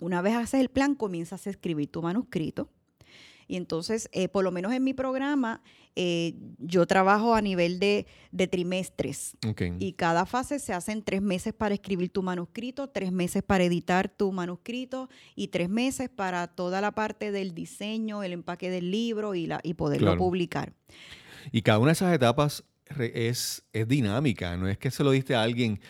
Una 0.00 0.20
vez 0.22 0.34
haces 0.34 0.60
el 0.60 0.68
plan, 0.68 0.94
comienzas 0.94 1.46
a 1.46 1.50
escribir 1.50 1.90
tu 1.90 2.02
manuscrito. 2.02 2.68
Y 3.48 3.56
entonces, 3.56 4.08
eh, 4.12 4.28
por 4.28 4.44
lo 4.44 4.50
menos 4.50 4.72
en 4.72 4.82
mi 4.82 4.94
programa, 4.94 5.62
eh, 5.94 6.34
yo 6.58 6.86
trabajo 6.86 7.34
a 7.34 7.42
nivel 7.42 7.78
de, 7.78 8.06
de 8.30 8.46
trimestres. 8.46 9.36
Ok. 9.46 9.62
Y 9.78 9.92
cada 9.92 10.24
fase 10.24 10.58
se 10.58 10.72
hacen 10.72 11.02
tres 11.02 11.20
meses 11.20 11.52
para 11.52 11.74
escribir 11.74 12.08
tu 12.10 12.22
manuscrito, 12.22 12.88
tres 12.88 13.12
meses 13.12 13.42
para 13.42 13.64
editar 13.64 14.08
tu 14.08 14.32
manuscrito 14.32 15.10
y 15.34 15.48
tres 15.48 15.68
meses 15.68 16.08
para 16.08 16.46
toda 16.46 16.80
la 16.80 16.92
parte 16.92 17.30
del 17.30 17.52
diseño, 17.52 18.22
el 18.22 18.32
empaque 18.32 18.70
del 18.70 18.90
libro 18.90 19.34
y, 19.34 19.46
la, 19.46 19.60
y 19.62 19.74
poderlo 19.74 20.06
Claro. 20.06 20.18
publicar. 20.18 20.72
Y 21.50 21.62
cada 21.62 21.78
una 21.78 21.88
de 21.88 21.92
esas 21.94 22.14
etapas 22.14 22.64
es, 22.98 23.62
es 23.72 23.88
dinámica, 23.88 24.56
no 24.56 24.68
es 24.68 24.78
que 24.78 24.90
se 24.90 25.02
lo 25.02 25.10
diste 25.10 25.34
a 25.34 25.42
alguien 25.42 25.80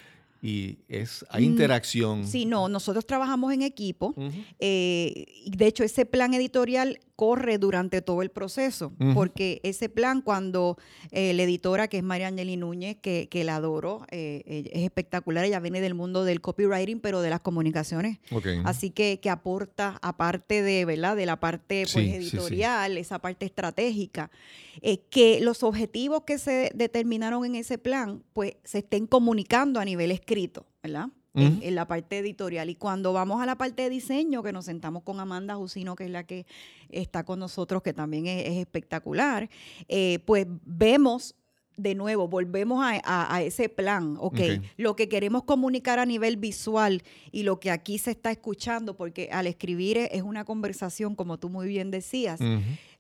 y 0.43 0.79
es, 0.89 1.25
hay 1.31 1.47
Mm, 1.47 1.51
interacción. 1.51 2.27
Sí, 2.27 2.47
no, 2.47 2.69
nosotros 2.69 3.07
trabajamos 3.07 3.53
en 3.53 3.63
equipo. 3.63 4.15
Eh, 4.59 5.25
y 5.45 5.51
de 5.57 5.67
hecho, 5.67 5.85
ese 5.85 6.05
plan 6.05 6.35
editorial 6.35 6.99
corre 7.23 7.57
durante 7.57 8.03
todo 8.03 8.21
el 8.23 8.31
proceso, 8.31 8.93
porque 9.15 9.61
ese 9.63 9.89
plan 9.89 10.23
cuando 10.23 10.77
eh, 11.13 11.33
la 11.35 11.45
editora, 11.45 11.87
que 11.87 11.99
es 11.99 12.03
María 12.03 12.27
Angeli 12.27 12.57
Núñez, 12.57 12.97
que, 13.01 13.29
que 13.31 13.45
la 13.45 13.55
adoro, 13.55 14.05
eh, 14.11 14.43
es 14.73 14.83
espectacular, 14.83 15.45
ella 15.45 15.61
viene 15.61 15.81
del 15.81 15.95
mundo 15.95 16.25
del 16.25 16.41
copywriting, 16.41 16.99
pero 16.99 17.21
de 17.21 17.31
las 17.31 17.39
comunicaciones. 17.39 18.19
Así 18.65 18.91
que, 18.91 19.21
que 19.21 19.31
aporta, 19.31 20.01
aparte 20.03 20.63
de, 20.63 20.85
¿verdad? 20.85 21.15
de 21.15 21.27
la 21.27 21.39
parte 21.39 21.85
pues, 21.85 21.93
Sí, 21.93 22.11
sí, 22.11 22.31
sí. 22.31 22.37
editorial, 22.37 22.99
esa 22.99 23.21
parte 23.21 23.47
estratégica, 23.47 24.33
eh, 24.81 24.99
que 25.09 25.39
los 25.41 25.63
objetivos 25.63 26.25
que 26.25 26.39
se 26.39 26.73
determinaron 26.75 27.45
en 27.45 27.55
ese 27.55 27.79
plan, 27.79 28.25
pues 28.33 28.57
se 28.65 28.79
estén 28.79 29.07
comunicando 29.07 29.79
a 29.79 29.85
nivel 29.85 30.11
escrito, 30.11 30.67
¿verdad? 30.83 31.07
En, 31.35 31.75
la 31.75 31.87
parte 31.87 32.19
editorial. 32.19 32.69
Y 32.69 32.75
cuando 32.75 33.15
vamos 33.15 33.41
a 33.41 33.47
la 33.47 33.57
parte 33.57 33.83
de 33.83 33.91
diseño, 33.91 34.43
que 34.43 34.53
nos 34.53 34.67
sentamos 34.67 35.03
con 35.03 35.19
Amanda 35.19 35.55
Jusino, 35.55 35.97
que 35.97 36.05
es 36.05 36.11
la 36.11 36.25
que 36.25 36.45
está 36.91 37.25
con 37.25 37.39
nosotros, 37.39 37.83
que 37.83 37.95
también 37.95 38.27
es, 38.27 38.47
es 38.49 38.57
espectacular, 38.59 39.49
eh, 39.89 40.19
pues 40.27 40.47
vemos 40.67 41.35
de 41.77 41.95
nuevo, 41.95 42.29
volvemos 42.29 42.85
a, 42.85 43.01
a- 43.05 43.35
a 43.35 43.43
ese 43.43 43.69
plan, 43.69 44.17
¿ok? 44.19 44.35
Ok. 44.59 44.63
Lo 44.77 44.95
que 44.97 45.09
queremos 45.09 45.45
comunicar 45.45 45.99
a 45.99 46.07
nivel 46.07 46.37
visual 46.37 47.03
y 47.31 47.43
lo 47.45 47.59
que 47.61 47.71
aquí 47.71 47.99
se 47.99 48.11
está 48.11 48.31
escuchando, 48.31 48.97
porque 48.97 49.31
al 49.33 49.47
escribir 49.47 49.97
es, 49.99 50.23
una 50.23 50.45
conversación, 50.45 51.15
como 51.15 51.39
tú 51.39 51.49
muy 51.49 51.67
bien 51.69 51.91
decías, 51.91 52.41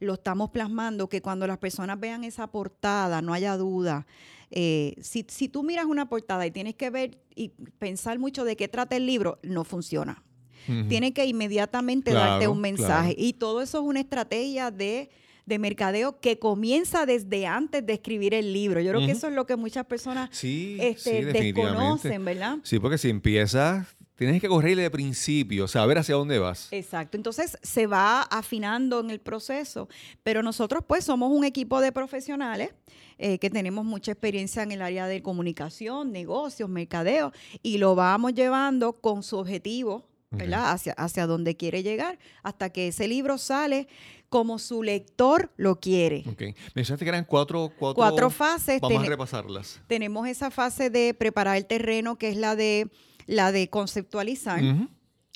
lo 0.01 0.15
estamos 0.15 0.51
plasmando, 0.51 1.09
que 1.09 1.21
cuando 1.23 1.47
las 1.47 1.59
personas 1.59 2.01
vean 2.01 2.25
esa 2.25 2.47
portada, 2.47 3.21
no 3.23 3.33
haya 3.35 3.57
duda. 3.57 4.07
eh, 4.51 4.95
si, 5.01 5.25
si 5.29 5.49
tú 5.49 5.63
miras 5.63 5.87
una 5.87 6.09
portada 6.09 6.47
y 6.47 6.51
tienes 6.51 6.75
que 6.75 6.91
ver 6.91 7.19
y 7.35 7.49
pensar 7.79 8.19
mucho 8.19 8.45
de 8.45 8.55
qué 8.57 8.69
trata 8.69 8.97
el 8.97 9.07
libro, 9.07 9.39
no 9.43 9.65
funciona. 9.65 10.23
Ujú. 10.69 10.89
Tiene 10.89 11.13
que 11.13 11.25
inmediatamente 11.27 12.11
Claro, 12.11 12.33
darte 12.33 12.49
un 12.49 12.61
mensaje. 12.61 13.15
claro. 13.15 13.29
Y 13.29 13.33
todo 13.33 13.63
eso 13.63 13.79
es 13.79 13.85
una 13.85 14.01
estrategia 14.01 14.71
de, 14.71 15.11
de 15.47 15.59
mercadeo 15.59 16.21
que 16.21 16.39
comienza 16.39 17.07
desde 17.07 17.47
antes 17.47 17.85
de 17.85 17.93
escribir 17.95 18.35
el 18.35 18.53
libro. 18.53 18.81
Yo 18.81 18.93
creo 18.93 19.07
que 19.07 19.13
eso 19.13 19.29
es 19.29 19.35
lo 19.35 19.47
que 19.47 19.57
muchas 19.57 19.87
personas 19.87 20.31
Sí, 20.33 20.77
este, 20.81 21.21
sí, 21.21 21.25
desconocen, 21.25 22.25
¿verdad? 22.25 22.59
Sí, 22.63 22.79
porque 22.79 22.99
si 22.99 23.11
empiezas, 23.11 23.87
tienes 24.17 24.41
que 24.41 24.49
correrle 24.49 24.83
de 24.83 24.91
principio, 24.91 25.67
saber 25.67 25.99
hacia 25.99 26.15
dónde 26.15 26.39
vas. 26.39 26.69
Exacto, 26.71 27.17
entonces 27.17 27.59
se 27.63 27.87
va 27.87 28.23
afinando 28.23 29.01
en 29.01 29.11
el 29.11 29.21
proceso, 29.21 29.89
pero 30.23 30.43
nosotros 30.43 30.85
pues 30.87 31.05
somos 31.05 31.31
un 31.33 31.45
equipo 31.45 31.81
de 31.81 31.93
profesionales 31.93 32.71
eh, 33.19 33.39
que 33.39 33.51
tenemos 33.51 33.85
mucha 33.85 34.13
experiencia 34.13 34.63
en 34.63 34.73
el 34.73 34.83
área 34.83 35.07
de 35.07 35.23
comunicación, 35.23 36.13
negocios, 36.13 36.69
mercadeo 36.69 37.33
y 37.63 37.79
lo 37.79 37.95
vamos 37.95 38.35
llevando 38.35 38.93
con 38.95 39.23
su 39.23 39.39
objetivo, 39.39 40.09
¿verdad? 40.33 40.73
Hacia, 40.73 40.93
hacia 40.95 41.27
donde 41.27 41.57
quiere 41.57 41.83
llegar, 41.83 42.19
hasta 42.43 42.71
que 42.71 42.89
ese 42.89 43.07
libro 43.09 43.39
sale 43.39 43.87
como 44.29 44.59
su 44.59 44.83
lector 44.83 45.53
lo 45.57 45.79
quiere. 45.79 46.25
Ok. 46.27 46.43
Mencionaste 46.75 47.05
que 47.05 47.09
eran 47.11 47.25
cuatro, 47.25 47.71
cuatro, 47.79 47.95
Cuatro 47.97 48.31
fases. 48.31 48.81
Vamos 48.81 49.05
a 49.05 49.07
repasarlas. 49.09 49.81
tenemos 49.87 50.27
esa 50.27 50.51
fase 50.51 50.89
de 50.91 51.13
preparar 51.15 51.57
el 51.59 51.67
terreno, 51.67 52.17
que 52.17 52.29
es 52.31 52.37
la 52.37 52.57
de 52.57 52.91
la 53.27 53.53
de 53.53 53.69
conceptualizar. 53.69 54.63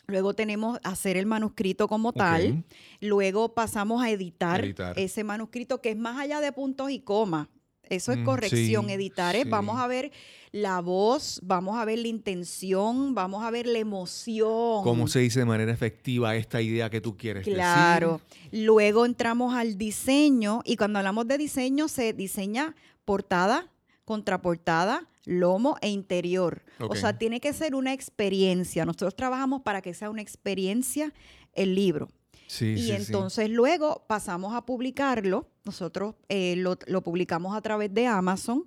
Luego 0.09 0.35
tenemos 0.35 0.79
hacer 0.85 1.17
el 1.17 1.27
manuscrito 1.27 1.89
como 1.89 2.13
tal. 2.13 2.65
Luego 3.01 3.55
pasamos 3.55 4.03
a 4.03 4.11
editar, 4.11 4.65
Editar. 4.65 4.97
ese 4.99 5.25
manuscrito 5.25 5.81
que 5.83 5.91
es 5.91 5.97
más 5.97 6.19
allá 6.19 6.41
de 6.41 6.53
puntos 6.53 6.91
y 6.91 7.01
comas. 7.01 7.49
Eso 7.89 8.13
es 8.13 8.19
Mm, 8.19 8.25
corrección. 8.25 8.87
sí, 8.87 8.93
Editar 8.93 9.37
es, 9.37 9.45
sí. 9.45 9.49
vamos 9.49 9.79
a 9.79 9.87
ver 9.87 10.11
la 10.57 10.81
voz, 10.81 11.39
vamos 11.43 11.77
a 11.77 11.85
ver 11.85 11.99
la 11.99 12.09
intención, 12.09 13.15
vamos 13.15 13.45
a 13.45 13.51
ver 13.51 13.67
la 13.67 13.79
emoción. 13.79 14.83
¿Cómo 14.83 15.07
se 15.07 15.19
dice 15.19 15.41
de 15.41 15.45
manera 15.45 15.71
efectiva 15.71 16.35
esta 16.35 16.63
idea 16.63 16.89
que 16.89 17.03
tú 17.03 17.15
quieres 17.15 17.45
Claro. 17.45 18.23
decir? 18.41 18.65
Luego 18.65 19.05
entramos 19.05 19.55
al 19.55 19.77
diseño 19.77 20.63
y 20.65 20.77
cuando 20.77 20.99
hablamos 20.99 21.29
de 21.29 21.37
diseño 21.37 21.89
se 21.89 22.15
diseña 22.15 22.75
portada, 23.05 23.71
contraportada, 24.07 25.07
lomo 25.27 25.77
e 25.83 25.91
interior. 25.91 26.63
O 26.81 26.95
sea, 26.97 27.19
tiene 27.19 27.39
que 27.41 27.53
ser 27.53 27.75
una 27.75 27.93
experiencia. 27.93 28.87
Nosotros 28.87 29.15
trabajamos 29.15 29.61
para 29.61 29.83
que 29.83 29.93
sea 29.93 30.09
una 30.09 30.23
experiencia 30.23 31.13
el 31.53 31.75
libro. 31.75 32.09
Sí, 32.47 32.67
y 32.67 32.79
sí, 32.79 32.83
sí. 32.87 32.93
entonces 32.93 33.51
luego 33.51 34.05
pasamos 34.07 34.55
a 34.55 34.65
publicarlo. 34.65 35.49
Nosotros 35.65 36.15
eh, 36.29 36.55
lo, 36.57 36.79
lo 36.87 37.03
publicamos 37.03 37.55
a 37.57 37.61
través 37.61 37.93
de 37.93 38.07
Amazon 38.07 38.65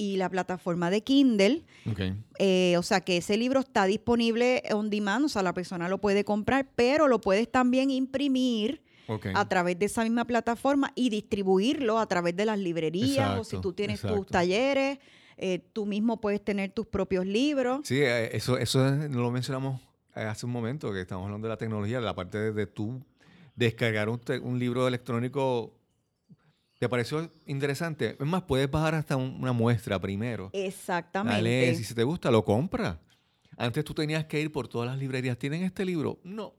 y 0.00 0.16
la 0.16 0.30
plataforma 0.30 0.88
de 0.88 1.02
Kindle. 1.02 1.62
Eh, 2.38 2.74
o 2.78 2.82
sea 2.82 3.02
que 3.02 3.18
ese 3.18 3.36
libro 3.36 3.60
está 3.60 3.84
disponible 3.84 4.62
on 4.72 4.88
demand, 4.88 5.26
o 5.26 5.28
sea, 5.28 5.42
la 5.42 5.52
persona 5.52 5.90
lo 5.90 5.98
puede 5.98 6.24
comprar, 6.24 6.70
pero 6.74 7.06
lo 7.06 7.20
puedes 7.20 7.52
también 7.52 7.90
imprimir 7.90 8.82
a 9.34 9.46
través 9.46 9.78
de 9.78 9.86
esa 9.86 10.02
misma 10.04 10.24
plataforma 10.24 10.92
y 10.94 11.10
distribuirlo 11.10 11.98
a 11.98 12.06
través 12.06 12.34
de 12.34 12.46
las 12.46 12.58
librerías 12.58 13.38
o 13.38 13.44
si 13.44 13.60
tú 13.60 13.74
tienes 13.74 14.00
tus 14.00 14.26
talleres, 14.26 15.00
eh, 15.36 15.58
tú 15.74 15.84
mismo 15.84 16.18
puedes 16.18 16.42
tener 16.42 16.70
tus 16.72 16.86
propios 16.86 17.26
libros. 17.26 17.80
Sí, 17.84 17.98
eh, 18.00 18.34
eso, 18.34 18.56
eso 18.56 18.90
lo 19.10 19.30
mencionamos 19.30 19.82
hace 20.14 20.46
un 20.46 20.52
momento, 20.52 20.94
que 20.94 21.02
estamos 21.02 21.26
hablando 21.26 21.46
de 21.46 21.52
la 21.52 21.58
tecnología, 21.58 21.98
de 21.98 22.06
la 22.06 22.14
parte 22.14 22.38
de, 22.38 22.52
de 22.52 22.66
tú 22.66 23.04
descargar 23.54 24.08
un 24.08 24.58
libro 24.58 24.88
electrónico. 24.88 25.74
¿Te 26.80 26.88
pareció 26.88 27.30
interesante? 27.46 28.16
Es 28.18 28.26
más, 28.26 28.40
puedes 28.44 28.70
bajar 28.70 28.94
hasta 28.94 29.14
un- 29.14 29.36
una 29.38 29.52
muestra 29.52 29.98
primero. 30.00 30.48
La 30.54 30.60
Exactamente. 30.60 31.42
lees 31.42 31.78
y 31.78 31.84
si 31.84 31.92
te 31.94 32.04
gusta, 32.04 32.30
lo 32.30 32.42
compras. 32.42 32.96
Antes 33.58 33.84
tú 33.84 33.92
tenías 33.92 34.24
que 34.24 34.40
ir 34.40 34.50
por 34.50 34.66
todas 34.66 34.88
las 34.88 34.98
librerías. 34.98 35.36
¿Tienen 35.36 35.62
este 35.62 35.84
libro? 35.84 36.18
No. 36.24 36.54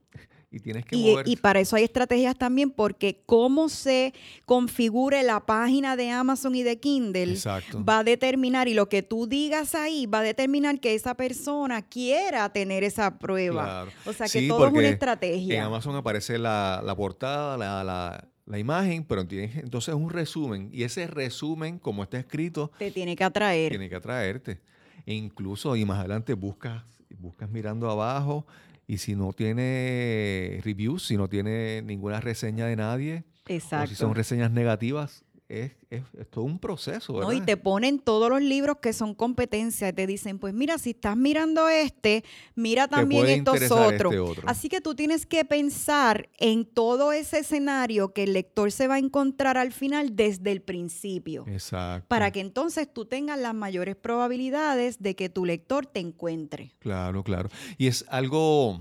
Y 0.52 0.60
tienes 0.60 0.84
que 0.84 0.94
Y, 0.94 1.16
y 1.24 1.36
para 1.36 1.58
eso 1.58 1.74
hay 1.74 1.82
estrategias 1.82 2.36
también, 2.38 2.70
porque 2.70 3.24
cómo 3.26 3.68
se 3.68 4.14
configure 4.44 5.24
la 5.24 5.40
página 5.44 5.96
de 5.96 6.10
Amazon 6.10 6.54
y 6.54 6.62
de 6.62 6.78
Kindle 6.78 7.32
Exacto. 7.32 7.82
va 7.84 8.00
a 8.00 8.04
determinar, 8.04 8.68
y 8.68 8.74
lo 8.74 8.88
que 8.88 9.02
tú 9.02 9.26
digas 9.26 9.74
ahí 9.74 10.06
va 10.06 10.20
a 10.20 10.22
determinar 10.22 10.78
que 10.78 10.94
esa 10.94 11.16
persona 11.16 11.82
quiera 11.82 12.48
tener 12.52 12.84
esa 12.84 13.18
prueba. 13.18 13.64
Claro. 13.64 13.90
O 14.06 14.12
sea 14.12 14.26
que 14.26 14.38
Sí, 14.40 14.46
todo 14.46 14.68
es 14.68 14.72
una 14.72 14.88
estrategia. 14.88 15.56
En 15.56 15.62
Amazon 15.64 15.96
aparece 15.96 16.38
la, 16.38 16.80
la 16.84 16.94
portada, 16.94 17.56
la, 17.56 17.82
la- 17.82 18.28
la 18.46 18.58
imagen, 18.58 19.04
pero 19.04 19.26
tienes 19.26 19.56
entonces 19.56 19.94
un 19.94 20.10
resumen. 20.10 20.68
Y 20.72 20.82
ese 20.82 21.06
resumen, 21.06 21.78
como 21.78 22.02
está 22.02 22.18
escrito, 22.18 22.70
Te 22.78 22.90
tiene 22.90 23.16
que 23.16 23.24
atraer. 23.24 23.70
tiene 23.70 23.88
que 23.88 23.96
atraerte. 23.96 24.60
E 25.06 25.14
incluso, 25.14 25.74
y 25.76 25.84
más 25.84 25.98
adelante 26.00 26.34
buscas, 26.34 26.84
buscas 27.18 27.50
mirando 27.50 27.90
abajo, 27.90 28.46
y 28.86 28.98
si 28.98 29.14
no 29.14 29.32
tiene 29.32 30.60
reviews, 30.64 31.06
si 31.06 31.16
no 31.16 31.28
tiene 31.28 31.82
ninguna 31.82 32.20
reseña 32.20 32.66
de 32.66 32.76
nadie, 32.76 33.24
o 33.48 33.86
si 33.86 33.94
son 33.94 34.14
reseñas 34.14 34.50
negativas, 34.50 35.24
es, 35.52 35.72
es- 35.90 36.02
es 36.18 36.30
todo 36.30 36.44
un 36.44 36.58
proceso, 36.58 37.12
¿verdad? 37.12 37.28
¿no? 37.30 37.36
Y 37.36 37.42
te 37.42 37.56
ponen 37.58 37.98
todos 37.98 38.30
los 38.30 38.40
libros 38.40 38.78
que 38.80 38.92
son 38.94 39.14
competencia 39.14 39.88
y 39.88 39.92
te 39.92 40.06
dicen, 40.06 40.38
pues 40.38 40.54
mira, 40.54 40.78
si 40.78 40.90
estás 40.90 41.16
mirando 41.16 41.68
este, 41.68 42.24
mira 42.54 42.88
también 42.88 43.26
estos 43.26 43.38
interesar 43.56 43.94
otros. 43.94 44.12
este 44.12 44.18
otro. 44.18 44.48
Así 44.48 44.68
que 44.70 44.80
tú 44.80 44.94
tienes 44.94 45.26
que 45.26 45.44
pensar 45.44 46.30
en 46.38 46.64
todo 46.64 47.12
ese 47.12 47.40
escenario 47.40 48.14
que 48.14 48.22
el 48.24 48.32
lector 48.32 48.72
se 48.72 48.88
va 48.88 48.94
a 48.94 48.98
encontrar 48.98 49.58
al 49.58 49.72
final 49.72 50.16
desde 50.16 50.50
el 50.52 50.62
principio. 50.62 51.44
Exacto. 51.46 52.08
Para 52.08 52.30
que 52.30 52.40
entonces 52.40 52.88
tú 52.92 53.04
tengas 53.04 53.38
las 53.38 53.54
mayores 53.54 53.94
probabilidades 53.96 55.02
de 55.02 55.14
que 55.14 55.28
tu 55.28 55.44
lector 55.44 55.84
te 55.86 56.00
encuentre. 56.00 56.72
Claro, 56.78 57.22
claro. 57.22 57.50
Y 57.76 57.88
es 57.88 58.04
algo, 58.08 58.80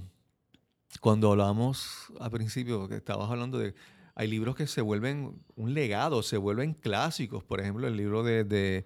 cuando 1.01 1.31
hablamos 1.31 2.07
al 2.19 2.31
principio, 2.31 2.87
que 2.87 2.95
estabas 2.95 3.29
hablando 3.29 3.57
de, 3.57 3.73
hay 4.21 4.27
libros 4.27 4.55
que 4.55 4.67
se 4.67 4.81
vuelven 4.81 5.33
un 5.55 5.73
legado, 5.73 6.21
se 6.21 6.37
vuelven 6.37 6.73
clásicos. 6.75 7.43
Por 7.43 7.59
ejemplo, 7.59 7.87
el 7.87 7.97
libro 7.97 8.21
de, 8.23 8.43
de, 8.43 8.85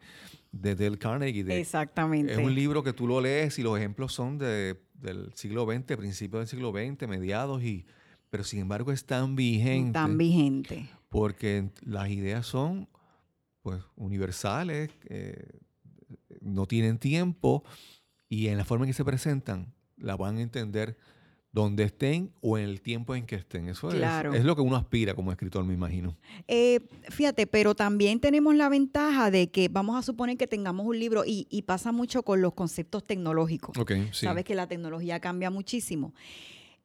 de 0.54 0.76
Dale 0.76 0.98
Carnegie. 0.98 1.44
de- 1.44 1.60
Exactamente. 1.60 2.32
es 2.34 2.40
un 2.40 2.56
libro 2.56 2.84
que 2.84 2.94
tú 2.94 3.06
lo 3.06 3.20
lees 3.20 3.60
y 3.60 3.64
los 3.64 3.78
ejemplos 3.78 4.14
son 4.14 4.38
de, 4.38 4.80
del 4.94 5.34
siglo 5.34 5.66
XX, 5.66 5.98
principios 5.98 6.40
del 6.40 6.48
siglo 6.48 6.72
XX, 6.72 7.08
mediados, 7.10 7.62
y, 7.64 7.86
pero 8.30 8.44
sin 8.46 8.60
embargo 8.62 8.92
es 8.94 9.06
tan 9.06 9.36
vigente. 9.36 9.92
Tan 9.92 10.18
vigente. 10.18 10.90
porque 11.10 11.70
las 11.86 12.10
ideas 12.10 12.46
son 12.48 12.88
pues 13.62 13.82
universales, 13.98 14.90
eh, 15.10 15.50
no 16.40 16.66
tienen 16.66 16.98
tiempo 16.98 17.64
y 18.30 18.48
en 18.48 18.58
la 18.58 18.64
forma 18.64 18.86
en 18.86 18.90
que 18.92 18.94
se 18.94 19.04
presentan 19.04 19.74
la 19.98 20.16
van 20.16 20.38
a 20.38 20.42
entender 20.42 20.98
donde 21.56 21.86
estén 21.86 22.32
o 22.41 22.58
en 22.58 22.66
el 22.66 22.82
tiempo 22.82 23.16
en 23.16 23.26
que 23.26 23.36
estén. 23.36 23.70
Eso 23.70 23.88
es- 23.88 23.95
Claro. 23.95 24.34
es, 24.34 24.43
lo 24.43 24.58
que 24.58 24.62
uno 24.62 24.76
aspira 24.76 25.14
como 25.16 25.32
escritor, 25.32 25.64
me 25.64 25.74
imagino. 25.74 26.18
Eh, 26.49 26.82
fíjate, 27.10 27.47
pero 27.47 27.74
también 27.76 28.20
tenemos 28.20 28.53
la 28.56 28.68
ventaja 28.68 29.32
de 29.32 29.49
que 29.49 29.70
vamos 29.70 29.95
a 29.97 30.01
suponer 30.01 30.36
que 30.36 30.47
tengamos 30.47 30.86
un 30.86 30.99
libro 30.99 31.24
y, 31.26 31.47
y 31.49 31.62
pasa 31.62 31.93
mucho 31.93 32.24
con 32.24 32.41
los 32.41 32.53
conceptos 32.53 33.06
tecnológicos. 33.06 33.78
Ok, 33.78 33.93
sí. 34.12 34.26
Sabes 34.26 34.43
que 34.43 34.53
la 34.53 34.68
tecnología 34.68 35.22
cambia 35.22 35.49
muchísimo. 35.49 36.14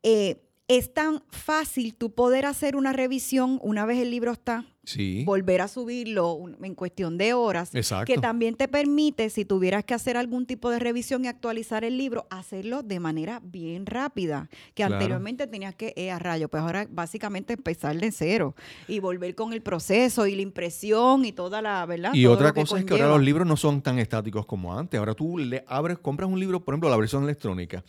Eh, 0.04 0.40
es 0.70 0.94
tan 0.94 1.24
fácil 1.30 1.96
tú 1.96 2.12
poder 2.14 2.46
hacer 2.46 2.76
una 2.76 2.92
revisión 2.92 3.58
una 3.60 3.84
vez 3.86 3.98
el 3.98 4.08
libro 4.12 4.30
está, 4.30 4.64
Sí. 4.84 5.24
volver 5.24 5.62
a 5.62 5.68
subirlo 5.68 6.38
en 6.62 6.74
cuestión 6.76 7.18
de 7.18 7.32
horas, 7.34 7.74
Exacto. 7.74 8.06
que 8.12 8.20
también 8.20 8.54
te 8.54 8.68
permite, 8.68 9.30
si 9.30 9.44
tuvieras 9.44 9.84
que 9.84 9.94
hacer 9.94 10.16
algún 10.16 10.46
tipo 10.46 10.70
de 10.70 10.78
revisión 10.78 11.24
y 11.24 11.28
actualizar 11.28 11.82
el 11.82 11.98
libro, 11.98 12.28
hacerlo 12.30 12.84
de 12.84 13.00
manera 13.00 13.40
bien 13.42 13.84
rápida, 13.84 14.48
que 14.74 14.82
Claro. 14.84 14.94
anteriormente 14.94 15.48
tenías 15.48 15.74
que, 15.74 15.92
eh, 15.96 16.12
a 16.12 16.20
rayo, 16.20 16.48
pues 16.48 16.62
ahora 16.62 16.86
básicamente 16.88 17.54
empezar 17.54 17.96
de 17.98 18.12
cero 18.12 18.54
y 18.86 19.00
volver 19.00 19.34
con 19.34 19.52
el 19.52 19.62
proceso 19.62 20.28
y 20.28 20.36
la 20.36 20.42
impresión 20.42 21.24
y 21.24 21.32
toda 21.32 21.60
la, 21.62 21.84
¿verdad? 21.84 22.12
Y 22.14 22.22
Todo 22.24 22.34
otra 22.34 22.52
cosa 22.52 22.78
es 22.78 22.84
que 22.84 22.94
ahora 22.94 23.08
los 23.08 23.22
libros 23.22 23.44
no 23.44 23.56
son 23.56 23.82
tan 23.82 23.98
estáticos 23.98 24.46
como 24.46 24.78
antes. 24.78 24.98
Ahora 25.00 25.14
tú 25.14 25.36
le 25.36 25.64
abres, 25.66 25.98
compras 25.98 26.30
un 26.30 26.38
libro, 26.38 26.64
por 26.64 26.74
ejemplo, 26.74 26.88
la 26.90 26.96
versión 26.96 27.24
electrónica, 27.24 27.82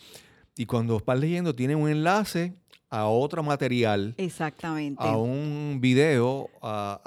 y 0.57 0.65
cuando 0.65 0.99
vas 1.05 1.19
leyendo 1.19 1.55
tiene 1.55 1.75
un 1.75 1.87
enlace 1.89 2.53
a 2.91 3.07
otro 3.07 3.41
material, 3.41 4.13
Exactamente. 4.17 5.01
a 5.01 5.15
un 5.15 5.79
video, 5.81 6.49
a, 6.61 6.99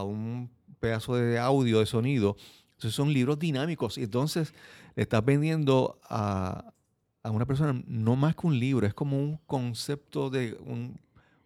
a 0.00 0.02
un 0.02 0.50
pedazo 0.80 1.14
de 1.14 1.38
audio, 1.38 1.78
de 1.78 1.86
sonido. 1.86 2.36
Entonces 2.72 2.94
son 2.94 3.12
libros 3.12 3.38
dinámicos 3.38 3.96
y 3.98 4.02
entonces 4.02 4.52
le 4.96 5.04
estás 5.04 5.24
vendiendo 5.24 5.98
a, 6.10 6.72
a 7.22 7.30
una 7.30 7.46
persona 7.46 7.80
no 7.86 8.16
más 8.16 8.34
que 8.34 8.48
un 8.48 8.58
libro, 8.58 8.86
es 8.86 8.94
como 8.94 9.16
un 9.16 9.38
concepto 9.46 10.28
de 10.28 10.58
un 10.66 10.98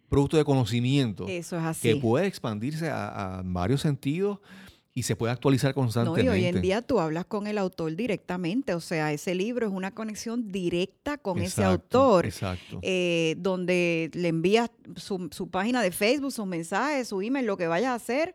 producto 0.09 0.37
de 0.37 0.43
conocimiento 0.43 1.25
Eso 1.27 1.57
es 1.57 1.79
que 1.79 1.95
puede 1.95 2.27
expandirse 2.27 2.89
a, 2.89 3.39
a 3.39 3.41
varios 3.43 3.81
sentidos 3.81 4.39
y 4.95 5.03
se 5.03 5.15
puede 5.15 5.33
actualizar 5.33 5.69
No, 5.69 5.81
y 5.81 5.83
constantemente. 5.85 6.29
hoy 6.29 6.45
en 6.45 6.61
día 6.61 6.81
tú 6.83 6.99
hablas 6.99 7.25
con 7.25 7.47
el 7.47 7.57
autor 7.57 7.95
directamente, 7.95 8.73
o 8.75 8.79
sea, 8.79 9.11
ese 9.11 9.33
libro 9.33 9.65
es 9.67 9.73
una 9.73 9.91
conexión 9.91 10.51
directa 10.51 11.17
con 11.17 11.39
ese 11.39 11.63
autor. 11.63 12.25
Exacto. 12.25 12.79
eh, 12.83 13.35
donde 13.39 14.11
le 14.13 14.27
envías 14.27 14.69
su, 14.95 15.29
su 15.31 15.49
página 15.49 15.81
de 15.81 15.91
Facebook, 15.91 16.31
sus 16.31 16.45
mensajes, 16.45 17.07
su 17.07 17.21
email, 17.21 17.45
lo 17.47 17.57
que 17.57 17.67
vayas 17.67 17.89
a 17.91 17.95
hacer. 17.95 18.33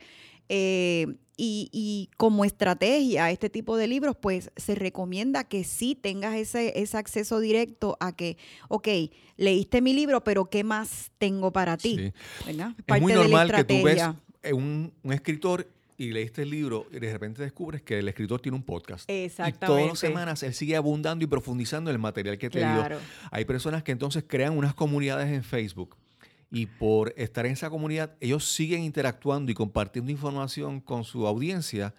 eh, 0.48 1.06
y, 1.40 1.68
y 1.70 2.10
como 2.16 2.44
estrategia 2.44 3.30
este 3.30 3.48
tipo 3.48 3.76
de 3.76 3.86
libros, 3.86 4.16
pues 4.20 4.50
se 4.56 4.74
recomienda 4.74 5.44
que 5.44 5.62
sí 5.62 5.94
tengas 5.94 6.34
ese, 6.34 6.72
ese 6.80 6.96
acceso 6.96 7.38
directo 7.38 7.96
a 8.00 8.10
que, 8.16 8.36
ok, 8.66 8.88
leíste 9.36 9.80
mi 9.80 9.92
libro, 9.92 10.24
pero 10.24 10.46
¿qué 10.46 10.64
más 10.64 11.12
tengo 11.18 11.52
para 11.52 11.76
ti? 11.76 11.96
Sí. 11.96 12.12
¿Verdad? 12.44 12.72
Es 12.84 13.00
muy 13.00 13.12
de 13.12 13.18
la 13.18 13.22
normal 13.22 13.52
que 13.52 13.62
tú 13.62 13.74
ves 13.84 13.98
estrategia. 13.98 14.52
un, 14.52 14.92
un 15.04 15.12
escritor 15.12 15.68
y 16.00 16.12
leíste 16.12 16.42
el 16.42 16.50
libro 16.50 16.86
y 16.92 17.00
de 17.00 17.12
repente 17.12 17.42
descubres 17.42 17.82
que 17.82 17.98
el 17.98 18.08
escritor 18.08 18.40
tiene 18.40 18.54
un 18.56 18.62
podcast. 18.62 19.02
Y 19.10 19.12
todas 19.12 19.24
Exactamente. 19.26 19.88
las 19.88 19.98
semanas 19.98 20.42
él 20.44 20.54
sigue 20.54 20.76
abundando 20.76 21.24
y 21.24 21.26
profundizando 21.26 21.90
en 21.90 21.94
el 21.96 22.00
material 22.00 22.38
que 22.38 22.48
te 22.48 22.60
dio. 22.60 22.68
Claro. 22.68 22.98
Hay 23.32 23.44
personas 23.44 23.82
que 23.82 23.90
entonces 23.92 24.24
crean 24.26 24.56
unas 24.56 24.74
comunidades 24.74 25.28
en 25.32 25.42
Facebook 25.42 25.96
y 26.50 26.66
por 26.66 27.12
estar 27.16 27.44
en 27.46 27.52
esa 27.52 27.68
comunidad 27.68 28.14
ellos 28.20 28.44
siguen 28.44 28.82
interactuando 28.84 29.50
y 29.50 29.54
compartiendo 29.54 30.10
información 30.12 30.80
con 30.80 31.02
su 31.04 31.26
audiencia, 31.26 31.92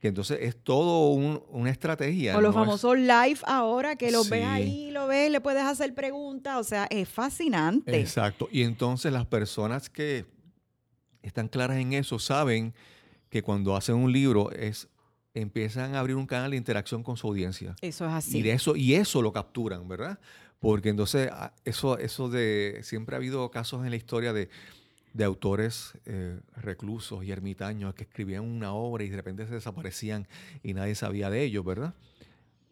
que 0.00 0.08
entonces 0.08 0.38
es 0.42 0.56
todo 0.56 1.08
un- 1.10 1.40
una 1.50 1.70
estrategia. 1.70 2.36
O 2.36 2.40
los 2.40 2.54
no 2.54 2.60
famosos 2.64 2.98
live 2.98 3.38
ahora, 3.46 3.94
que 3.96 4.10
los 4.10 4.28
ves 4.28 4.44
ahí, 4.46 4.90
lo 4.90 5.06
ves, 5.06 5.30
le 5.30 5.40
puedes 5.40 5.62
hacer 5.62 5.94
preguntas, 5.94 6.56
o 6.58 6.64
sea, 6.64 6.86
es 6.90 7.08
fascinante. 7.08 7.98
Exacto. 8.00 8.48
Y 8.50 8.62
entonces 8.62 9.12
las 9.12 9.26
personas 9.26 9.88
que 9.88 10.26
están 11.22 11.48
claras 11.48 11.78
en 11.78 11.92
eso 11.92 12.18
saben 12.18 12.74
que 13.30 13.42
cuando 13.42 13.76
hacen 13.76 13.94
un 13.94 14.12
libro 14.12 14.50
es 14.52 14.88
empiezan 15.34 15.94
a 15.94 16.00
abrir 16.00 16.16
un 16.16 16.26
canal 16.26 16.50
de 16.50 16.56
interacción 16.56 17.02
con 17.02 17.16
su 17.16 17.26
audiencia. 17.26 17.76
Eso 17.80 18.06
es 18.06 18.12
así. 18.12 18.38
Y 18.38 18.42
de 18.42 18.52
eso, 18.52 18.76
y 18.76 18.94
eso 18.94 19.22
lo 19.22 19.32
capturan, 19.32 19.86
¿verdad? 19.86 20.18
Porque 20.58 20.88
entonces 20.88 21.30
ah, 21.32 21.52
eso, 21.64 21.98
eso 21.98 22.28
de. 22.28 22.80
Siempre 22.82 23.14
ha 23.14 23.18
habido 23.18 23.50
casos 23.50 23.84
en 23.84 23.90
la 23.90 23.96
historia 23.96 24.32
de, 24.32 24.48
de 25.12 25.24
autores 25.24 25.92
eh, 26.06 26.40
reclusos 26.56 27.24
y 27.24 27.30
ermitaños 27.30 27.94
que 27.94 28.04
escribían 28.04 28.44
una 28.44 28.72
obra 28.72 29.04
y 29.04 29.08
de 29.08 29.16
repente 29.16 29.46
se 29.46 29.54
desaparecían 29.54 30.26
y 30.62 30.74
nadie 30.74 30.94
sabía 30.94 31.30
de 31.30 31.42
ellos, 31.42 31.64
¿verdad? 31.64 31.94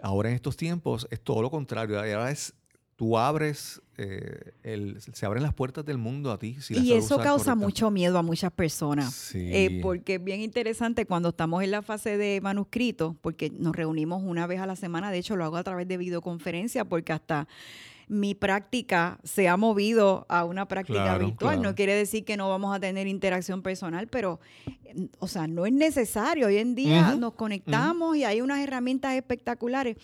Ahora 0.02 0.28
en 0.28 0.34
estos 0.34 0.56
tiempos 0.56 1.06
es 1.10 1.20
todo 1.20 1.42
lo 1.42 1.50
contrario. 1.50 1.98
Ahora 1.98 2.30
es. 2.30 2.54
Tú 2.96 3.18
abres, 3.18 3.82
eh, 3.98 4.52
el- 4.62 4.98
se 5.00 5.26
abren 5.26 5.42
las 5.42 5.52
puertas 5.52 5.84
del 5.84 5.98
mundo 5.98 6.32
a 6.32 6.38
ti. 6.38 6.56
si 6.60 6.78
y 6.78 6.94
eso 6.94 7.18
causa 7.18 7.54
mucho 7.54 7.90
miedo 7.90 8.16
a 8.18 8.22
muchas 8.22 8.50
personas. 8.50 9.12
Sí. 9.14 9.50
Eh, 9.52 9.80
porque 9.82 10.14
es 10.14 10.24
bien 10.24 10.40
interesante 10.40 11.04
cuando 11.04 11.28
estamos 11.28 11.62
en 11.62 11.72
la 11.72 11.82
fase 11.82 12.16
de 12.16 12.40
manuscrito, 12.40 13.14
porque 13.20 13.50
nos 13.50 13.76
reunimos 13.76 14.22
una 14.24 14.46
vez 14.46 14.60
a 14.60 14.66
la 14.66 14.76
semana, 14.76 15.10
de 15.10 15.18
hecho 15.18 15.36
lo 15.36 15.44
hago 15.44 15.56
a 15.58 15.62
través 15.64 15.86
de 15.88 15.98
videoconferencia, 15.98 16.86
porque 16.86 17.12
hasta 17.12 17.46
mi 18.08 18.34
práctica 18.34 19.18
se 19.24 19.46
ha 19.48 19.56
movido 19.58 20.24
a 20.30 20.44
una 20.44 20.66
práctica 20.68 21.02
Claro, 21.02 21.26
virtual. 21.26 21.56
claro. 21.56 21.68
No 21.70 21.74
quiere 21.74 21.92
decir 21.94 22.24
que 22.24 22.36
no 22.38 22.48
vamos 22.48 22.74
a 22.74 22.80
tener 22.80 23.08
interacción 23.08 23.60
personal, 23.62 24.06
pero, 24.06 24.40
eh, 24.86 25.08
o 25.18 25.28
sea, 25.28 25.46
no 25.48 25.66
es 25.66 25.72
necesario. 25.72 26.46
Hoy 26.46 26.56
en 26.58 26.74
día 26.76 27.14
nos 27.16 27.34
conectamos 27.34 28.16
y 28.16 28.24
hay 28.24 28.40
unas 28.40 28.60
herramientas 28.60 29.12
espectaculares. 29.14 29.96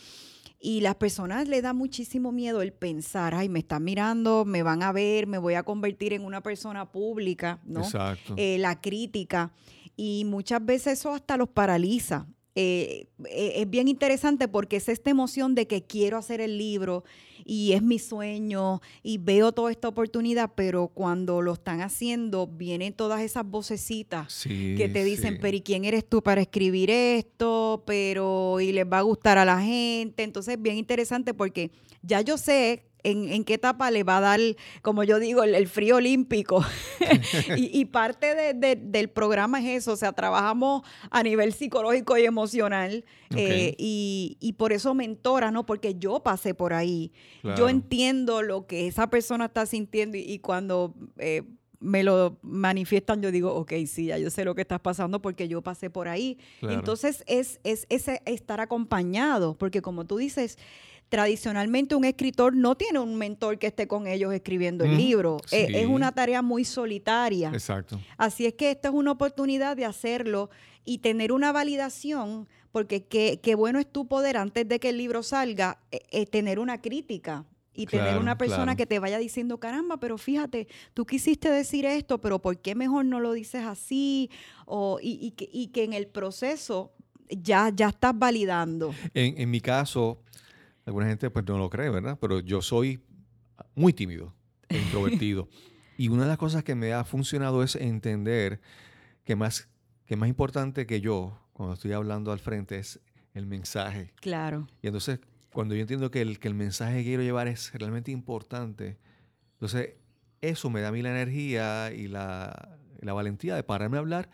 Y 0.65 0.81
las 0.81 0.95
personas 0.95 1.49
les 1.49 1.65
da 1.65 1.73
muchísimo 1.73 2.31
miedo 2.31 2.63
el 2.63 2.73
pensar, 2.73 3.35
ay, 3.35 3.49
me 3.49 3.59
están 3.59 3.83
mirando, 3.83 4.45
me 4.45 4.63
van 4.63 4.85
a 4.85 4.93
ver, 4.93 5.27
me 5.27 5.39
voy 5.39 5.55
a 5.55 5.65
convertir 5.65 6.13
en 6.13 6.25
una 6.25 6.41
persona 6.41 6.93
pública, 6.93 7.59
¿no? 7.65 7.81
Exacto. 7.81 8.35
eh, 8.37 8.59
la 8.59 8.81
crítica 8.81 9.51
y 9.97 10.25
muchas 10.25 10.65
veces 10.65 11.01
eso 11.01 11.13
hasta 11.13 11.37
los 11.37 11.49
paraliza. 11.49 12.29
Eh, 12.55 13.07
eh, 13.31 13.53
es 13.57 13.71
bien 13.71 13.89
interesante 13.89 14.47
porque 14.47 14.77
es 14.77 14.89
esta 14.91 15.09
emoción 15.09 15.55
de 15.55 15.67
que 15.67 15.85
quiero 15.85 16.19
hacer 16.19 16.43
el 16.43 16.59
libro 16.59 17.03
y 17.45 17.73
es 17.73 17.83
mi 17.83 17.99
sueño 17.99 18.83
y 19.03 19.19
veo 19.19 19.53
toda 19.53 19.71
esta 19.71 19.89
oportunidad, 19.89 20.53
pero 20.55 20.89
cuando 20.89 21.41
lo 21.41 21.55
están 21.55 21.81
haciendo 21.81 22.47
vienen 22.47 22.93
todas 22.93 23.23
esas 23.23 23.47
vocecitas 23.47 24.33
sí, 24.33 24.75
que 24.77 24.89
te 24.89 25.03
dicen, 25.03 25.35
sí. 25.35 25.39
pero 25.41 25.57
¿y 25.57 25.63
quién 25.63 25.85
eres 25.87 26.07
tú 26.07 26.23
para 26.23 26.43
escribir 26.43 26.91
esto? 26.91 27.83
Pero, 27.87 28.61
y 28.61 28.73
les 28.73 28.85
va 28.85 28.99
a 28.99 29.03
gustar 29.03 29.39
a 29.39 29.47
la 29.47 29.61
gente. 29.63 30.23
Entonces, 30.23 30.61
bien 30.61 30.77
interesante 30.77 31.33
porque 31.33 31.71
ya 32.03 32.21
yo 32.21 32.37
sé 32.37 32.85
en, 33.05 33.29
en 33.29 33.45
qué 33.45 33.55
etapa 33.55 33.91
le 33.91 34.05
va 34.05 34.19
a 34.19 34.21
dar, 34.21 34.41
como 34.83 35.03
yo 35.05 35.19
digo, 35.19 35.43
el, 35.43 35.55
el 35.55 35.69
frío 35.69 35.97
olímpico. 35.97 36.65
y, 37.57 37.79
y 37.79 37.85
parte 37.87 38.35
de- 38.35 38.55
de- 38.55 38.77
del 38.77 39.09
programa 39.11 39.61
es 39.61 39.83
eso, 39.83 39.93
o 39.93 39.97
sea, 39.97 40.13
trabajamos 40.13 40.83
a 41.11 41.23
nivel 41.23 41.53
psicológico 41.53 42.17
y 42.19 42.25
emocional. 42.25 43.05
eh, 43.37 43.75
y, 43.79 44.37
y 44.41 44.53
por 44.55 44.73
eso 44.73 44.95
mentora, 44.95 45.51
¿no? 45.51 45.65
Porque 45.67 45.95
yo 45.97 46.21
pasé 46.23 46.55
por 46.55 46.73
ahí. 46.75 47.13
Yo 47.57 47.69
entiendo 47.69 48.43
lo 48.43 48.67
que 48.67 48.87
esa 48.87 49.09
persona 49.09 49.47
está 49.47 49.67
sintiendo 49.67 50.17
y, 50.17 50.21
y 50.21 50.39
cuando 50.39 50.95
eh, 51.19 51.43
me 51.81 52.05
lo 52.05 52.39
manifiestan, 52.43 53.21
yo 53.23 53.33
digo, 53.33 53.53
ok, 53.55 53.73
sí, 53.87 54.07
ya 54.07 54.17
yo 54.19 54.31
sé 54.31 54.45
lo 54.45 54.55
que 54.55 54.61
estás 54.63 54.79
pasando 54.81 55.21
porque 55.21 55.49
yo 55.49 55.63
pasé 55.63 55.91
por 55.91 56.07
ahí. 56.07 56.39
Claro. 56.61 56.75
Entonces 56.77 57.25
es, 57.27 57.59
es 57.65 57.87
ese 57.89 58.23
estar 58.27 58.61
acompañado, 58.61 59.57
porque 59.59 59.83
como 59.83 60.05
tú 60.05 60.17
dices, 60.17 60.59
tradicionalmente 61.13 61.95
un 61.95 62.07
escritor 62.07 62.57
no 62.57 62.75
tiene 62.75 62.99
un 62.99 63.17
mentor 63.17 63.59
que 63.59 63.67
esté 63.67 63.87
con 63.87 64.07
ellos 64.07 64.33
escribiendo 64.33 64.83
el 64.87 64.97
libro. 64.97 65.37
Sí. 65.45 65.67
es 65.69 65.87
una 65.87 66.11
tarea 66.11 66.41
muy 66.41 66.65
solitaria. 66.65 67.51
Exacto. 67.53 68.01
Así 68.17 68.47
es 68.47 68.55
que 68.55 68.71
esta 68.71 68.89
es 68.89 68.95
una 68.95 69.11
oportunidad 69.11 69.77
de 69.77 69.85
hacerlo 69.85 70.49
y 70.87 70.99
tener 70.99 71.31
una 71.31 71.53
validación, 71.53 72.49
porque 72.71 73.05
qué, 73.05 73.41
qué 73.43 73.55
bueno 73.57 73.79
es 73.79 73.93
tu 73.93 74.09
poder 74.09 74.39
antes 74.39 74.67
de 74.67 74.81
que 74.81 74.89
el 74.89 74.97
libro 74.97 75.23
salga, 75.23 75.81
eh, 75.91 76.01
eh, 76.13 76.25
tener 76.25 76.59
una 76.59 76.81
crítica 76.81 77.45
y 77.75 77.85
tener 77.85 78.17
una 78.17 78.39
persona 78.39 78.65
claro. 78.65 78.77
que 78.79 78.87
te 78.87 78.99
vaya 78.99 79.19
diciendo, 79.19 79.61
caramba, 79.61 79.99
pero 79.99 80.17
fíjate, 80.17 80.67
tú 80.95 81.05
quisiste 81.05 81.51
decir 81.51 81.85
esto, 81.85 82.23
pero 82.23 82.39
¿por 82.39 82.57
qué 82.57 82.75
mejor 82.75 83.05
no 83.05 83.21
lo 83.21 83.35
dices 83.35 83.65
así? 83.67 84.31
O, 84.65 84.99
y, 84.99 85.19
y 85.21 85.33
que, 85.33 85.47
y 85.53 85.67
que 85.67 85.85
en 85.85 85.93
el 85.93 86.07
proceso 86.07 86.91
ya, 87.29 87.69
ya 87.69 87.91
estás 87.91 88.19
validando. 88.19 88.95
En, 89.13 89.39
en 89.39 89.51
mi 89.51 89.61
caso, 89.61 90.23
alguna 90.85 91.07
gente 91.07 91.31
pues 91.31 91.47
no 91.47 91.59
lo 91.59 91.71
cree, 91.71 91.91
¿verdad? 91.91 92.19
Pero 92.21 92.41
yo 92.41 92.63
soy 92.63 93.03
muy 93.75 93.93
tímido 93.93 94.35
e 94.69 94.79
introvertido. 94.79 95.49
y 95.97 96.09
una 96.09 96.23
de 96.23 96.29
las 96.29 96.39
cosas 96.39 96.65
que 96.65 96.75
me 96.75 96.93
ha 96.93 97.05
funcionado 97.05 97.63
es 97.63 97.77
entender 97.77 98.61
que 99.25 99.37
más, 99.37 99.69
que 100.07 100.17
más 100.17 100.29
importante 100.29 100.87
que 100.87 101.01
yo, 101.01 101.39
cuando 101.53 101.75
estoy 101.75 101.93
hablando 101.93 102.33
al 102.33 102.39
frente, 102.39 102.79
es 102.79 103.01
el 103.35 103.47
mensaje. 103.47 104.13
Claro. 104.21 104.67
Y 104.83 104.89
entonces, 104.89 105.21
cuando 105.53 105.75
yo 105.75 105.83
entiendo 105.83 106.11
que 106.11 106.23
el, 106.23 106.39
que 106.39 106.49
el 106.49 106.55
mensaje 106.55 106.99
que 106.99 107.05
quiero 107.05 107.23
llevar 107.23 107.49
es 107.49 107.73
realmente 107.75 108.11
importante, 108.11 108.99
entonces 109.53 109.95
eso 110.41 110.71
me 110.71 110.81
da 110.81 110.89
a 110.89 110.93
mí 110.93 111.03
la 111.03 111.11
energía 111.11 111.93
y 111.93 112.09
la, 112.09 112.79
la 113.01 113.13
valentía 113.13 113.55
de 113.55 113.63
pararme 113.63 113.97
a 113.97 114.01
hablar, 114.01 114.29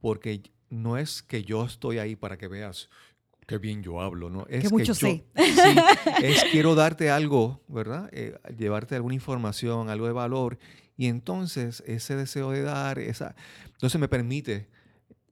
porque 0.00 0.42
no 0.68 0.98
es 0.98 1.22
que 1.22 1.44
yo 1.44 1.64
estoy 1.64 1.98
ahí 1.98 2.16
para 2.16 2.36
que 2.36 2.48
veas 2.48 2.90
qué 3.46 3.58
bien 3.58 3.82
yo 3.82 4.00
hablo, 4.00 4.30
¿no? 4.30 4.46
Es 4.48 4.64
Que 4.64 4.68
mucho 4.70 4.86
yo- 4.86 4.94
sé. 4.94 5.24
sí, 5.36 5.76
es 6.22 6.44
quiero 6.50 6.74
darte 6.74 7.10
algo, 7.10 7.60
¿verdad? 7.68 8.08
Eh, 8.12 8.36
llevarte 8.56 8.94
alguna 8.96 9.14
información, 9.14 9.88
algo 9.90 10.06
de 10.06 10.12
valor, 10.12 10.58
y 10.96 11.06
entonces 11.06 11.82
ese 11.86 12.16
deseo 12.16 12.50
de 12.50 12.62
dar, 12.62 12.98
esa, 12.98 13.34
entonces 13.72 14.00
me 14.00 14.08
permite 14.08 14.68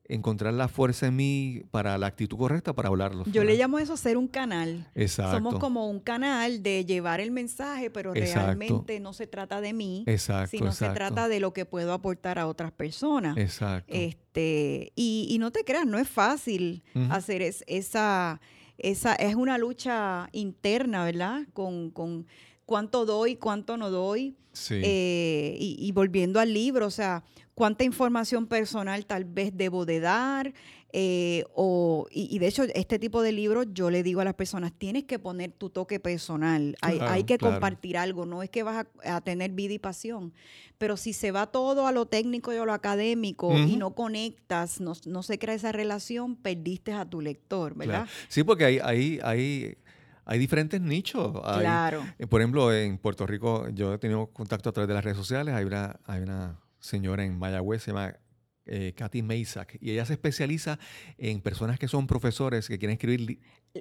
encontrar 0.09 0.53
la 0.55 0.69
fuerza 0.69 1.07
en 1.07 1.17
mí 1.17 1.63
para 1.71 1.97
la 1.97 2.07
actitud 2.09 2.37
correcta 2.37 2.73
para 2.75 2.89
hablarlo. 2.89 3.25
Yo 3.27 3.45
le 3.45 3.57
llamo 3.57 3.79
eso 3.79 3.97
ser 3.97 4.17
un 4.17 4.29
canal. 4.29 4.91
Exacto. 4.95 5.37
Somos 5.37 5.59
como 5.59 5.89
un 5.89 6.01
canal 6.01 6.63
de 6.63 6.85
llevar 6.85 7.21
el 7.21 7.31
mensaje, 7.31 7.89
pero 7.91 8.15
Exacto. 8.15 8.47
realmente 8.47 9.01
no 9.01 9.13
se 9.13 9.27
trata 9.27 9.61
de 9.61 9.73
mí, 9.73 10.05
Exacto, 10.07 10.51
sino 10.51 10.73
se 10.73 10.89
trata 10.91 11.29
de 11.29 11.41
lo 11.41 11.53
que 11.53 11.65
puedo 11.65 11.93
aportar 11.93 12.39
a 12.39 12.47
otras 12.47 12.73
personas. 12.73 13.37
Exacto. 13.39 13.93
Este, 13.95 14.93
y, 14.97 15.29
y 15.31 15.39
no 15.39 15.51
te 15.51 15.65
creas, 15.65 15.87
no 15.87 15.99
es 15.99 16.09
fácil 16.09 16.83
hacer 17.11 17.41
es- 17.43 17.65
esa, 17.67 18.41
esa, 18.79 19.15
es 19.15 19.35
una 19.35 19.57
lucha 19.59 20.29
interna, 20.33 21.05
¿verdad? 21.05 21.43
Con, 21.53 21.91
con 21.91 22.27
cuánto 22.67 23.05
doy, 23.07 23.37
cuánto 23.37 23.77
no 23.77 23.91
doy. 23.91 24.35
sí. 24.53 24.81
Eh, 24.85 25.57
y, 25.59 25.77
y 25.79 25.93
volviendo 25.93 26.41
al 26.41 26.53
libro, 26.53 26.87
o 26.87 26.91
sea, 26.91 27.23
cuánta 27.55 27.85
información 27.85 28.47
personal 28.47 29.07
tal 29.07 29.25
vez 29.25 29.53
debo 29.55 29.85
de 29.87 30.01
dar. 30.01 30.53
eh, 30.95 31.45
o, 31.55 32.07
y, 32.11 32.29
y 32.35 32.39
de 32.39 32.49
hecho, 32.49 32.65
este 32.75 32.99
tipo 32.99 33.23
de 33.23 33.33
libros 33.33 33.67
yo 33.73 33.89
le 33.91 34.03
digo 34.03 34.21
a 34.21 34.25
las 34.27 34.35
personas, 34.35 34.73
tienes 34.77 35.05
que 35.05 35.19
poner 35.19 35.51
tu 35.53 35.71
toque 35.71 35.99
personal, 36.01 36.77
hay, 36.83 36.99
Claro, 36.99 37.13
hay 37.13 37.25
que 37.25 37.39
claro. 37.39 37.55
compartir 37.55 37.97
algo, 37.97 38.27
no 38.27 38.43
es 38.43 38.51
que 38.51 38.63
vas 38.63 38.85
a, 39.03 39.17
a 39.17 39.21
tener 39.23 39.53
vida 39.53 39.73
y 39.73 39.79
pasión, 39.79 40.35
pero 40.77 40.99
si 40.99 41.15
se 41.15 41.31
va 41.31 41.47
todo 41.47 41.87
a 41.87 41.93
lo 41.93 42.05
técnico 42.05 42.53
y 42.53 42.57
a 42.59 42.65
lo 42.67 42.75
académico 42.75 43.57
y 43.57 43.77
no 43.77 43.95
conectas, 43.95 44.83
no, 44.83 44.93
no 45.07 45.23
se 45.23 45.39
crea 45.39 45.55
esa 45.55 45.73
relación, 45.73 46.37
perdiste 46.37 46.93
a 46.93 47.07
tu 47.09 47.23
lector, 47.23 47.75
¿verdad? 47.75 48.05
Claro. 48.05 48.11
Sí, 48.29 48.45
porque 48.45 48.65
hay, 48.67 48.79
hay, 48.83 49.19
hay, 49.23 49.77
hay 50.25 50.39
diferentes 50.39 50.81
nichos. 50.81 51.33
Claro. 51.59 52.05
eh, 52.19 52.27
Por 52.27 52.41
ejemplo, 52.41 52.73
en 52.73 52.99
Puerto 52.99 53.27
Rico, 53.27 53.69
yo 53.71 53.95
he 53.95 53.99
tenido 53.99 54.27
contacto 54.29 54.71
a 54.71 54.73
través 54.73 54.89
de 54.89 54.95
las 54.95 55.05
redes 55.05 55.17
sociales. 55.17 55.55
Hay 55.55 55.65
una, 55.65 55.99
hay 56.07 56.23
una 56.23 56.61
señora 56.79 57.25
en 57.25 57.39
Mayagüez, 57.39 57.83
se 57.83 57.91
llama 57.93 58.15
eh, 58.67 58.93
Katy 58.97 59.23
Maysack, 59.23 59.77
y 59.81 59.91
ella 59.91 60.05
se 60.07 60.13
especializa 60.13 60.79
en 61.19 61.41
personas 61.41 61.79
que 61.79 61.89
son 61.89 62.07
profesores 62.07 62.69
que 62.69 62.79
quieren 62.79 62.95
escribir 62.95 63.39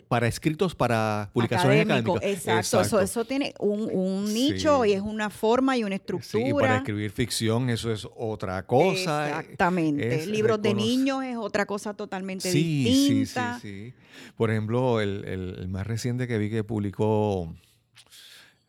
para 0.07 0.25
escritos 0.27 0.73
para 0.73 1.29
publicaciones 1.33 1.81
Académico, 1.81 2.15
académicas. 2.17 2.47
Exacto, 2.47 2.81
Eso, 2.81 2.99
eso 3.01 3.25
tiene 3.25 3.53
un, 3.59 3.89
un 3.91 4.33
nicho 4.33 4.83
Sí. 4.83 4.89
y 4.89 4.93
es 4.93 5.01
una 5.01 5.29
forma 5.29 5.77
y 5.77 5.83
una 5.83 5.95
Sí, 5.97 6.01
estructura. 6.01 6.47
y 6.47 6.53
para 6.53 6.77
escribir 6.77 7.11
ficción, 7.11 7.69
eso 7.69 7.91
es 7.91 8.07
otra 8.15 8.65
cosa. 8.65 9.27
Exactamente. 9.41 10.15
es 10.15 10.27
Libros 10.27 10.61
de 10.61 10.73
niños 10.73 11.23
es 11.25 11.35
otra 11.37 11.65
cosa 11.65 11.93
totalmente 11.93 12.49
Sí, 12.51 12.59
sí, 12.61 12.83
sí, 13.07 13.13
distinta. 13.19 13.59
sí. 13.61 13.93
Por 14.37 14.49
ejemplo, 14.49 15.01
el, 15.01 15.25
el- 15.25 15.55
el 15.59 15.67
más 15.67 15.85
reciente 15.85 16.27
que 16.27 16.37
vi 16.37 16.49
que 16.49 16.63
publicó 16.63 17.53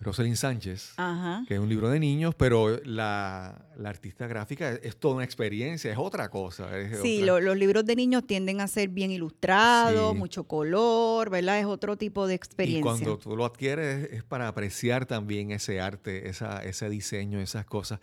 Rosalind 0.02 0.36
Sánchez, 0.36 0.94
Ajá. 0.96 1.44
que 1.46 1.54
es 1.54 1.60
un 1.60 1.68
libro 1.68 1.88
de 1.88 2.00
niños, 2.00 2.34
pero 2.34 2.80
la, 2.84 3.64
la 3.76 3.88
artista 3.88 4.26
gráfica 4.26 4.72
es, 4.72 4.80
es 4.82 4.96
toda 4.96 5.14
una 5.16 5.24
experiencia, 5.24 5.92
es 5.92 5.98
otra 5.98 6.28
cosa. 6.28 6.76
es 6.78 7.00
Sí, 7.00 7.22
otra- 7.22 7.26
lo- 7.26 7.40
los 7.40 7.56
libros 7.56 7.84
de 7.84 7.94
niños 7.96 8.26
tienden 8.26 8.60
a 8.60 8.68
ser 8.68 8.88
bien 8.88 9.10
ilustrados, 9.10 10.12
Sí. 10.12 10.18
mucho 10.18 10.44
color, 10.44 11.30
¿verdad? 11.30 11.58
Es 11.60 11.66
otro 11.66 11.96
tipo 11.96 12.26
de 12.26 12.34
Y 12.34 12.36
experiencia. 12.36 12.82
cuando 12.82 13.16
tú 13.18 13.36
lo 13.36 13.44
adquieres 13.44 14.12
es 14.12 14.22
para 14.24 14.48
apreciar 14.48 15.06
también 15.06 15.50
ese 15.52 15.80
arte, 15.80 16.28
esa, 16.28 16.62
ese 16.64 16.90
diseño, 16.90 17.38
esas 17.40 17.64
cosas. 17.64 18.00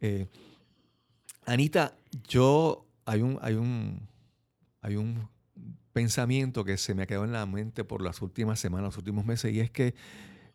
Eh, 0.00 0.28
Anita, 1.44 1.96
yo 2.28 2.86
hay 3.04 3.20
un, 3.22 3.38
hay 3.42 3.54
un, 3.54 4.08
hay 4.80 4.96
un 4.96 5.28
pensamiento 5.92 6.64
que 6.64 6.78
se 6.78 6.94
me 6.94 7.02
ha 7.02 7.06
quedado 7.06 7.24
en 7.24 7.32
la 7.32 7.44
mente 7.46 7.84
por 7.84 8.00
las 8.00 8.22
últimas 8.22 8.60
semanas, 8.60 8.86
los 8.88 8.98
últimos 8.98 9.24
meses, 9.26 9.52
y 9.52 9.60
es 9.60 9.70
que 9.70 9.94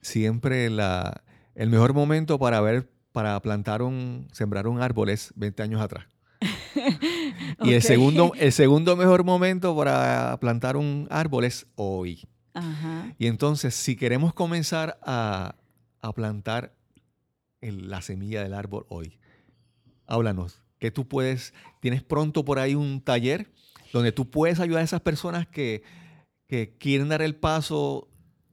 siempre 0.02 0.70
la, 0.70 1.24
el 1.56 1.70
mejor 1.70 1.94
momento 1.94 2.38
para 2.40 2.62
ver, 2.62 2.90
para 3.12 3.40
plantar 3.42 3.82
un, 3.82 4.28
sembrar 4.32 4.68
un 4.68 4.82
árbol 4.82 5.10
es 5.10 5.34
20 5.36 5.64
años 5.64 5.82
atrás. 5.82 6.06
Y 7.64 7.74
el 7.74 7.82
segundo, 7.82 8.34
el 8.38 8.52
segundo 8.52 8.96
mejor 8.96 9.24
momento 9.24 9.76
para 9.76 10.38
plantar 10.40 10.78
un 10.78 11.08
árbol 11.10 11.44
es 11.46 11.66
hoy. 11.76 12.28
Ajá. 12.54 13.16
Y 13.18 13.26
entonces, 13.28 13.74
si 13.74 13.96
queremos 13.96 14.34
comenzar 14.34 15.00
a, 15.04 15.56
a 16.02 16.14
plantar 16.14 16.76
el- 17.62 17.90
la 17.90 18.02
semilla 18.04 18.44
del 18.44 18.54
árbol 18.54 18.86
hoy, 18.90 19.18
háblanos. 20.06 20.62
Que 20.80 20.92
tú 20.92 21.08
puedes, 21.08 21.54
tienes 21.80 22.04
pronto 22.04 22.46
por 22.46 22.60
ahí 22.60 22.76
un 22.76 23.02
taller 23.02 23.52
donde 23.92 24.12
tú 24.12 24.30
puedes 24.30 24.60
ayudar 24.60 24.82
a 24.82 24.86
esas 24.86 25.02
personas 25.02 25.48
que, 25.48 25.82
que 26.48 26.78
quieren 26.78 27.10
dar 27.10 27.24
el 27.24 27.36
paso 27.36 28.08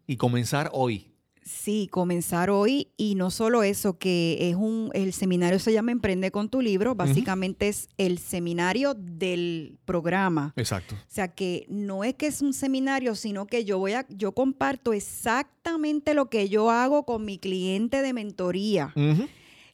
y 0.07 0.17
comenzar 0.17 0.71
hoy. 0.73 1.13
Sí, 1.45 1.89
comenzar 1.91 2.49
hoy 2.49 2.89
y 2.97 3.17
no 3.17 3.31
solo 3.31 3.63
eso, 3.63 3.99
que 3.99 4.39
es 4.41 4.57
un, 4.57 4.91
el 4.95 5.13
seminario 5.13 5.59
se 5.59 5.75
llama 5.75 5.93
Emprende 5.93 6.31
con 6.31 6.49
tu 6.49 6.63
libro, 6.63 6.95
básicamente 6.95 7.69
es 7.69 7.89
el 7.99 8.19
seminario 8.19 8.95
del 8.95 9.79
programa. 9.85 10.55
Exacto. 10.57 10.95
O 10.95 10.99
sea 11.07 11.29
que 11.29 11.67
no 11.69 12.03
es 12.03 12.15
que 12.15 12.29
es 12.29 12.41
un 12.41 12.55
seminario, 12.55 13.15
sino 13.15 13.47
que 13.47 13.67
yo 13.67 13.79
voy 13.79 13.93
a, 13.93 14.07
yo 14.09 14.33
comparto 14.33 14.95
exactamente 14.95 16.15
lo 16.15 16.31
que 16.31 16.49
yo 16.49 16.71
hago 16.71 17.05
con 17.05 17.27
mi 17.27 17.37
cliente 17.37 18.01
de 18.01 18.15
mentoría. 18.15 18.95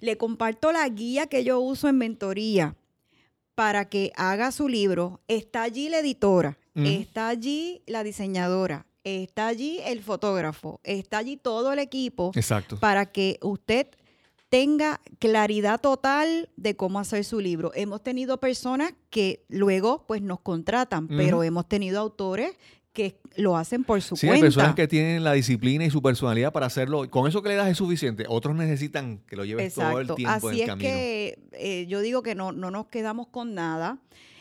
Le 0.01 0.17
comparto 0.17 0.73
la 0.73 0.89
guía 0.89 1.29
que 1.29 1.45
yo 1.45 1.61
uso 1.61 1.89
en 1.89 1.99
mentoría 1.99 2.75
para 3.55 3.89
que 3.89 4.11
haga 4.17 4.51
su 4.51 4.69
libro. 4.69 5.21
Está 5.29 5.63
allí 5.63 5.89
la 5.89 6.01
editora, 6.01 6.59
está 6.75 7.29
allí 7.29 7.83
la 7.87 8.03
diseñadora, 8.03 8.87
está 9.05 9.47
allí 9.49 9.81
el 9.85 10.03
fotógrafo, 10.03 10.81
está 10.85 11.19
allí 11.19 11.37
todo 11.37 11.73
el 11.73 11.79
equipo 11.79 12.33
Exacto. 12.35 12.79
para 12.79 13.07
que 13.07 13.39
usted 13.43 13.87
tenga 14.49 15.01
claridad 15.21 15.81
total 15.81 16.49
de 16.57 16.75
cómo 16.75 16.99
hacer 16.99 17.25
su 17.25 17.39
libro. 17.41 17.71
Hemos 17.75 18.03
tenido 18.03 18.41
personas 18.41 18.93
que 19.09 19.45
luego 19.49 20.05
pues 20.09 20.23
nos 20.23 20.41
contratan, 20.41 21.07
pero 21.07 21.43
hemos 21.45 21.69
tenido 21.69 22.01
autores 22.01 22.53
que 22.93 23.21
lo 23.37 23.57
hacen 23.57 23.85
por 23.85 24.03
su 24.03 24.17
Sí, 24.17 24.27
hay 24.27 24.31
cuenta. 24.41 24.47
personas 24.47 24.75
que 24.75 24.89
tienen 24.89 25.23
la 25.23 25.33
disciplina 25.35 25.85
y 25.85 25.91
su 25.91 26.03
personalidad 26.03 26.53
para 26.53 26.67
hacerlo. 26.67 27.09
Con 27.09 27.29
eso 27.29 27.41
que 27.41 27.51
le 27.51 27.55
das 27.55 27.69
es 27.69 27.77
suficiente. 27.79 28.25
Otros 28.29 28.57
necesitan 28.57 29.19
que 29.29 29.37
lo 29.37 29.45
lleves 29.45 29.73
todo 29.75 30.01
el 30.01 30.09
tiempo 30.17 30.51
en 30.51 30.55
Así 30.55 30.57
el 30.57 30.61
es 30.63 30.67
camino. 30.67 30.89
que 30.91 31.39
eh, 31.53 31.87
yo 31.87 32.01
digo 32.01 32.25
que 32.25 32.35
no, 32.35 32.51
no 32.51 32.73
nos 32.73 32.87
quedamos 32.89 33.29
con 33.29 33.55
nada. 33.55 33.99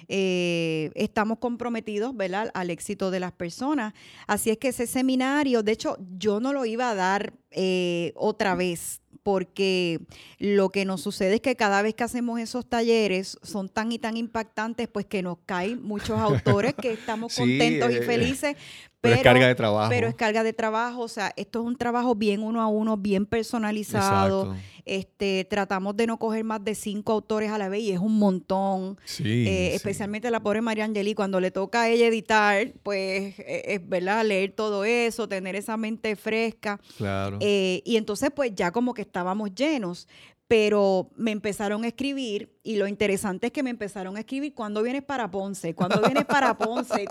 Eh, 0.10 0.92
estamos 0.96 1.38
comprometidos, 1.38 2.18
¿verdad?, 2.18 2.50
al 2.54 2.72
éxito 2.72 3.12
de 3.12 3.20
las 3.20 3.32
personas. 3.32 3.94
Así 4.28 4.50
es 4.50 4.58
que 4.58 4.70
ese 4.70 4.88
seminario, 4.88 5.64
de 5.64 5.72
hecho, 5.72 5.98
yo 6.18 6.40
no 6.40 6.52
lo 6.52 6.66
iba 6.66 6.90
a 6.90 6.96
dar 6.96 7.34
eh, 7.52 8.14
otra 8.16 8.56
vez, 8.56 9.02
porque 9.24 10.00
lo 10.38 10.70
que 10.70 10.86
nos 10.86 11.02
sucede 11.02 11.36
es 11.36 11.42
que 11.42 11.56
cada 11.56 11.82
vez 11.82 11.94
que 11.94 12.04
hacemos 12.04 12.40
esos 12.40 12.68
talleres 12.68 13.38
son 13.44 13.70
tan 13.70 13.92
y 13.92 14.00
tan 14.00 14.18
impactantes, 14.18 14.88
pues 14.88 15.06
que 15.06 15.22
nos 15.22 15.38
caen 15.46 15.84
muchos 15.84 16.20
autores 16.20 16.74
que 16.74 16.94
estamos 16.94 17.34
Sí, 17.34 17.42
contentos 17.42 17.92
eh, 17.92 18.00
y 18.02 18.06
felices. 18.06 18.56
Pero, 19.02 19.16
es 19.16 19.22
carga 19.22 19.48
de 19.48 19.56
trabajo. 19.56 19.90
Pero 19.90 20.08
es 20.10 20.16
carga 20.16 20.44
de 20.44 20.52
trabajo, 20.52 21.02
o 21.02 21.08
sea, 21.08 21.32
esto 21.38 21.62
es 21.62 21.66
un 21.66 21.78
trabajo 21.78 22.16
bien 22.16 22.44
uno 22.44 22.62
a 22.62 22.68
uno, 22.68 22.98
bien 22.98 23.26
personalizado. 23.26 24.42
Exacto. 24.42 24.62
Este, 24.84 25.46
tratamos 25.50 25.96
de 25.96 26.08
no 26.08 26.18
coger 26.18 26.44
más 26.44 26.64
de 26.66 26.74
cinco 26.76 27.14
autores 27.14 27.52
a 27.52 27.58
la 27.58 27.70
vez 27.70 27.82
y 27.82 27.92
es 27.92 28.00
un 28.00 28.18
montón. 28.18 28.98
Sí, 29.06 29.48
Eh, 29.48 29.68
sí. 29.70 29.76
Especialmente 29.76 30.30
la 30.32 30.42
pobre 30.42 30.62
María 30.62 30.84
Angeli, 30.84 31.14
cuando 31.14 31.40
le 31.40 31.52
toca 31.52 31.84
a 31.84 31.90
ella 31.90 32.08
editar, 32.08 32.74
pues 32.84 33.40
eh, 33.40 33.64
es 33.68 33.88
verdad, 33.88 34.26
leer 34.26 34.52
todo 34.52 34.84
eso, 34.84 35.30
tener 35.30 35.56
esa 35.56 35.78
mente 35.78 36.16
fresca. 36.18 36.82
Claro. 36.98 37.38
Eh, 37.40 37.82
y 37.86 37.98
entonces, 37.98 38.30
pues 38.36 38.54
ya 38.56 38.72
como 38.72 38.94
que 38.94 39.02
estábamos 39.02 39.54
llenos. 39.56 40.08
Pero 40.48 41.12
me 41.16 41.30
empezaron 41.30 41.84
a 41.84 41.88
escribir 41.90 42.50
y 42.64 42.78
lo 42.78 42.88
interesante 42.88 43.46
es 43.48 43.54
que 43.54 43.62
me 43.62 43.70
empezaron 43.70 44.18
a 44.18 44.22
escribir 44.22 44.56
cuando 44.56 44.82
vienes 44.82 45.04
para 45.04 45.30
Ponce, 45.30 45.76
cuando 45.76 46.02
vienes 46.02 46.26
para 46.26 46.58
Ponce. 46.58 47.06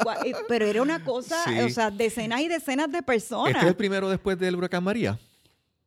Pero 0.49 0.67
era 0.67 0.83
una 0.83 1.05
cosa, 1.05 1.37
Sí. 1.45 1.57
o 1.61 1.69
sea, 1.69 1.93
decenas 1.93 2.41
y 2.41 2.49
decenas 2.49 2.91
de 2.91 3.01
personas. 3.01 3.51
¿Este 3.55 3.61
es 3.67 3.69
el 3.71 3.77
primero 3.77 4.11
después 4.11 4.41
del 4.41 4.57
huracán 4.57 4.83
María? 4.83 5.21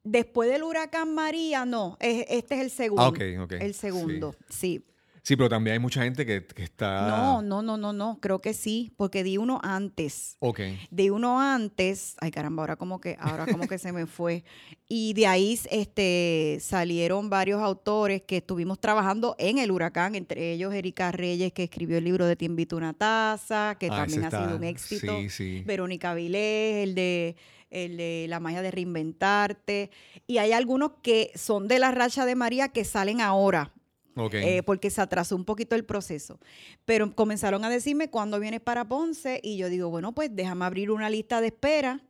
Después 0.03 0.49
del 0.49 0.63
huracán 0.63 1.13
María, 1.13 1.65
no, 1.65 1.97
es- 1.99 2.25
este 2.29 2.55
es 2.55 2.61
el 2.61 2.69
segundo. 2.71 3.03
Ah, 3.03 3.09
ok, 3.09 3.19
ok. 3.43 3.51
El 3.59 3.73
segundo, 3.73 4.33
sí. 4.49 4.79
Sí, 4.79 4.85
pero 5.23 5.47
también 5.49 5.73
hay 5.75 5.79
mucha 5.79 6.03
gente 6.03 6.25
que, 6.25 6.45
que 6.45 6.63
está... 6.63 7.07
No, 7.07 7.41
no, 7.41 7.61
no, 7.61 7.77
no, 7.77 7.93
no, 7.93 8.17
creo 8.19 8.41
que 8.41 8.53
sí, 8.53 8.91
porque 8.97 9.23
di 9.23 9.37
uno 9.37 9.59
antes. 9.63 10.35
Ok. 10.39 10.59
De 10.89 11.09
uno 11.11 11.39
antes, 11.39 12.15
ay 12.19 12.31
caramba, 12.31 12.63
ahora 12.63 12.75
como 12.75 12.99
que, 12.99 13.15
ahora 13.19 13.45
como 13.45 13.67
que 13.67 13.77
se 13.77 13.91
me 13.93 14.07
fue. 14.07 14.43
Y 14.89 15.13
de 15.13 15.27
ahí 15.27 15.57
este, 15.69 16.57
salieron 16.59 17.29
varios 17.29 17.61
autores 17.61 18.23
que 18.23 18.37
estuvimos 18.37 18.79
trabajando 18.79 19.35
en 19.37 19.57
el 19.59 19.71
huracán, 19.71 20.15
entre 20.15 20.51
ellos 20.53 20.73
Erika 20.73 21.11
Reyes, 21.11 21.53
que 21.53 21.63
escribió 21.63 21.97
el 21.99 22.03
libro 22.03 22.25
de 22.25 22.35
Te 22.35 22.45
invito 22.45 22.75
una 22.75 22.93
taza, 22.93 23.77
que 23.79 23.87
Ah, 23.87 23.97
también 23.97 24.23
ha 24.23 24.27
está- 24.27 24.43
sido 24.45 24.57
un 24.57 24.63
éxito. 24.63 25.17
Sí, 25.19 25.29
sí. 25.29 25.63
Verónica 25.65 26.13
Vilés, 26.13 26.83
el 26.83 26.95
de, 26.95 27.35
el 27.69 27.95
de 27.95 28.25
La 28.27 28.39
magia 28.39 28.61
de 28.61 28.71
reinventarte. 28.71 29.91
Y 30.27 30.39
hay 30.39 30.51
algunos 30.51 30.93
que 31.01 31.31
son 31.35 31.67
de 31.67 31.79
la 31.79 31.91
racha 31.91 32.25
de 32.25 32.35
María 32.35 32.69
que 32.69 32.83
salen 32.83 33.21
ahora, 33.21 33.71
Eh, 34.33 34.63
porque 34.63 34.89
se 34.89 35.01
atrasó 35.01 35.35
un 35.35 35.45
poquito 35.45 35.75
el 35.75 35.85
proceso. 35.85 36.39
Pero 36.85 37.13
comenzaron 37.15 37.63
a 37.63 37.69
decirme 37.69 38.09
cuándo 38.09 38.39
vienes 38.39 38.61
para 38.61 38.85
Ponce 38.85 39.39
y 39.43 39.57
yo 39.57 39.69
digo, 39.69 39.89
bueno, 39.89 40.13
pues 40.13 40.29
déjame 40.33 40.65
abrir 40.65 40.91
una 40.91 41.09
lista 41.09 41.41
de 41.41 41.47
espera. 41.47 42.01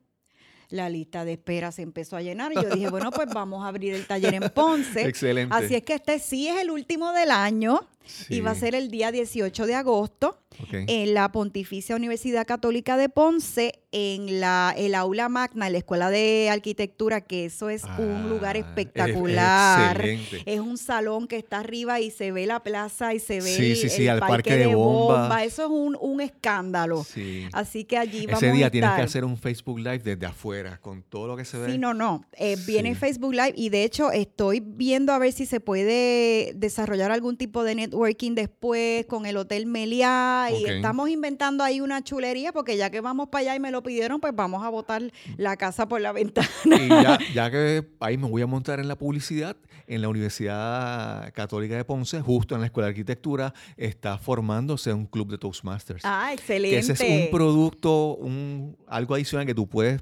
La 0.69 0.89
lista 0.89 1.25
de 1.25 1.33
espera 1.33 1.71
se 1.73 1.81
empezó 1.81 2.15
a 2.15 2.21
llenar 2.21 2.53
y 2.53 2.55
yo 2.55 2.69
dije, 2.69 2.89
bueno, 2.89 3.11
pues 3.11 3.27
vamos 3.33 3.63
a 3.63 3.67
abrir 3.67 3.93
el 3.93 4.07
taller 4.07 4.33
en 4.35 4.49
Ponce. 4.55 5.05
Excelente. 5.05 5.53
Así 5.53 5.75
es 5.75 5.83
que 5.83 5.95
este 5.95 6.17
sí 6.19 6.47
es 6.47 6.61
el 6.61 6.71
último 6.71 7.11
del 7.11 7.29
año. 7.29 7.81
Y 8.29 8.41
va 8.41 8.51
a 8.51 8.55
ser 8.55 8.75
el 8.75 8.89
día 8.89 9.11
18 9.11 9.65
de 9.65 9.75
agosto 9.75 10.37
en 10.71 11.13
la 11.13 11.31
Pontificia 11.31 11.95
Universidad 11.95 12.45
Católica 12.45 12.97
de 12.97 13.07
Ponce, 13.09 13.79
en 13.93 14.39
la, 14.39 14.73
el 14.77 14.95
aula 14.95 15.27
magna, 15.29 15.67
en 15.67 15.73
la 15.73 15.79
Escuela 15.79 16.09
de 16.09 16.49
Arquitectura, 16.49 17.21
que 17.21 17.45
eso 17.45 17.69
es 17.69 17.83
un 17.97 18.29
lugar 18.29 18.55
Ah, 18.55 18.59
es- 18.59 18.65
es 18.65 18.69
espectacular. 18.69 20.05
Es 20.45 20.59
un 20.59 20.77
salón 20.77 21.27
que 21.27 21.37
está 21.37 21.59
arriba 21.59 21.99
y 21.99 22.11
se 22.11 22.31
ve 22.31 22.45
la 22.45 22.61
plaza 22.63 23.13
y 23.13 23.19
se 23.19 23.35
ve 23.41 23.55
Sí, 23.55 23.71
el, 23.71 23.77
sí, 23.77 23.89
sí, 23.89 24.03
el 24.03 24.09
al 24.11 24.19
parque, 24.19 24.33
parque 24.35 24.51
de, 24.57 24.67
de 24.67 24.75
bomba. 24.75 25.21
bomba. 25.21 25.43
Eso 25.43 25.63
es 25.63 25.69
un, 25.69 25.97
un 25.99 26.21
escándalo. 26.21 27.03
Sí. 27.03 27.47
Así 27.53 27.83
que 27.85 27.97
allí 27.97 28.25
vamos 28.27 28.43
Ese 28.43 28.51
día 28.53 28.67
a 28.67 28.71
tienes 28.71 28.91
que 28.91 29.01
hacer 29.01 29.23
un 29.25 29.37
Facebook 29.37 29.79
Live 29.79 29.99
desde 29.99 30.25
afuera, 30.25 30.79
con 30.79 31.01
todo 31.03 31.27
lo 31.27 31.37
que 31.37 31.45
se 31.45 31.57
ve. 31.57 31.71
Sí, 31.71 31.77
no, 31.77 31.93
no. 31.93 32.25
Eh, 32.33 32.55
Viene. 32.65 32.95
Facebook 32.95 33.33
Live 33.33 33.53
y 33.55 33.69
de 33.69 33.83
hecho 33.83 34.11
estoy 34.11 34.59
viendo 34.59 35.11
a 35.13 35.17
ver 35.19 35.31
si 35.33 35.45
se 35.45 35.59
puede 35.59 36.53
desarrollar 36.55 37.11
algún 37.11 37.37
tipo 37.37 37.63
de 37.63 37.75
networking 37.95 38.35
después 38.35 39.05
con 39.05 39.25
el 39.25 39.35
Hotel 39.37 39.65
Meliá 39.65 40.47
y 40.57 40.65
estamos 40.65 41.09
inventando 41.09 41.63
ahí 41.63 41.81
una 41.81 42.01
chulería 42.03 42.53
porque 42.53 42.77
ya 42.77 42.89
que 42.89 43.01
vamos 43.01 43.27
para 43.29 43.41
allá 43.41 43.55
y 43.55 43.59
me 43.59 43.69
lo 43.71 43.83
pidieron, 43.83 44.21
pues 44.21 44.33
vamos 44.33 44.63
a 44.63 44.69
botar 44.69 45.01
la 45.37 45.57
casa 45.57 45.87
por 45.87 45.99
la 45.99 46.11
ventana. 46.13 46.47
Y 46.65 46.87
ya, 46.87 47.19
ya 47.33 47.51
que 47.51 47.85
ahí 47.99 48.17
me 48.17 48.27
voy 48.29 48.41
a 48.41 48.47
montar 48.47 48.79
en 48.79 48.87
la 48.87 48.97
publicidad, 48.97 49.57
en 49.87 50.01
la 50.01 50.07
Universidad 50.09 51.33
Católica 51.33 51.75
de 51.75 51.83
Ponce, 51.83 52.21
justo 52.21 52.55
en 52.55 52.61
la 52.61 52.67
Escuela 52.67 52.87
de 52.87 52.91
Arquitectura, 52.91 53.53
está 53.75 54.17
formándose 54.17 54.93
un 54.93 55.05
club 55.05 55.29
de 55.29 55.37
Toastmasters. 55.37 56.03
Ah, 56.05 56.27
que 56.29 56.33
excelente. 56.35 56.77
ese 56.77 56.93
es 56.93 57.01
un 57.25 57.31
producto, 57.31 58.15
un, 58.15 58.77
algo 58.87 59.15
adicional 59.15 59.45
que 59.45 59.53
tú 59.53 59.67
puedes 59.67 60.01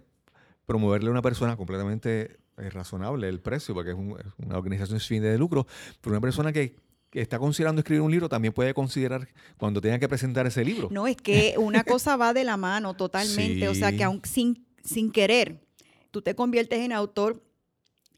promoverle 0.67 1.07
a 1.09 1.11
una 1.11 1.23
persona 1.23 1.57
completamente 1.57 2.37
eh, 2.57 2.69
razonable 2.69 3.27
el 3.27 3.39
precio, 3.39 3.73
porque 3.73 3.91
es, 3.91 3.95
un- 3.97 4.15
es 4.19 4.25
una 4.45 4.57
organización 4.59 4.99
sin 4.99 5.17
fines 5.17 5.31
de 5.31 5.37
lucro, 5.39 5.65
pero 6.01 6.11
una 6.11 6.21
persona 6.21 6.53
que, 6.53 6.75
que 7.09 7.21
está 7.21 7.39
considerando 7.39 7.79
escribir 7.79 8.01
un 8.01 8.11
libro 8.11 8.29
también 8.29 8.53
puede 8.53 8.73
considerar 8.73 9.27
cuando 9.57 9.81
tenga 9.81 9.99
que 9.99 10.07
presentar 10.07 10.45
ese 10.45 10.63
libro. 10.63 10.89
No, 10.91 11.07
es 11.07 11.17
que 11.17 11.55
una 11.57 11.83
cosa 11.83 12.15
va 12.17 12.33
de 12.33 12.43
la 12.43 12.57
mano 12.57 12.93
totalmente. 12.93 13.67
O 13.67 13.75
sea, 13.75 13.91
que 13.91 14.03
aun 14.03 14.21
sin, 14.23 14.65
sin 14.83 15.11
querer, 15.11 15.59
tú 16.11 16.21
te 16.21 16.35
conviertes 16.35 16.79
en 16.79 16.91
autor 16.91 17.41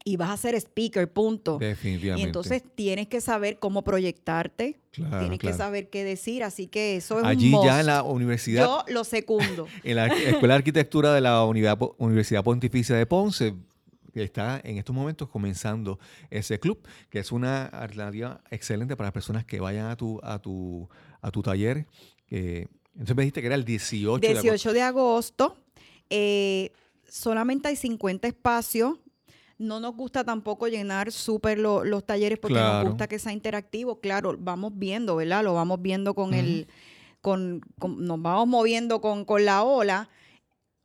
y 0.04 0.16
vas 0.16 0.30
a 0.30 0.36
ser 0.36 0.54
speaker, 0.56 1.10
punto. 1.10 1.58
Definitivamente. 1.58 2.22
Y 2.22 2.24
entonces 2.26 2.62
tienes 2.74 3.08
que 3.08 3.20
saber 3.20 3.58
cómo 3.58 3.82
proyectarte, 3.82 4.80
Claro, 4.90 5.20
tienes 5.20 5.38
que 5.38 5.54
saber 5.54 5.88
qué 5.88 6.04
decir, 6.04 6.42
así 6.42 6.66
que 6.66 6.96
eso 6.96 7.20
es 7.20 7.24
Allí 7.24 7.46
un 7.46 7.52
must. 7.52 7.64
ya 7.64 7.80
en 7.80 7.86
la 7.86 8.02
universidad, 8.02 8.66
Yo 8.66 8.84
lo 8.88 9.04
secundo. 9.04 9.66
en 9.84 9.96
la 9.96 10.08
Escuela 10.08 10.54
de 10.54 10.58
Arquitectura 10.58 11.14
de 11.14 11.20
la 11.22 11.44
Universidad 11.44 12.44
Pontificia 12.44 12.96
de 12.96 13.06
Ponce, 13.06 13.54
que 14.12 14.22
está 14.22 14.60
en 14.64 14.78
estos 14.78 14.94
momentos 14.94 15.28
comenzando 15.28 15.98
ese 16.30 16.58
club, 16.60 16.86
que 17.10 17.18
es 17.18 17.32
una 17.32 17.66
alternativa 17.66 18.40
excelente 18.50 18.96
para 18.96 19.06
las 19.08 19.12
personas 19.14 19.44
que 19.44 19.60
vayan 19.60 19.86
a 19.86 19.96
tu, 19.96 20.20
a 20.22 20.38
tu, 20.38 20.88
a 21.20 21.30
tu 21.30 21.42
taller. 21.42 21.86
entonces 22.28 23.16
me 23.16 23.22
dijiste 23.22 23.40
que 23.40 23.46
era 23.46 23.56
el 23.56 23.64
18, 23.64 24.20
de 24.20 24.28
agosto. 24.28 24.42
18 24.42 24.72
de 24.72 24.82
agosto, 24.82 25.56
eh, 26.10 26.72
solamente 27.08 27.68
hay 27.68 27.76
50 27.76 28.28
espacios. 28.28 28.98
No 29.58 29.78
nos 29.80 29.94
gusta 29.94 30.24
tampoco 30.24 30.66
llenar 30.66 31.12
súper 31.12 31.58
lo- 31.58 31.84
los 31.84 32.04
talleres 32.04 32.38
porque 32.38 32.54
nos 32.82 32.88
gusta 32.88 33.06
que 33.06 33.18
sea 33.18 33.32
interactivo. 33.32 34.00
Claro, 34.00 34.36
vamos 34.38 34.72
viendo, 34.74 35.16
¿verdad? 35.16 35.44
Lo 35.44 35.54
vamos 35.54 35.80
viendo 35.80 36.14
con 36.14 36.34
el, 36.34 36.66
con, 37.20 37.60
con- 37.78 38.04
nos 38.04 38.20
vamos 38.20 38.48
moviendo 38.48 39.00
con, 39.00 39.24
con 39.24 39.44
la 39.44 39.62
ola. 39.62 40.08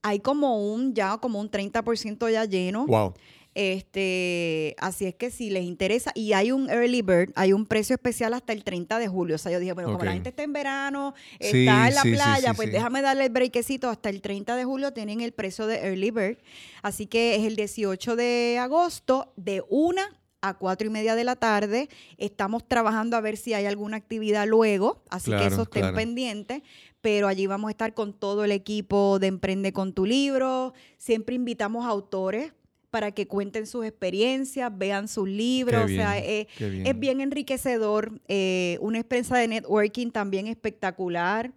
Hay 0.08 0.20
como 0.22 0.74
un, 0.74 0.93
ya 0.93 1.18
como 1.18 1.39
un 1.41 1.51
30% 1.51 2.32
ya 2.32 2.45
lleno. 2.45 2.86
Wow. 2.86 3.14
Este, 3.55 4.76
así 4.78 5.05
es 5.05 5.16
que 5.16 5.32
si 5.32 5.49
les 5.49 5.64
interesa, 5.64 6.12
y 6.14 6.34
hay 6.34 6.51
un 6.51 6.70
early 6.70 7.01
bird, 7.01 7.32
hay 7.36 7.53
un 7.53 7.66
precio 7.66 7.95
especial 7.95 8.34
hasta 8.36 8.53
el 8.53 8.64
30 8.64 8.99
de 8.99 9.08
julio. 9.08 9.36
O 9.36 9.38
sea, 9.39 9.51
yo 9.51 9.60
dije, 9.60 9.74
bueno, 9.74 9.91
como 9.91 10.05
la 10.05 10.14
gente 10.14 10.30
está 10.30 10.43
en 10.43 10.53
verano, 10.53 11.16
Sí, 11.41 11.68
está 11.68 11.88
en 11.88 11.95
la 11.95 12.01
sí, 12.03 12.12
playa, 12.12 12.51
sí, 12.51 12.55
pues 12.55 12.72
déjame 12.72 13.01
darle 13.01 13.26
el 13.26 13.32
breakcito 13.32 13.89
hasta 13.89 14.10
el 14.10 14.22
30 14.22 14.55
de 14.55 14.64
julio, 14.64 14.93
tienen 14.93 15.22
el 15.22 15.34
precio 15.34 15.66
de 15.66 15.78
early 15.88 16.12
bird. 16.12 16.38
Así 16.84 17.08
que 17.08 17.36
es 17.36 17.45
el 17.45 17.55
18 17.55 18.16
de 18.16 18.60
agosto, 18.62 19.34
de 19.36 19.64
una 19.70 20.08
a 20.42 20.54
cuatro 20.54 20.88
y 20.88 20.90
media 20.90 21.16
de 21.16 21.24
la 21.24 21.36
tarde. 21.36 21.90
Estamos 22.18 22.68
trabajando 22.68 23.18
a 23.18 23.22
ver 23.22 23.38
si 23.38 23.54
hay 23.54 23.66
alguna 23.66 23.98
actividad 23.98 24.48
luego, 24.48 25.04
así 25.10 25.32
que 25.32 25.46
eso 25.46 25.64
estén 25.64 25.82
claro. 25.82 25.96
pendientes. 25.96 26.62
Pero 27.02 27.28
allí 27.28 27.48
vamos 27.48 27.70
a 27.70 27.72
estar 27.72 27.94
con 27.94 28.14
todo 28.14 28.44
el 28.44 28.52
equipo 28.52 29.20
de 29.20 29.28
Emprende 29.28 29.72
con 29.72 29.94
tu 29.94 30.06
libro. 30.06 30.74
Siempre 30.98 31.36
invitamos 31.36 31.86
a 31.86 31.90
autores 31.90 32.54
para 32.90 33.12
que 33.12 33.28
cuenten 33.28 33.68
sus 33.68 33.86
experiencias, 33.86 34.76
vean 34.76 35.08
sus 35.08 35.28
libros. 35.28 35.86
O 35.86 35.88
sea, 35.88 36.18
eh, 36.20 36.48
bien. 36.60 36.88
es 36.88 37.00
bien 37.00 37.22
enriquecedor, 37.22 38.20
eh, 38.28 38.78
una 38.82 39.00
experiencia 39.00 39.38
de 39.38 39.48
networking 39.48 40.10
también 40.12 40.48
espectacular. 40.48 41.54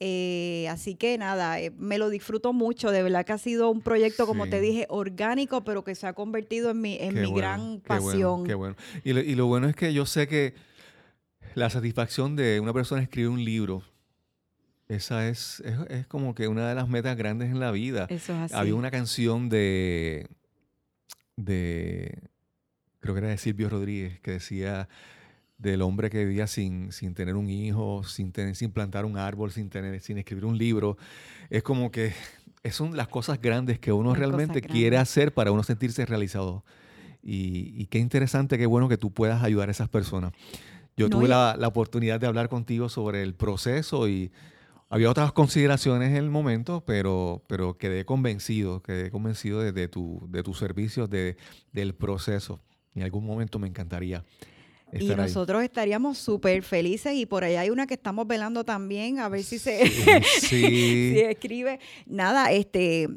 Eh, 0.00 0.66
así 0.68 0.96
que 0.96 1.16
nada, 1.18 1.60
eh, 1.60 1.70
me 1.78 1.98
lo 1.98 2.10
disfruto 2.10 2.52
mucho. 2.52 2.90
De 2.90 3.02
verdad 3.02 3.24
que 3.24 3.32
ha 3.32 3.38
sido 3.38 3.70
un 3.70 3.80
proyecto, 3.80 4.26
como 4.26 4.48
te 4.48 4.60
dije, 4.60 4.86
orgánico, 4.88 5.64
pero 5.64 5.84
que 5.84 5.94
se 5.94 6.06
ha 6.06 6.12
convertido 6.12 6.70
en 6.70 6.80
mi, 6.80 6.96
en 7.00 7.14
Qué 7.14 7.20
mi 7.20 7.30
bueno, 7.30 7.36
gran 7.36 7.80
qué 7.80 7.88
bueno, 7.88 8.06
pasión. 8.06 8.44
qué 8.44 8.54
bueno. 8.54 8.76
Y, 9.04 9.12
lo, 9.12 9.20
y 9.20 9.34
lo 9.34 9.46
bueno 9.46 9.68
es 9.68 9.76
que 9.76 9.94
yo 9.94 10.04
sé 10.04 10.26
que 10.26 10.54
la 11.54 11.70
satisfacción 11.70 12.34
de 12.36 12.58
una 12.60 12.72
persona 12.72 13.02
escribir 13.02 13.30
un 13.30 13.44
libro, 13.44 13.82
esa 14.88 15.28
es, 15.28 15.60
es, 15.60 15.78
es 15.88 16.06
como 16.06 16.34
que 16.34 16.48
una 16.48 16.68
de 16.68 16.74
las 16.74 16.88
metas 16.88 17.16
grandes 17.16 17.50
en 17.50 17.60
la 17.60 17.70
vida. 17.70 18.06
Eso 18.10 18.32
es 18.34 18.38
así. 18.40 18.54
Había 18.54 18.74
una 18.74 18.90
canción 18.90 19.48
de, 19.48 20.26
de, 21.36 22.18
creo 23.00 23.14
que 23.14 23.20
era 23.20 23.28
de 23.28 23.38
Silvio 23.38 23.68
Rodríguez, 23.68 24.20
que 24.20 24.32
decía 24.32 24.88
del 25.58 25.82
hombre 25.82 26.10
que 26.10 26.24
vivía 26.24 26.46
sin, 26.46 26.92
sin 26.92 27.14
tener 27.14 27.36
un 27.36 27.48
hijo, 27.48 28.02
sin, 28.04 28.32
tener, 28.32 28.56
sin 28.56 28.70
plantar 28.70 29.04
un 29.04 29.16
árbol, 29.16 29.52
sin, 29.52 29.70
tener, 29.70 30.00
sin 30.00 30.18
escribir 30.18 30.44
un 30.44 30.58
libro. 30.58 30.96
Es 31.50 31.62
como 31.62 31.90
que 31.90 32.12
son 32.70 32.96
las 32.96 33.08
cosas 33.08 33.40
grandes 33.40 33.78
que 33.78 33.92
uno 33.92 34.10
Las 34.10 34.18
realmente 34.18 34.60
quiere 34.62 34.96
hacer 34.96 35.32
para 35.32 35.52
uno 35.52 35.62
sentirse 35.62 36.04
realizado. 36.06 36.64
Y, 37.22 37.72
y 37.80 37.86
qué 37.86 37.98
interesante, 37.98 38.58
qué 38.58 38.66
bueno 38.66 38.88
que 38.88 38.98
tú 38.98 39.12
puedas 39.12 39.42
ayudar 39.42 39.68
a 39.68 39.72
esas 39.72 39.88
personas. 39.88 40.32
Yo 40.96 41.08
No, 41.08 41.18
tuve 41.18 41.28
la, 41.28 41.56
la 41.58 41.68
oportunidad 41.68 42.20
de 42.20 42.26
hablar 42.26 42.48
contigo 42.48 42.88
sobre 42.88 43.22
el 43.22 43.34
proceso 43.34 44.08
y 44.08 44.30
había 44.90 45.10
otras 45.10 45.32
consideraciones 45.32 46.10
en 46.10 46.16
el 46.16 46.30
momento, 46.30 46.84
pero, 46.86 47.42
pero 47.48 47.78
quedé 47.78 48.04
convencido, 48.04 48.82
quedé 48.82 49.10
convencido 49.10 49.60
de, 49.60 49.72
de 49.72 49.88
tu, 49.88 50.24
de 50.28 50.42
tus 50.42 50.58
servicios, 50.58 51.10
de, 51.10 51.36
del 51.72 51.94
proceso. 51.94 52.60
En 52.94 53.02
algún 53.02 53.26
momento 53.26 53.58
me 53.58 53.66
encantaría 53.66 54.24
Y 55.00 55.10
ahí. 55.10 55.16
nosotros 55.16 55.62
estaríamos 55.62 56.18
súper 56.18 56.62
felices 56.62 57.14
y 57.14 57.26
por 57.26 57.44
ahí 57.44 57.56
hay 57.56 57.70
una 57.70 57.86
que 57.86 57.94
estamos 57.94 58.26
velando 58.26 58.64
también, 58.64 59.18
a 59.18 59.28
ver 59.28 59.42
si 59.42 59.58
se 59.58 59.86
Sí, 59.86 60.20
si 60.48 61.20
escribe. 61.20 61.80
Nada, 62.06 62.52
este, 62.52 63.08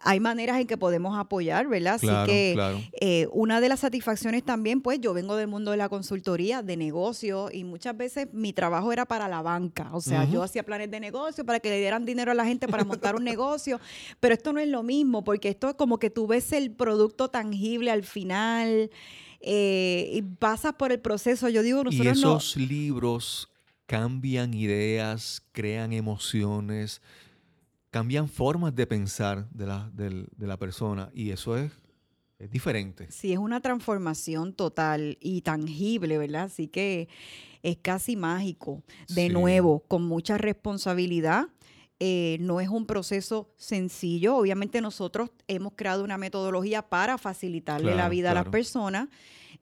hay 0.00 0.20
maneras 0.20 0.60
en 0.60 0.66
que 0.66 0.76
podemos 0.76 1.18
apoyar, 1.18 1.66
¿verdad? 1.66 1.94
Así 1.94 2.06
que 2.24 2.52
claro. 2.54 2.80
eh, 3.00 3.26
una 3.32 3.60
de 3.60 3.68
las 3.68 3.80
satisfacciones 3.80 4.44
también, 4.44 4.80
pues 4.80 5.00
yo 5.00 5.12
vengo 5.12 5.36
del 5.36 5.48
mundo 5.48 5.72
de 5.72 5.76
la 5.76 5.88
consultoría, 5.88 6.62
de 6.62 6.76
negocio, 6.76 7.48
y 7.52 7.64
muchas 7.64 7.96
veces 7.96 8.28
mi 8.32 8.52
trabajo 8.52 8.92
era 8.92 9.06
para 9.06 9.28
la 9.28 9.42
banca. 9.42 9.90
O 9.92 10.00
sea, 10.00 10.24
yo 10.24 10.42
hacía 10.42 10.62
planes 10.62 10.90
de 10.90 11.00
negocio 11.00 11.44
para 11.44 11.58
que 11.58 11.68
le 11.68 11.78
dieran 11.78 12.04
dinero 12.04 12.30
a 12.30 12.34
la 12.34 12.44
gente 12.44 12.68
para 12.68 12.84
montar 12.84 13.16
un 13.16 13.24
negocio, 13.24 13.80
pero 14.20 14.34
esto 14.34 14.52
no 14.52 14.60
es 14.60 14.68
lo 14.68 14.82
mismo, 14.82 15.24
porque 15.24 15.48
esto 15.48 15.68
es 15.68 15.74
como 15.74 15.98
que 15.98 16.10
tú 16.10 16.26
ves 16.26 16.52
el 16.52 16.70
producto 16.70 17.28
tangible 17.28 17.90
al 17.90 18.04
final. 18.04 18.90
Eh, 19.40 20.10
y 20.12 20.22
pasas 20.22 20.74
por 20.74 20.92
el 20.92 21.00
proceso. 21.00 21.48
Yo 21.48 21.62
digo, 21.62 21.80
Y 21.80 21.84
nosotros 21.84 22.18
no, 22.20 22.36
esos 22.38 22.56
libros 22.56 23.48
cambian 23.86 24.52
ideas, 24.54 25.42
crean 25.52 25.92
emociones, 25.92 27.00
cambian 27.90 28.28
formas 28.28 28.74
de 28.74 28.86
pensar 28.86 29.48
de 29.50 29.66
la, 29.66 29.90
de 29.94 30.46
la 30.46 30.56
persona 30.58 31.10
y 31.14 31.30
eso 31.30 31.56
es, 31.56 31.72
es 32.38 32.50
diferente. 32.50 33.10
Sí, 33.10 33.32
es 33.32 33.38
una 33.38 33.60
transformación 33.60 34.52
total 34.52 35.16
y 35.20 35.40
tangible, 35.40 36.18
¿verdad? 36.18 36.44
Así 36.44 36.68
que 36.68 37.08
es 37.62 37.78
casi 37.78 38.14
mágico. 38.14 38.82
De 39.08 39.26
Sí. 39.26 39.28
nuevo, 39.30 39.80
con 39.88 40.04
mucha 40.04 40.38
responsabilidad. 40.38 41.48
Eh, 42.00 42.36
no 42.40 42.60
es 42.60 42.68
un 42.68 42.86
proceso 42.86 43.50
sencillo. 43.56 44.36
Obviamente 44.36 44.80
nosotros 44.80 45.30
hemos 45.48 45.72
creado 45.74 46.04
una 46.04 46.18
metodología 46.18 46.82
para 46.82 47.18
facilitarle 47.18 47.90
la 47.90 47.94
Claro, 47.94 48.10
vida 48.10 48.30
a 48.30 48.34
las 48.34 48.48
personas. 48.48 49.08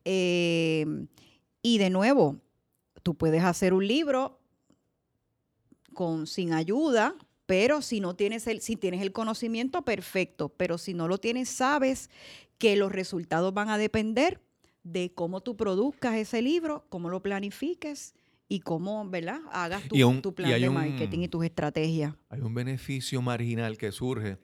eh, 0.05 1.07
y 1.63 1.79
de 1.79 1.91
nuevo, 1.91 2.37
tú 3.03 3.15
puedes 3.15 3.43
hacer 3.43 3.73
un 3.75 3.87
libro 3.87 4.39
con, 5.95 6.27
sin 6.27 6.53
ayuda, 6.53 7.15
pero 7.47 7.81
si 7.83 8.01
no 8.01 8.15
tienes 8.15 8.47
el, 8.47 8.61
si 8.61 8.77
tienes 8.77 9.01
el 9.03 9.13
conocimiento, 9.13 9.83
perfecto. 9.83 10.49
Pero 10.51 10.79
si 10.79 10.95
no 10.95 11.09
lo 11.09 11.19
tienes, 11.19 11.49
sabes 11.49 12.11
que 12.59 12.77
los 12.77 12.93
resultados 12.93 13.55
van 13.55 13.69
a 13.69 13.79
depender 13.79 14.41
de 14.83 15.13
cómo 15.15 15.41
tú 15.41 15.57
produzcas 15.57 16.17
ese 16.17 16.43
libro, 16.43 16.85
cómo 16.89 17.09
lo 17.09 17.23
planifiques 17.23 18.15
y 18.49 18.61
cómo, 18.61 19.09
¿verdad? 19.09 19.41
Hagas 19.53 19.83
tu, 19.89 19.97
un- 20.09 20.23
plan 20.35 20.61
de 20.61 20.69
un- 20.69 20.75
marketing 20.75 21.21
y 21.21 21.29
tus 21.29 21.45
estrategias. 21.45 22.15
Hay 22.29 22.41
un 22.41 22.55
beneficio 22.55 23.21
marginal 23.23 23.77
que 23.77 23.91
surge 23.93 24.39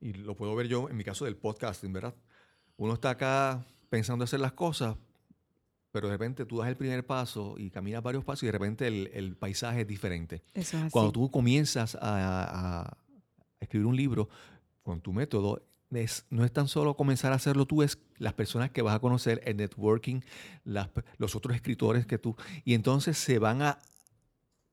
y 0.00 0.12
lo 0.14 0.36
puedo 0.36 0.54
ver 0.54 0.66
yo 0.68 0.88
en 0.88 0.96
mi 0.96 1.04
caso 1.04 1.24
del 1.24 1.36
podcasting, 1.36 1.92
¿verdad? 1.92 2.14
Uno 2.76 2.94
está 2.94 3.10
acá 3.10 3.64
pensando 3.88 4.24
hacer 4.24 4.40
las 4.40 4.52
cosas 4.52 4.96
pero 5.92 6.08
de 6.08 6.14
repente 6.14 6.46
tú 6.46 6.56
das 6.56 6.68
el 6.68 6.76
primer 6.78 7.04
paso 7.04 7.54
y 7.58 7.68
caminas 7.68 8.02
varios 8.02 8.24
pasos 8.24 8.44
y 8.44 8.46
de 8.46 8.52
repente 8.52 8.86
el, 8.86 9.10
el 9.12 9.36
paisaje 9.36 9.82
es 9.82 9.86
diferente. 9.86 10.42
Eso 10.54 10.78
es 10.78 10.84
así. 10.84 10.90
Cuando 10.90 11.12
tú 11.12 11.30
comienzas 11.30 11.96
a, 12.00 12.80
a 12.86 12.96
escribir 13.60 13.84
un 13.86 13.94
libro 13.94 14.26
con 14.82 15.02
tu 15.02 15.12
método, 15.12 15.60
no 16.30 16.44
es 16.44 16.52
tan 16.52 16.68
solo 16.68 16.96
comenzar 16.96 17.32
a 17.32 17.36
hacerlo 17.36 17.66
tú, 17.66 17.82
es 17.82 17.98
las 18.18 18.32
personas 18.32 18.70
que 18.70 18.82
vas 18.82 18.94
a 18.94 18.98
conocer, 18.98 19.42
el 19.44 19.56
networking, 19.56 20.20
los 20.64 21.36
otros 21.36 21.54
escritores 21.54 22.06
que 22.06 22.18
tú, 22.18 22.36
y 22.64 22.74
entonces 22.74 23.18
se 23.18 23.38
van 23.38 23.62
a 23.62 23.78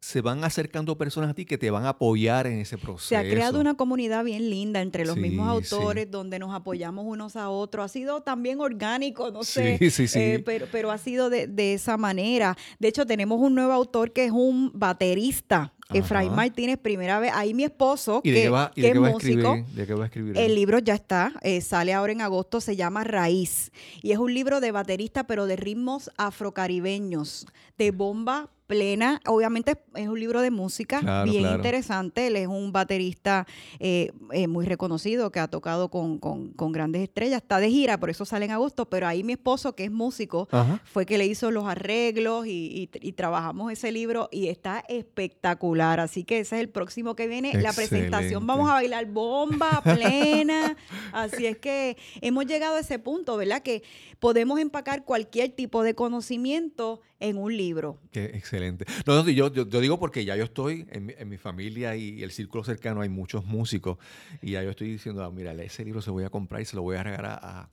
se 0.02 0.22
van 0.22 0.44
acercando 0.46 0.98
personas 0.98 1.32
a 1.32 1.34
ti 1.34 1.46
que 1.46 1.58
te 1.58 1.70
van 1.72 1.86
a 1.86 1.90
apoyar 1.90 2.48
en 2.48 2.60
ese 2.60 2.78
proceso. 2.78 3.10
Se 3.10 3.18
ha 3.18 3.22
creado 3.22 3.60
una 3.60 3.76
comunidad 3.76 4.24
bien 4.24 4.50
linda 4.50 4.82
entre 4.82 5.06
los 5.06 5.18
mismos 5.18 5.68
sí. 5.68 5.76
autores 5.76 6.10
donde 6.10 6.40
nos 6.40 6.54
apoyamos 6.56 7.06
unos 7.06 7.36
a 7.36 7.50
otros. 7.50 7.86
Ha 7.86 7.90
sido 7.90 8.22
también 8.22 8.62
orgánico, 8.62 9.30
no 9.32 9.44
sé, 9.44 9.78
Sí, 9.78 9.90
sí, 9.90 10.08
sí. 10.08 10.20
eh, 10.20 10.40
pero, 10.46 10.68
pero 10.72 10.92
ha 10.92 10.98
sido 10.98 11.30
de, 11.30 11.48
de 11.48 11.74
esa 11.74 11.98
manera. 11.98 12.58
De 12.80 12.88
hecho, 12.88 13.06
tenemos 13.06 13.40
un 13.42 13.56
nuevo 13.56 13.74
autor 13.74 14.14
que 14.14 14.26
es 14.26 14.32
un 14.32 14.72
baterista, 14.74 15.74
Efraín. 15.92 16.34
Martínez, 16.34 16.78
primera 16.78 17.20
vez. 17.20 17.32
Ahí 17.34 17.54
mi 17.54 17.64
esposo, 17.64 18.22
¿Y 18.24 18.30
de 18.32 18.44
que, 18.44 18.50
va, 18.50 18.72
es 18.76 18.96
músico. 18.96 19.18
escribir? 19.18 19.66
¿De 19.76 19.88
qué 19.88 19.94
va 19.96 20.04
a 20.04 20.06
escribir? 20.06 20.38
El 20.38 20.56
libro 20.56 20.80
ya 20.80 20.94
está, 20.94 21.34
eh, 21.42 21.62
sale 21.62 21.94
ahora 21.94 22.14
en 22.14 22.22
agosto, 22.22 22.62
se 22.62 22.76
llama 22.76 23.04
Raíz 23.04 23.72
y 24.04 24.12
es 24.12 24.20
un 24.20 24.34
libro 24.34 24.62
de 24.62 24.72
baterista 24.72 25.26
pero 25.26 25.46
de 25.48 25.56
ritmos 25.56 26.12
afrocaribeños, 26.18 27.48
de 27.78 27.92
bomba 27.92 28.50
plena. 28.70 29.20
Obviamente 29.26 29.82
es 29.96 30.08
un 30.08 30.20
libro 30.20 30.42
de 30.42 30.52
música 30.52 31.00
Claro, 31.00 31.30
bien 31.30 31.42
claro. 31.44 31.58
interesante. 31.58 32.28
Él 32.28 32.36
es 32.36 32.48
un 32.48 32.72
baterista 32.72 33.48
eh, 33.80 34.12
eh, 34.32 34.48
muy 34.48 34.68
reconocido 34.68 35.32
que 35.32 35.40
ha 35.40 35.48
tocado 35.48 35.90
con, 35.90 36.20
con- 36.20 36.54
con 36.54 36.72
grandes 36.72 37.02
estrellas, 37.02 37.42
está 37.42 37.60
de 37.60 37.72
gira, 37.72 38.00
por 38.00 38.12
eso 38.12 38.26
sale 38.26 38.46
en 38.46 38.52
agosto, 38.52 38.88
pero 38.88 39.08
ahí 39.08 39.24
mi 39.24 39.34
esposo, 39.34 39.74
que 39.76 39.86
es 39.86 39.92
músico, 39.92 40.48
Ajá. 40.52 40.80
fue 40.86 41.08
que 41.08 41.18
le 41.18 41.26
hizo 41.26 41.50
los 41.50 41.66
arreglos 41.66 42.46
y, 42.46 42.90
y- 42.94 43.08
y 43.10 43.12
trabajamos 43.14 43.72
ese 43.72 43.92
libro 43.92 44.30
y 44.32 44.50
está 44.50 44.84
espectacular. 44.88 46.00
Así 46.00 46.24
que 46.24 46.40
ese 46.40 46.58
es 46.58 46.62
el 46.62 46.70
próximo 46.70 47.16
que 47.16 47.28
viene. 47.28 47.54
La 47.56 47.74
presentación 47.74 48.46
vamos 48.46 48.70
a 48.70 48.74
bailar 48.74 49.08
bomba 49.08 49.82
plena. 49.84 50.78
Así 51.12 51.48
es 51.48 51.58
que 51.58 51.98
hemos 52.22 52.46
llegado 52.46 52.76
a 52.76 52.82
ese 52.82 53.00
punto, 53.00 53.36
¿verdad? 53.36 53.64
Que 53.64 53.82
podemos 54.20 54.60
empacar 54.60 55.06
cualquier 55.06 55.50
tipo 55.54 55.82
de 55.82 55.96
conocimiento 55.96 57.02
en 57.20 57.38
un 57.38 57.56
libro. 57.56 58.00
Qué 58.12 58.26
excelente. 58.26 58.86
No, 59.06 59.24
no, 59.24 59.30
yo, 59.30 59.52
yo, 59.52 59.66
digo 59.66 60.00
porque 60.00 60.26
ya 60.26 60.36
yo 60.36 60.44
estoy 60.44 60.88
en, 60.92 61.14
en 61.18 61.30
mi 61.30 61.38
familia 61.38 61.96
y, 61.96 62.24
el 62.24 62.32
círculo 62.32 62.64
cercano 62.64 63.02
hay 63.02 63.10
muchos 63.10 63.46
músicos 63.46 63.98
y 64.42 64.52
ya 64.52 64.64
yo 64.64 64.72
estoy 64.72 64.90
diciendo, 64.90 65.24
ah, 65.24 65.32
mira, 65.32 65.54
ese 65.54 65.84
libro 65.86 66.02
se 66.02 66.12
voy 66.12 66.24
a 66.24 66.30
comprar 66.30 66.62
y 66.62 66.66
se 66.66 66.76
lo 66.76 66.82
voy 66.82 66.98
a 66.98 67.04
regalar 67.04 67.40
a, 67.42 67.70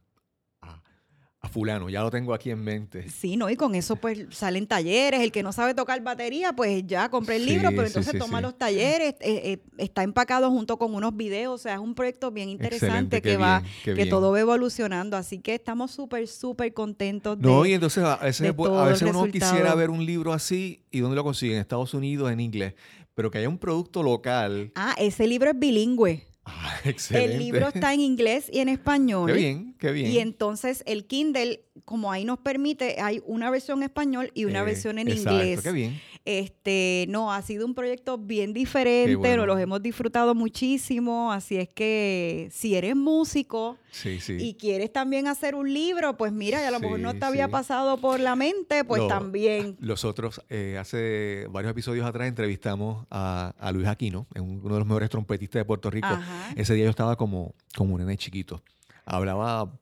a 1.47 1.49
fulano. 1.49 1.89
Ya 1.89 2.03
lo 2.03 2.11
tengo 2.11 2.35
aquí 2.35 2.51
en 2.51 2.63
mente. 2.63 3.09
Sí, 3.09 3.37
¿no? 3.37 3.49
Y 3.49 3.57
con 3.57 3.75
eso 3.75 3.97
pues 3.97 4.27
salen 4.31 4.67
talleres. 4.67 5.21
El 5.21 5.33
que 5.33 5.43
no 5.43 5.53
sabe 5.53 5.75
tocar 5.75 6.01
batería, 6.03 6.53
pues 6.53 6.85
ya 6.87 7.09
compré 7.09 7.37
el 7.37 7.47
libro, 7.47 7.71
pero 7.71 7.87
entonces 7.87 8.13
sí, 8.13 8.19
toma 8.19 8.41
los 8.41 8.57
talleres. 8.59 9.15
eh, 9.21 9.41
eh, 9.53 9.59
está 9.79 10.03
empacado 10.03 10.51
junto 10.51 10.79
con 10.79 10.95
unos 10.95 11.17
videos. 11.17 11.55
O 11.55 11.59
sea, 11.59 11.75
es 11.75 11.81
un 11.81 11.95
proyecto 11.95 12.31
bien 12.31 12.49
interesante 12.49 13.17
Excelente, 13.17 13.23
que 13.23 13.37
va, 13.37 13.61
bien, 13.61 13.73
que 13.85 13.95
bien. 13.95 14.09
todo 14.09 14.33
va 14.33 14.41
evolucionando. 14.41 15.17
Así 15.17 15.39
que 15.39 15.55
estamos 15.55 15.91
súper, 15.91 16.29
súper 16.29 16.73
contentos 16.75 17.39
de... 17.39 17.49
No, 17.49 17.65
y 17.65 17.73
entonces 17.73 18.05
a 18.05 18.17
veces, 18.17 18.55
a 18.59 18.85
veces 18.85 19.09
uno 19.09 19.25
quisiera 19.31 19.75
ver 19.75 19.91
un 19.91 20.05
libro 20.05 20.33
así 20.33 20.85
y 20.91 21.01
dónde 21.01 21.17
lo 21.17 21.25
consigue, 21.25 21.55
en 21.55 21.61
Estados 21.61 21.95
Unidos, 21.95 22.31
en 22.31 22.41
inglés, 22.41 22.75
pero 23.15 23.31
que 23.31 23.39
haya 23.39 23.49
un 23.49 23.59
producto 23.59 24.03
local. 24.03 24.73
Ah, 24.75 24.95
ese 24.99 25.27
libro 25.27 25.51
es 25.51 25.59
bilingüe. 25.59 26.27
Ah, 26.49 26.77
excelente. 26.85 27.33
El 27.35 27.39
libro 27.41 27.69
está 27.69 27.93
en 27.93 28.01
inglés 28.01 28.49
y 28.53 28.61
en 28.61 28.69
español. 28.69 29.27
Qué 29.33 29.37
bien, 29.37 29.75
qué 29.79 29.91
bien. 29.91 30.11
Y 30.13 30.19
entonces 30.21 30.85
el 30.87 31.05
Kindle, 31.07 31.65
como 31.85 32.13
ahí 32.13 32.25
nos 32.25 32.39
permite, 32.39 33.01
hay 33.01 33.21
una 33.27 33.51
versión 33.51 33.81
en 33.81 33.85
español 33.85 34.31
y 34.33 34.45
una 34.45 34.61
Eh, 34.61 34.65
versión 34.65 34.99
en 34.99 35.09
exacto, 35.09 35.33
inglés. 35.33 35.61
Qué 35.63 35.73
bien. 35.73 36.01
Este, 36.27 37.07
no, 37.09 37.33
ha 37.33 37.41
sido 37.41 37.65
un 37.65 37.75
proyecto 37.77 38.19
bien 38.19 38.53
diferente, 38.53 39.15
bueno. 39.15 39.47
los 39.47 39.61
hemos 39.61 39.81
disfrutado 39.81 40.35
muchísimo, 40.35 41.31
así 41.31 41.57
es 41.57 41.69
que 41.69 42.49
si 42.53 42.75
eres 42.75 42.97
músico 42.97 43.77
Sí, 43.93 44.19
sí. 44.19 44.37
y 44.41 44.55
quieres 44.55 44.93
también 44.93 45.29
hacer 45.29 45.55
un 45.55 45.73
libro, 45.73 46.17
pues 46.17 46.33
mira, 46.33 46.61
y 46.61 46.65
a 46.65 46.73
lo 46.73 46.81
mejor 46.81 46.99
no 46.99 47.13
Sí, 47.13 47.21
te 47.21 47.25
había 47.27 47.47
sí. 47.47 47.53
pasado 47.53 47.99
por 47.99 48.19
la 48.19 48.35
mente, 48.35 48.83
pues 48.85 49.03
Lo- 49.03 49.07
también. 49.09 49.77
Los 49.79 50.05
otros, 50.05 50.43
eh, 50.51 50.77
hace 50.81 51.47
varios 51.51 51.71
episodios 51.71 52.05
atrás 52.05 52.27
entrevistamos 52.27 53.07
a, 53.09 53.55
a 53.61 53.71
Luis 53.71 53.87
Aquino, 53.87 54.27
uno 54.35 54.63
de 54.75 54.79
los 54.81 54.87
mejores 54.87 55.09
trompetistas 55.11 55.61
de 55.61 55.65
Puerto 55.65 55.91
Rico. 55.91 56.09
Ajá. 56.09 56.53
Ese 56.57 56.75
día 56.75 56.85
yo 56.87 56.91
estaba 56.91 57.15
como, 57.15 57.55
como 57.77 57.95
un 57.95 58.01
nene 58.01 58.17
chiquito. 58.17 58.63
Hablaba 59.05 59.79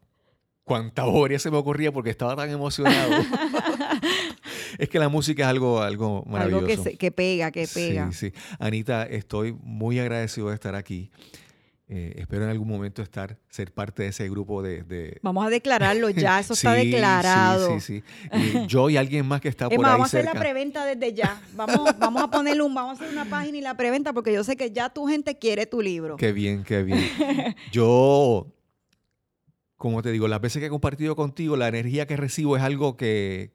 cuánta 0.65 1.05
boria 1.05 1.39
se 1.39 1.51
me 1.51 1.57
ocurría 1.57 1.91
porque 1.91 2.11
estaba 2.11 2.37
tan 2.37 2.51
emocionado. 2.51 3.15
es 4.79 4.89
que 4.89 4.99
la 4.99 5.09
música 5.09 5.43
es 5.45 5.49
algo, 5.49 5.81
algo 5.83 6.25
maravilloso. 6.27 6.65
Algo 6.67 6.67
que, 6.85 6.91
se- 6.91 6.97
que 6.97 7.11
pega, 7.11 7.51
que 7.51 7.67
pega. 7.73 8.11
Sí, 8.13 8.31
sí. 8.31 8.39
Anita, 8.59 9.05
estoy 9.05 9.53
muy 9.63 9.99
agradecido 9.99 10.49
de 10.49 10.55
estar 10.55 10.75
aquí. 10.75 11.11
Eh, 11.87 12.15
espero 12.17 12.45
en 12.45 12.51
algún 12.51 12.67
momento 12.67 13.03
estar, 13.03 13.37
ser 13.51 13.71
parte 13.71 14.05
de 14.05 14.09
ese 14.09 14.27
grupo 14.31 14.63
de... 14.63 14.83
de- 14.85 15.19
Vamos 15.23 15.47
a 15.47 15.51
declararlo 15.51 16.09
ya, 16.09 16.41
eso 16.41 16.55
está 16.55 16.73
declarado. 16.73 17.79
Sí, 17.79 17.81
sí, 17.81 18.03
sí. 18.33 18.39
Y 18.63 18.67
yo 18.67 18.89
y 18.89 18.97
alguien 18.97 19.27
más 19.27 19.43
que 19.43 19.49
está 19.51 19.67
Es 19.67 19.77
por 19.77 19.83
más, 19.83 19.91
ahí 19.93 19.99
vamos 19.99 20.15
a 20.15 20.19
hacer 20.19 20.25
la 20.25 20.41
preventa 20.41 20.87
desde 20.87 21.13
ya. 21.13 21.39
Vamos, 21.55 21.81
vamos 21.99 22.23
a 22.23 22.31
ponerle 22.31 22.63
un, 22.63 22.75
vamos 22.75 22.99
a 22.99 23.05
hacer 23.05 23.13
una 23.15 23.27
página 23.29 23.59
y 23.59 23.61
la 23.61 23.77
preventa 23.77 24.15
porque 24.15 24.33
yo 24.33 24.43
sé 24.45 24.57
que 24.57 24.71
ya 24.71 24.89
tu 24.89 25.07
gente 25.07 25.39
quiere 25.39 25.67
tu 25.67 25.83
libro. 25.83 26.17
Qué 26.17 26.33
bien, 26.33 26.65
qué 26.65 26.83
bien. 26.83 27.05
Yo, 27.71 28.47
como 29.77 30.01
te 30.03 30.11
digo, 30.11 30.27
las 30.27 30.41
veces 30.41 30.61
que 30.61 30.67
he 30.67 30.71
compartido 30.71 31.15
contigo, 31.15 31.55
la 31.57 31.69
energía 31.69 32.07
que 32.07 32.17
recibo 32.17 32.57
es 32.57 32.63
algo 32.63 32.97
que, 32.97 33.53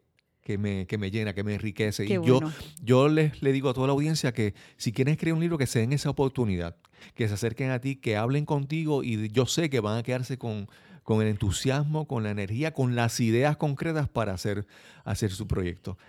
que, 0.50 0.58
me, 0.58 0.88
que 0.88 0.98
me 0.98 1.12
llena, 1.12 1.36
que 1.36 1.44
me 1.44 1.54
enriquece. 1.54 2.08
Qué 2.08 2.16
y 2.16 2.26
yo, 2.26 2.40
yo 2.82 3.08
les, 3.08 3.40
le 3.44 3.52
digo 3.52 3.70
a 3.70 3.76
toda 3.76 3.86
la 3.86 3.94
audiencia 3.94 4.32
que 4.32 4.56
si 4.78 4.92
quieren 4.92 5.12
escribir 5.12 5.36
un 5.36 5.42
libro, 5.42 5.60
que 5.60 5.68
se 5.68 5.78
den 5.78 5.94
esa 5.94 6.10
oportunidad, 6.10 6.76
que 7.14 7.28
se 7.28 7.36
acerquen 7.36 7.70
a 7.70 7.78
ti, 7.78 7.98
que 7.98 8.18
hablen 8.18 8.46
contigo 8.46 9.04
y 9.04 9.30
yo 9.30 9.46
sé 9.46 9.70
que 9.70 9.80
van 9.80 10.00
a 10.00 10.02
quedarse 10.02 10.40
con, 10.40 10.68
con 11.04 11.22
el 11.22 11.28
entusiasmo, 11.28 12.08
con 12.08 12.24
la 12.24 12.32
energía, 12.32 12.74
con 12.74 12.96
las 12.96 13.20
ideas 13.20 13.58
concretas 13.58 14.10
para 14.10 14.34
hacer, 14.34 14.66
hacer 15.04 15.30
su 15.30 15.46
proyecto. 15.46 16.00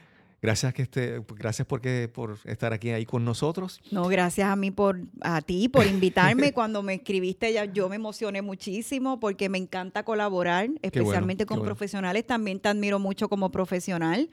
Gracias 0.43 0.73
que 0.73 0.83
esté, 0.83 1.23
gracias 1.37 1.69
porque, 1.69 2.11
por 2.13 2.39
estar 2.45 2.73
aquí 2.73 2.91
ahí 2.91 3.05
con 3.05 3.25
nosotros. 3.25 3.81
No, 3.91 4.09
gracias 4.09 4.49
a 4.49 4.57
mí 4.57 4.71
por 4.71 5.01
a 5.21 5.43
ti 5.43 5.69
por 5.69 5.87
invitarme. 5.87 6.53
Cuando 6.55 6.83
me 6.83 6.95
escribiste 6.95 7.53
ya 7.53 7.67
yo 7.67 7.91
me 7.91 7.97
emocioné 7.97 8.41
muchísimo 8.41 9.21
porque 9.21 9.51
me 9.51 9.59
encanta 9.59 10.03
colaborar, 10.03 10.71
especialmente 10.81 11.45
con 11.45 11.59
bueno. 11.59 11.69
profesionales. 11.69 12.27
También 12.27 12.59
te 12.59 12.71
admiro 12.71 12.99
mucho 12.99 13.29
como 13.29 13.51
profesional. 13.51 14.31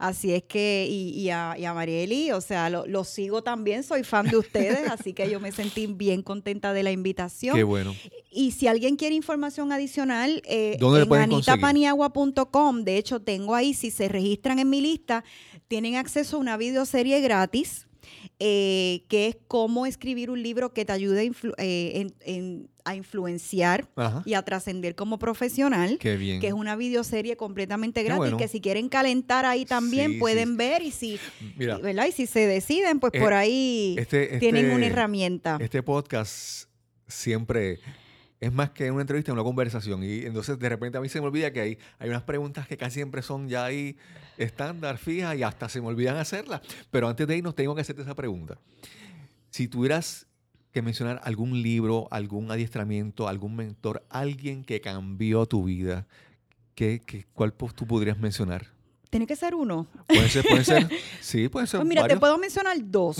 Así 0.00 0.32
es 0.32 0.42
que, 0.44 0.86
y, 0.88 1.10
y 1.10 1.28
a, 1.28 1.56
y 1.58 1.66
a 1.66 1.74
Marieli, 1.74 2.32
o 2.32 2.40
sea, 2.40 2.70
lo, 2.70 2.86
lo 2.86 3.04
sigo 3.04 3.42
también, 3.42 3.82
soy 3.82 4.02
fan 4.02 4.26
de 4.28 4.38
ustedes, 4.38 4.88
así 4.90 5.12
que 5.12 5.30
yo 5.30 5.40
me 5.40 5.52
sentí 5.52 5.86
bien 5.86 6.22
contenta 6.22 6.72
de 6.72 6.82
la 6.82 6.90
invitación. 6.90 7.54
Qué 7.54 7.64
bueno. 7.64 7.94
Y 8.30 8.52
si 8.52 8.66
alguien 8.66 8.96
quiere 8.96 9.14
información 9.14 9.72
adicional, 9.72 10.42
eh, 10.46 10.78
¿Dónde 10.80 11.04
le 11.04 11.16
en 11.16 11.22
anitapaniagua.com, 11.22 12.82
de 12.82 12.96
hecho 12.96 13.20
tengo 13.20 13.54
ahí, 13.54 13.74
si 13.74 13.90
se 13.90 14.08
registran 14.08 14.58
en 14.58 14.70
mi 14.70 14.80
lista, 14.80 15.22
tienen 15.68 15.96
acceso 15.96 16.36
a 16.36 16.40
una 16.40 16.56
videoserie 16.56 17.20
gratis, 17.20 17.86
eh, 18.38 19.04
que 19.08 19.28
es 19.28 19.36
cómo 19.46 19.86
escribir 19.86 20.30
un 20.30 20.42
libro 20.42 20.72
que 20.72 20.84
te 20.84 20.92
ayude 20.92 21.20
a, 21.20 21.24
influ- 21.24 21.54
eh, 21.58 21.92
en- 22.00 22.14
en- 22.20 22.70
a 22.84 22.94
influenciar 22.94 23.88
Ajá. 23.94 24.22
y 24.24 24.32
a 24.34 24.42
trascender 24.42 24.94
como 24.94 25.18
profesional. 25.18 25.98
Qué 26.00 26.16
bien. 26.16 26.40
Que 26.40 26.48
es 26.48 26.52
una 26.54 26.74
videoserie 26.76 27.36
completamente 27.36 28.02
gratis, 28.02 28.18
bueno. 28.18 28.36
que 28.38 28.48
si 28.48 28.60
quieren 28.60 28.88
calentar 28.88 29.44
ahí 29.44 29.66
también 29.66 30.12
Sí, 30.12 30.18
pueden 30.18 30.50
sí. 30.50 30.56
ver 30.56 30.82
y 30.82 30.90
si, 30.90 31.18
Mira, 31.56 31.78
y- 31.78 31.82
¿verdad? 31.82 32.06
Y 32.06 32.12
si 32.12 32.26
se 32.26 32.46
deciden, 32.46 32.98
pues 32.98 33.12
Eh, 33.14 33.20
por 33.20 33.34
ahí 33.34 33.94
este- 33.98 34.38
tienen 34.38 34.64
este- 34.64 34.76
una 34.76 34.86
herramienta. 34.86 35.58
Este 35.60 35.82
podcast 35.82 36.68
siempre 37.06 37.80
es 38.40 38.52
más 38.52 38.70
que 38.70 38.90
una 38.90 39.02
entrevista, 39.02 39.32
una 39.32 39.42
conversación. 39.42 40.02
Y 40.02 40.20
entonces 40.24 40.58
de 40.58 40.68
repente 40.68 40.96
a 40.96 41.00
mí 41.02 41.08
se 41.10 41.20
me 41.20 41.26
olvida 41.26 41.52
que 41.52 41.60
hay, 41.60 41.78
hay 41.98 42.08
unas 42.08 42.22
preguntas 42.22 42.66
que 42.66 42.76
casi 42.78 42.94
siempre 42.94 43.20
son 43.20 43.48
ya 43.48 43.66
ahí 43.66 43.96
estándar, 44.44 44.98
fijas, 44.98 45.36
y 45.36 45.42
hasta 45.42 45.68
se 45.68 45.80
me 45.80 45.86
olvidan 45.88 46.16
hacerlas. 46.16 46.60
Pero 46.90 47.08
antes 47.08 47.26
de 47.26 47.36
irnos 47.36 47.54
tengo 47.54 47.74
que 47.74 47.80
hacerte 47.82 48.02
esa 48.02 48.14
pregunta. 48.14 48.58
Si 49.50 49.68
tuvieras 49.68 50.26
que 50.72 50.82
mencionar 50.82 51.20
algún 51.24 51.62
libro, 51.62 52.06
algún 52.10 52.50
adiestramiento, 52.50 53.26
algún 53.28 53.56
mentor, 53.56 54.04
alguien 54.08 54.62
que 54.64 54.80
cambió 54.80 55.46
tu 55.46 55.64
vida, 55.64 56.06
¿qué, 56.74 57.00
qué- 57.04 57.26
cuál 57.32 57.52
po- 57.52 57.72
tú 57.74 57.86
podrías 57.86 58.18
mencionar? 58.18 58.66
Tiene 59.10 59.26
que 59.26 59.34
ser 59.34 59.56
uno. 59.56 59.88
Puede 60.06 60.28
ser, 60.28 60.44
puede 60.48 60.64
ser. 60.64 60.88
Sí, 61.20 61.48
puede 61.48 61.66
ser. 61.66 61.80
Pues 61.80 61.88
mira, 61.88 62.06
te 62.06 62.16
puedo 62.16 62.38
mencionar 62.38 62.76
dos. 62.80 63.18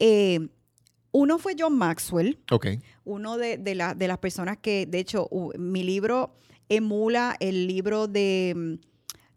Eh, 0.00 0.48
uno 1.12 1.38
fue 1.38 1.54
John 1.56 1.78
Maxwell, 1.78 2.40
Ok. 2.50 2.66
uno 3.04 3.38
de, 3.38 3.56
de 3.56 3.76
la- 3.76 3.94
de 3.94 4.08
las 4.08 4.18
personas 4.18 4.58
que, 4.58 4.86
de 4.86 4.98
hecho, 4.98 5.28
mi 5.56 5.84
libro 5.84 6.34
emula 6.68 7.36
el 7.38 7.68
libro 7.68 8.08
de 8.08 8.52
mm, 8.56 8.74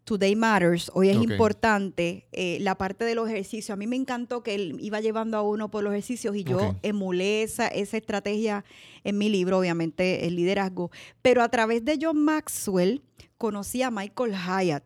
Today 0.08 0.36
Matters, 0.36 0.90
hoy 0.94 1.10
es 1.10 1.16
importante, 1.16 2.26
eh, 2.32 2.56
la 2.62 2.76
parte 2.78 3.04
de 3.04 3.14
los 3.14 3.28
ejercicios. 3.28 3.68
A 3.74 3.76
mí 3.76 3.86
me 3.86 3.94
encantó 3.96 4.42
que 4.42 4.54
él 4.54 4.78
iba 4.80 5.00
llevando 5.02 5.36
a 5.36 5.42
uno 5.42 5.70
por 5.70 5.84
los 5.84 5.92
ejercicios 5.92 6.34
y 6.34 6.44
yo 6.44 6.56
Ok. 6.70 6.76
emulé 6.82 7.42
esa, 7.42 7.68
esa 7.68 7.98
estrategia 7.98 8.64
en 9.04 9.18
mi 9.18 9.28
libro, 9.28 9.58
obviamente 9.58 10.26
el 10.26 10.34
liderazgo. 10.36 10.90
Pero 11.20 11.42
a 11.42 11.50
través 11.50 11.84
de 11.84 11.98
John 12.00 12.24
Maxwell 12.24 13.02
conocí 13.36 13.82
a 13.82 13.90
Michael 13.90 14.32
Hyatt. 14.32 14.82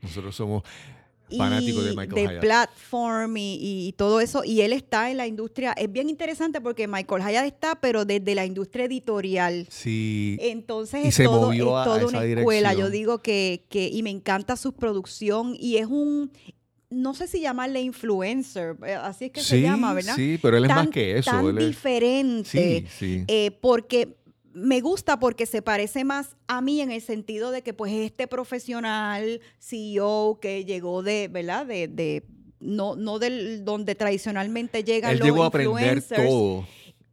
Nosotros 0.00 0.36
somos 0.36 0.62
fanáticos 1.36 1.84
de 1.84 1.90
Michael 1.96 2.14
de 2.14 2.32
Hyatt. 2.34 2.40
platform 2.40 3.36
y, 3.36 3.88
y 3.88 3.92
todo 3.92 4.20
eso. 4.20 4.44
Y 4.44 4.60
él 4.60 4.72
está 4.72 5.10
en 5.10 5.16
la 5.16 5.26
industria. 5.26 5.72
Es 5.72 5.90
bien 5.90 6.08
interesante 6.08 6.60
porque 6.60 6.86
Michael 6.86 7.22
Hyatt 7.22 7.46
está, 7.46 7.80
pero 7.80 8.04
desde 8.04 8.34
la 8.34 8.44
industria 8.46 8.84
editorial. 8.86 9.66
Sí. 9.70 10.36
Entonces 10.40 11.04
Y 11.04 11.08
es 11.08 11.14
se 11.14 11.24
todo, 11.24 11.46
movió 11.46 11.68
es 11.70 11.74
a- 11.74 11.82
a 11.82 11.84
toda 11.84 11.98
esa 11.98 12.06
una 12.08 12.24
escuela. 12.24 12.74
Yo 12.74 12.90
digo 12.90 13.22
que, 13.22 13.64
que, 13.68 13.88
y 13.88 14.02
me 14.02 14.10
encanta 14.10 14.56
su 14.56 14.72
producción 14.74 15.56
y 15.58 15.76
es 15.78 15.86
un, 15.86 16.30
no 16.90 17.14
sé 17.14 17.26
si 17.26 17.40
llamarle 17.40 17.80
influencer, 17.80 18.76
eh, 18.86 18.94
así 18.94 19.24
es 19.26 19.30
que 19.32 19.40
se 19.40 19.60
llama, 19.60 19.94
¿verdad? 19.94 20.14
sí, 20.16 20.38
pero 20.40 20.56
él 20.56 20.64
es 20.64 20.70
más 20.70 20.88
que 20.88 21.18
eso. 21.18 21.30
Tan 21.30 21.46
él 21.46 21.58
es- 21.58 21.66
diferente. 21.68 22.48
sí, 22.50 22.86
sí. 22.98 23.24
eh, 23.28 23.50
porque 23.60 24.16
me 24.54 24.80
gusta 24.80 25.18
porque 25.18 25.46
se 25.46 25.62
parece 25.62 26.04
más 26.04 26.36
a 26.46 26.60
mí 26.60 26.80
en 26.80 26.90
el 26.90 27.02
sentido 27.02 27.50
de 27.50 27.62
que 27.62 27.74
pues 27.74 27.92
este 27.92 28.26
profesional 28.28 29.40
CEO 29.58 30.38
que 30.40 30.64
llegó 30.64 31.02
de, 31.02 31.28
¿verdad? 31.28 31.66
De, 31.66 31.88
de 31.88 32.24
no, 32.60 32.96
no 32.96 33.18
del 33.18 33.64
donde 33.64 33.94
tradicionalmente 33.94 34.84
llegan 34.84 35.12
él 35.12 35.18
los 35.18 35.26
llegó 35.26 35.42
a 35.42 35.46
aprender 35.48 35.96
influencers 35.98 36.28
todo. 36.28 36.66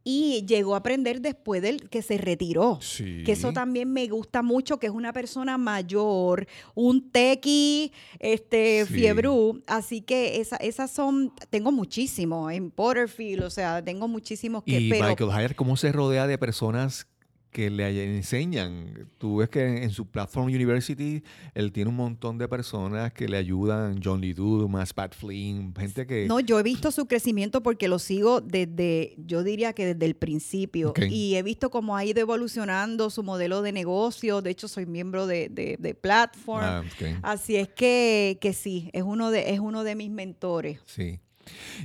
y 0.04 0.44
llegó 0.46 0.74
a 0.74 0.78
aprender 0.78 1.20
después 1.20 1.60
del 1.62 1.88
que 1.90 2.00
se 2.02 2.16
retiró. 2.16 2.78
Sí. 2.80 3.22
Que 3.24 3.32
eso 3.32 3.52
también 3.52 3.92
me 3.92 4.06
gusta 4.08 4.42
mucho, 4.42 4.78
que 4.78 4.86
es 4.86 4.92
una 4.92 5.12
persona 5.12 5.58
mayor, 5.58 6.46
un 6.74 7.10
tequi, 7.10 7.92
este, 8.18 8.86
Sí. 8.86 8.94
fiebrú. 8.94 9.62
Así 9.66 10.00
que 10.00 10.40
esa, 10.40 10.56
esas 10.56 10.90
son, 10.90 11.32
tengo 11.50 11.70
muchísimo 11.72 12.50
en 12.50 12.70
Porterfield, 12.70 13.42
o 13.44 13.50
sea, 13.50 13.84
tengo 13.84 14.06
muchísimos 14.08 14.62
que, 14.62 14.80
Y 14.80 14.90
pero 14.90 15.08
Michael 15.08 15.30
Hyatt, 15.30 15.54
¿cómo 15.56 15.76
se 15.76 15.92
rodea 15.92 16.26
de 16.26 16.38
personas 16.38 17.06
que 17.52 17.70
le 17.70 18.16
enseñan? 18.16 19.08
Tú 19.18 19.36
ves 19.36 19.48
que 19.48 19.64
en, 19.64 19.84
en 19.84 19.90
su 19.90 20.06
Platform 20.06 20.46
University 20.46 21.22
él 21.54 21.70
tiene 21.70 21.90
un 21.90 21.96
montón 21.96 22.38
de 22.38 22.48
personas 22.48 23.12
que 23.12 23.28
le 23.28 23.36
ayudan, 23.36 24.00
John 24.02 24.20
Lee 24.20 24.32
Dumas, 24.32 24.92
Pat 24.92 25.14
Flynn, 25.14 25.74
gente 25.76 26.06
que... 26.06 26.26
No, 26.26 26.40
yo 26.40 26.58
he 26.58 26.62
visto 26.62 26.90
su 26.90 27.06
crecimiento 27.06 27.62
porque 27.62 27.86
lo 27.86 27.98
sigo 27.98 28.40
desde, 28.40 29.14
yo 29.18 29.44
diría 29.44 29.72
que 29.74 29.94
desde 29.94 30.06
el 30.06 30.16
principio. 30.16 30.94
Y 31.08 31.34
he 31.34 31.42
visto 31.42 31.70
cómo 31.70 31.96
ha 31.96 32.04
ido 32.04 32.20
evolucionando 32.20 33.10
su 33.10 33.22
modelo 33.22 33.62
de 33.62 33.72
negocio. 33.72 34.40
De 34.40 34.50
hecho, 34.50 34.66
soy 34.66 34.86
miembro 34.86 35.26
de, 35.26 35.48
de, 35.50 35.76
de 35.78 35.94
Platform. 35.94 36.64
Ah. 36.64 36.82
Así 37.22 37.56
es 37.56 37.68
que, 37.68 38.38
que 38.40 38.54
sí, 38.54 38.90
es 38.92 39.02
uno 39.02 39.30
de, 39.30 39.52
es 39.52 39.60
uno 39.60 39.84
de 39.84 39.94
mis 39.94 40.10
mentores. 40.10 40.80
Sí. 40.86 41.20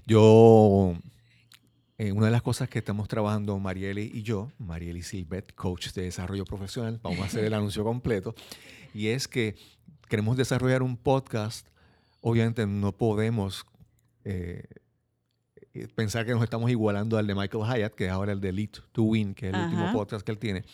Yo, 0.05 0.95
eh, 1.99 2.11
una 2.11 2.27
de 2.27 2.31
las 2.31 2.43
cosas 2.43 2.69
que 2.69 2.77
estamos 2.77 3.07
trabajando 3.07 3.57
Marieli 3.57 4.11
y 4.13 4.21
yo, 4.21 4.51
Marieli 4.59 5.01
Silvet, 5.01 5.55
coach 5.55 5.93
de 5.93 6.03
desarrollo 6.03 6.45
profesional, 6.45 6.99
vamos 7.01 7.21
a 7.21 7.25
hacer 7.25 7.43
el 7.43 7.53
anuncio 7.55 7.83
completo, 7.83 8.35
y 8.93 9.07
es 9.07 9.27
que 9.27 9.55
queremos 10.07 10.37
desarrollar 10.37 10.83
un 10.83 10.95
podcast. 10.95 11.67
Obviamente 12.21 12.67
no 12.67 12.91
podemos 12.91 13.65
eh, 14.25 14.63
eh, 15.73 15.87
pensar 15.95 16.25
que 16.25 16.33
nos 16.33 16.43
estamos 16.43 16.69
igualando 16.69 17.17
al 17.17 17.25
de 17.25 17.33
Michael 17.33 17.63
Hyatt, 17.63 17.95
que 17.95 18.05
es 18.05 18.11
ahora 18.11 18.31
el 18.31 18.41
de 18.41 18.51
Lead 18.51 18.69
to 18.91 19.01
Win, 19.01 19.33
que 19.33 19.49
es 19.49 19.53
el 19.55 19.59
último 19.59 19.91
podcast 19.91 20.23
que 20.23 20.31
él 20.31 20.37
tiene. 20.37 20.65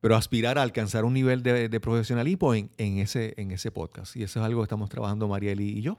Pero 0.00 0.14
aspirar 0.14 0.58
a 0.58 0.62
alcanzar 0.62 1.04
un 1.04 1.14
nivel 1.14 1.42
de, 1.42 1.68
de 1.68 1.80
profesionalismo 1.80 2.54
en, 2.54 2.70
en 2.78 2.98
ese, 2.98 3.34
en 3.36 3.50
ese 3.50 3.72
podcast. 3.72 4.14
Y 4.14 4.22
eso 4.22 4.38
es 4.38 4.46
algo 4.46 4.60
que 4.60 4.66
estamos 4.66 4.88
trabajando 4.88 5.26
Marieli 5.26 5.78
y 5.78 5.82
yo 5.82 5.98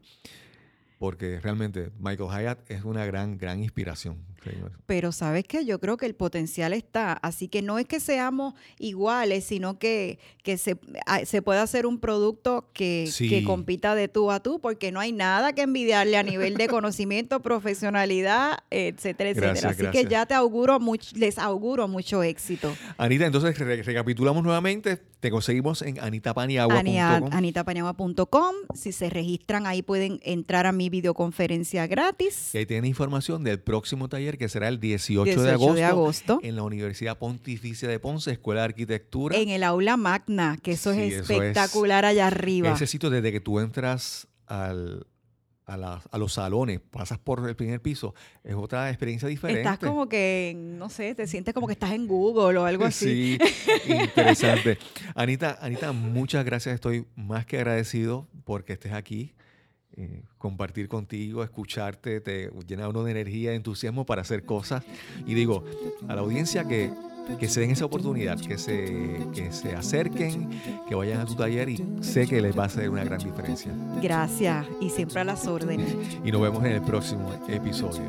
porque 1.00 1.40
realmente 1.40 1.92
Michael 1.98 2.30
Hyatt 2.30 2.70
es 2.70 2.84
una 2.84 3.06
gran, 3.06 3.38
gran 3.38 3.64
inspiración. 3.64 4.18
Señor. 4.44 4.72
Pero 4.86 5.12
sabes 5.12 5.44
que 5.46 5.66
yo 5.66 5.80
creo 5.80 5.98
que 5.98 6.06
el 6.06 6.16
potencial 6.16 6.74
está, 6.74 7.14
así 7.14 7.48
que 7.48 7.62
no 7.62 7.80
es 7.80 7.86
que 7.86 8.00
seamos 8.00 8.54
iguales, 8.80 9.44
sino 9.46 9.80
que, 9.80 10.20
que 10.44 10.58
se, 10.58 10.78
a- 11.06 11.26
se 11.26 11.42
pueda 11.42 11.62
hacer 11.64 11.86
un 11.86 12.00
producto 12.00 12.70
que, 12.74 13.08
Sí. 13.12 13.30
que 13.30 13.44
compita 13.44 13.96
de 13.96 14.08
tú 14.08 14.32
a 14.32 14.40
tú, 14.42 14.60
porque 14.60 14.92
no 14.92 15.00
hay 15.00 15.12
nada 15.12 15.54
que 15.54 15.62
envidiarle 15.62 16.18
a 16.18 16.24
nivel 16.24 16.56
de 16.56 16.68
conocimiento, 16.80 17.42
profesionalidad, 17.42 18.60
etcétera, 18.70 19.30
etcétera. 19.32 19.52
Gracias, 19.52 19.72
así 19.72 19.82
gracias. 19.84 20.04
que 20.06 20.10
ya 20.10 20.26
te 20.26 20.34
auguro 20.34 20.80
much- 20.80 21.14
les 21.16 21.38
auguro 21.38 21.88
mucho 21.88 22.24
éxito. 22.24 22.76
Anita, 22.98 23.26
entonces 23.26 23.58
re- 23.58 23.84
recapitulamos 23.84 24.44
nuevamente. 24.44 25.00
Te 25.20 25.30
conseguimos 25.32 25.82
en 25.82 26.00
anitapaniagua.com. 26.00 26.80
Ania- 26.80 27.22
anitapaniagua.com, 27.32 28.56
si 28.74 28.92
se 28.94 29.10
registran 29.10 29.68
ahí 29.68 29.82
pueden 29.82 30.20
entrar 30.24 30.66
a 30.66 30.72
mi 30.72 30.90
videoconferencia 30.90 31.88
gratis. 31.88 32.54
Y 32.56 32.60
ahí 32.60 32.66
tienen 32.66 32.86
información 32.86 33.44
del 33.44 33.60
próximo 33.60 34.08
taller 34.08 34.29
que 34.38 34.48
será 34.50 34.68
el 34.68 34.80
18, 34.80 35.24
18 35.26 35.44
de, 35.44 35.52
agosto, 35.52 35.74
de 35.76 35.84
agosto. 35.84 36.40
en 36.44 36.56
la 36.56 36.64
Universidad 36.64 37.18
Pontificia 37.18 37.88
de 37.88 38.00
Ponce, 38.00 38.32
Escuela 38.32 38.62
de 38.62 38.66
Arquitectura. 38.66 39.38
En 39.38 39.50
el 39.50 39.64
aula 39.64 39.98
magna, 39.98 40.58
que 40.62 40.72
eso 40.74 40.94
Sí, 40.94 41.00
es 41.02 41.14
eso 41.14 41.24
es- 41.24 41.30
espectacular 41.32 42.06
allá 42.06 42.28
arriba. 42.28 42.72
Ese 42.74 42.88
sitio, 42.88 43.10
desde 43.10 43.32
que 43.32 43.40
tú 43.40 43.60
entras 43.60 44.28
al- 44.48 45.06
a, 45.66 45.78
la- 45.78 46.02
a 46.12 46.18
los 46.18 46.34
salones, 46.34 46.80
pasas 46.80 47.20
por 47.20 47.48
el 47.48 47.56
primer 47.56 47.80
piso, 47.80 48.16
es 48.44 48.56
otra 48.56 48.90
experiencia 48.90 49.28
diferente. 49.28 49.62
Estás 49.62 49.78
como 49.78 50.10
que, 50.10 50.54
no 50.58 50.90
sé, 50.90 51.14
te 51.14 51.28
sientes 51.28 51.54
como 51.54 51.68
que 51.68 51.74
estás 51.74 51.92
en 51.92 52.08
Google 52.08 52.58
o 52.58 52.66
algo 52.66 52.86
así. 52.86 53.38
Sí, 53.38 53.92
interesante. 53.92 54.80
Anita, 55.16 55.58
Anita, 55.62 55.92
muchas 55.92 56.44
gracias. 56.44 56.74
Estoy 56.76 57.06
más 57.16 57.46
que 57.46 57.58
agradecido 57.58 58.28
porque 58.46 58.74
estés 58.74 58.94
aquí. 58.94 59.36
Eh, 60.00 60.24
compartir 60.38 60.88
contigo, 60.88 61.44
escucharte, 61.44 62.22
te 62.22 62.50
llena 62.66 62.88
uno 62.88 63.04
de 63.04 63.12
energía, 63.12 63.50
de 63.50 63.58
entusiasmo 63.58 64.06
para 64.06 64.22
hacer 64.22 64.44
cosas. 64.46 64.82
Y 65.28 65.34
digo, 65.34 65.66
a 66.08 66.16
la 66.16 66.22
audiencia 66.22 66.64
que, 66.64 66.90
que 67.38 67.50
se 67.50 67.60
den 67.60 67.72
esa 67.72 67.84
oportunidad, 67.84 68.40
que 68.40 68.58
se, 68.58 69.20
que 69.36 69.52
se 69.52 69.76
acerquen, 69.76 70.50
que 70.88 70.96
vayan 70.96 71.20
a 71.20 71.26
tu 71.26 71.36
taller 71.36 71.68
y 71.68 71.84
sé 72.00 72.28
que 72.28 72.40
les 72.40 72.58
va 72.58 72.64
a 72.64 72.66
hacer 72.68 72.90
una 72.90 73.04
gran 73.04 73.20
diferencia. 73.20 73.74
Gracias 74.02 74.66
y 74.80 74.90
siempre 74.90 75.20
a 75.20 75.26
las 75.26 75.46
órdenes. 75.48 75.94
Y 76.24 76.32
nos 76.32 76.42
vemos 76.42 76.64
en 76.64 76.72
el 76.72 76.82
próximo 76.82 77.34
episodio. 77.50 78.04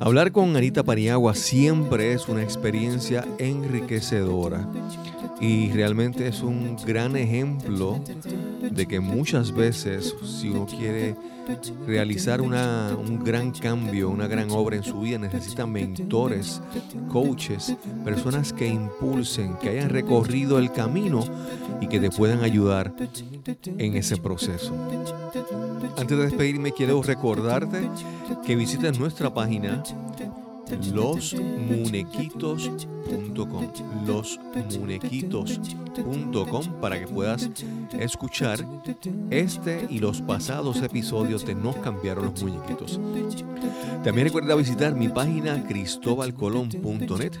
Hablar 0.00 0.32
con 0.32 0.56
Anita 0.56 0.82
Paniagua 0.82 1.34
siempre 1.34 2.14
es 2.14 2.26
una 2.26 2.42
experiencia 2.42 3.26
enriquecedora 3.36 4.66
y 5.40 5.70
realmente 5.72 6.28
es 6.28 6.42
un 6.42 6.76
gran 6.86 7.16
ejemplo 7.16 7.98
de 8.70 8.86
que 8.86 9.00
muchas 9.00 9.52
veces 9.52 10.14
si 10.24 10.50
uno 10.50 10.66
quiere 10.66 11.16
realizar 11.86 12.40
una- 12.40 12.96
un 12.96 13.22
gran 13.24 13.50
cambio, 13.50 14.08
una 14.10 14.28
gran 14.28 14.50
obra 14.52 14.76
en 14.76 14.84
su 14.84 15.00
vida, 15.00 15.18
necesita 15.18 15.66
mentores, 15.66 16.60
coaches, 17.10 17.74
personas 18.04 18.52
que 18.52 18.68
impulsen, 18.68 19.56
que 19.56 19.70
hayan 19.70 19.88
recorrido 19.90 20.58
el 20.60 20.70
camino 20.70 21.24
y 21.80 21.88
que 21.88 21.98
te 21.98 22.10
puedan 22.10 22.44
ayudar 22.44 22.94
en 23.66 23.96
ese 23.96 24.16
proceso. 24.18 24.72
Antes 25.98 26.16
de 26.16 26.24
despedirme, 26.24 26.70
quiero 26.72 27.02
recordarte 27.02 27.88
que 28.46 28.54
visites 28.54 28.98
nuestra 28.98 29.34
página 29.34 29.82
losmunequitos.com 30.92 32.92
losmunequitos.com 34.06 36.80
para 36.80 36.98
que 36.98 37.06
puedas 37.06 37.50
escuchar 37.98 38.66
este 39.30 39.86
y 39.88 39.98
los 39.98 40.20
pasados 40.22 40.82
episodios 40.82 41.46
de 41.46 41.54
Nos 41.54 41.76
cambiaron 41.76 42.26
los 42.26 42.42
muñequitos. 42.42 43.00
También 44.04 44.26
recuerda 44.26 44.54
visitar 44.54 44.94
mi 44.94 45.08
página 45.08 45.66
cristobalcolón.net 45.66 47.32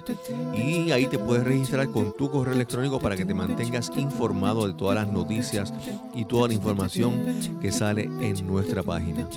y 0.54 0.90
ahí 0.92 1.06
te 1.06 1.18
puedes 1.18 1.44
registrar 1.44 1.88
con 1.88 2.16
tu 2.16 2.30
correo 2.30 2.54
electrónico 2.54 3.00
para 3.00 3.16
que 3.16 3.24
te 3.24 3.34
mantengas 3.34 3.90
informado 3.96 4.66
de 4.66 4.74
todas 4.74 4.94
las 4.94 5.12
noticias 5.12 5.72
y 6.14 6.24
toda 6.24 6.48
la 6.48 6.54
información 6.54 7.60
que 7.60 7.72
sale 7.72 8.04
en 8.04 8.46
nuestra 8.46 8.82
página. 8.82 9.28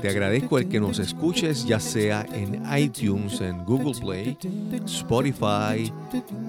Te 0.00 0.08
agradezco 0.08 0.58
el 0.58 0.68
que 0.68 0.80
nos 0.80 0.98
escuches, 0.98 1.64
ya 1.64 1.80
sea 1.80 2.26
en 2.32 2.62
iTunes, 2.76 3.40
en 3.40 3.64
Google 3.64 3.98
Play, 4.00 4.38
Spotify, 4.86 5.92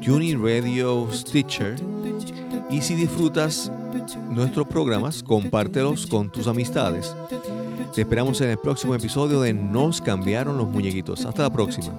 Tuning 0.04 0.42
Radio, 0.42 1.08
Stitcher. 1.12 1.76
Y 2.70 2.82
si 2.82 2.96
disfrutas 2.96 3.72
nuestros 4.30 4.68
programas, 4.68 5.24
compártelos 5.24 6.08
con 6.08 6.32
tus 6.32 6.48
amistades. 6.48 7.16
Te 7.94 8.02
esperamos 8.02 8.42
en 8.42 8.50
el 8.50 8.58
próximo 8.58 8.96
episodio 8.96 9.42
de 9.42 9.54
Nos 9.54 10.02
cambiaron 10.02 10.58
los 10.58 10.68
muñequitos. 10.68 11.26
Hasta 11.26 11.44
la 11.44 11.50
próxima. 11.50 11.94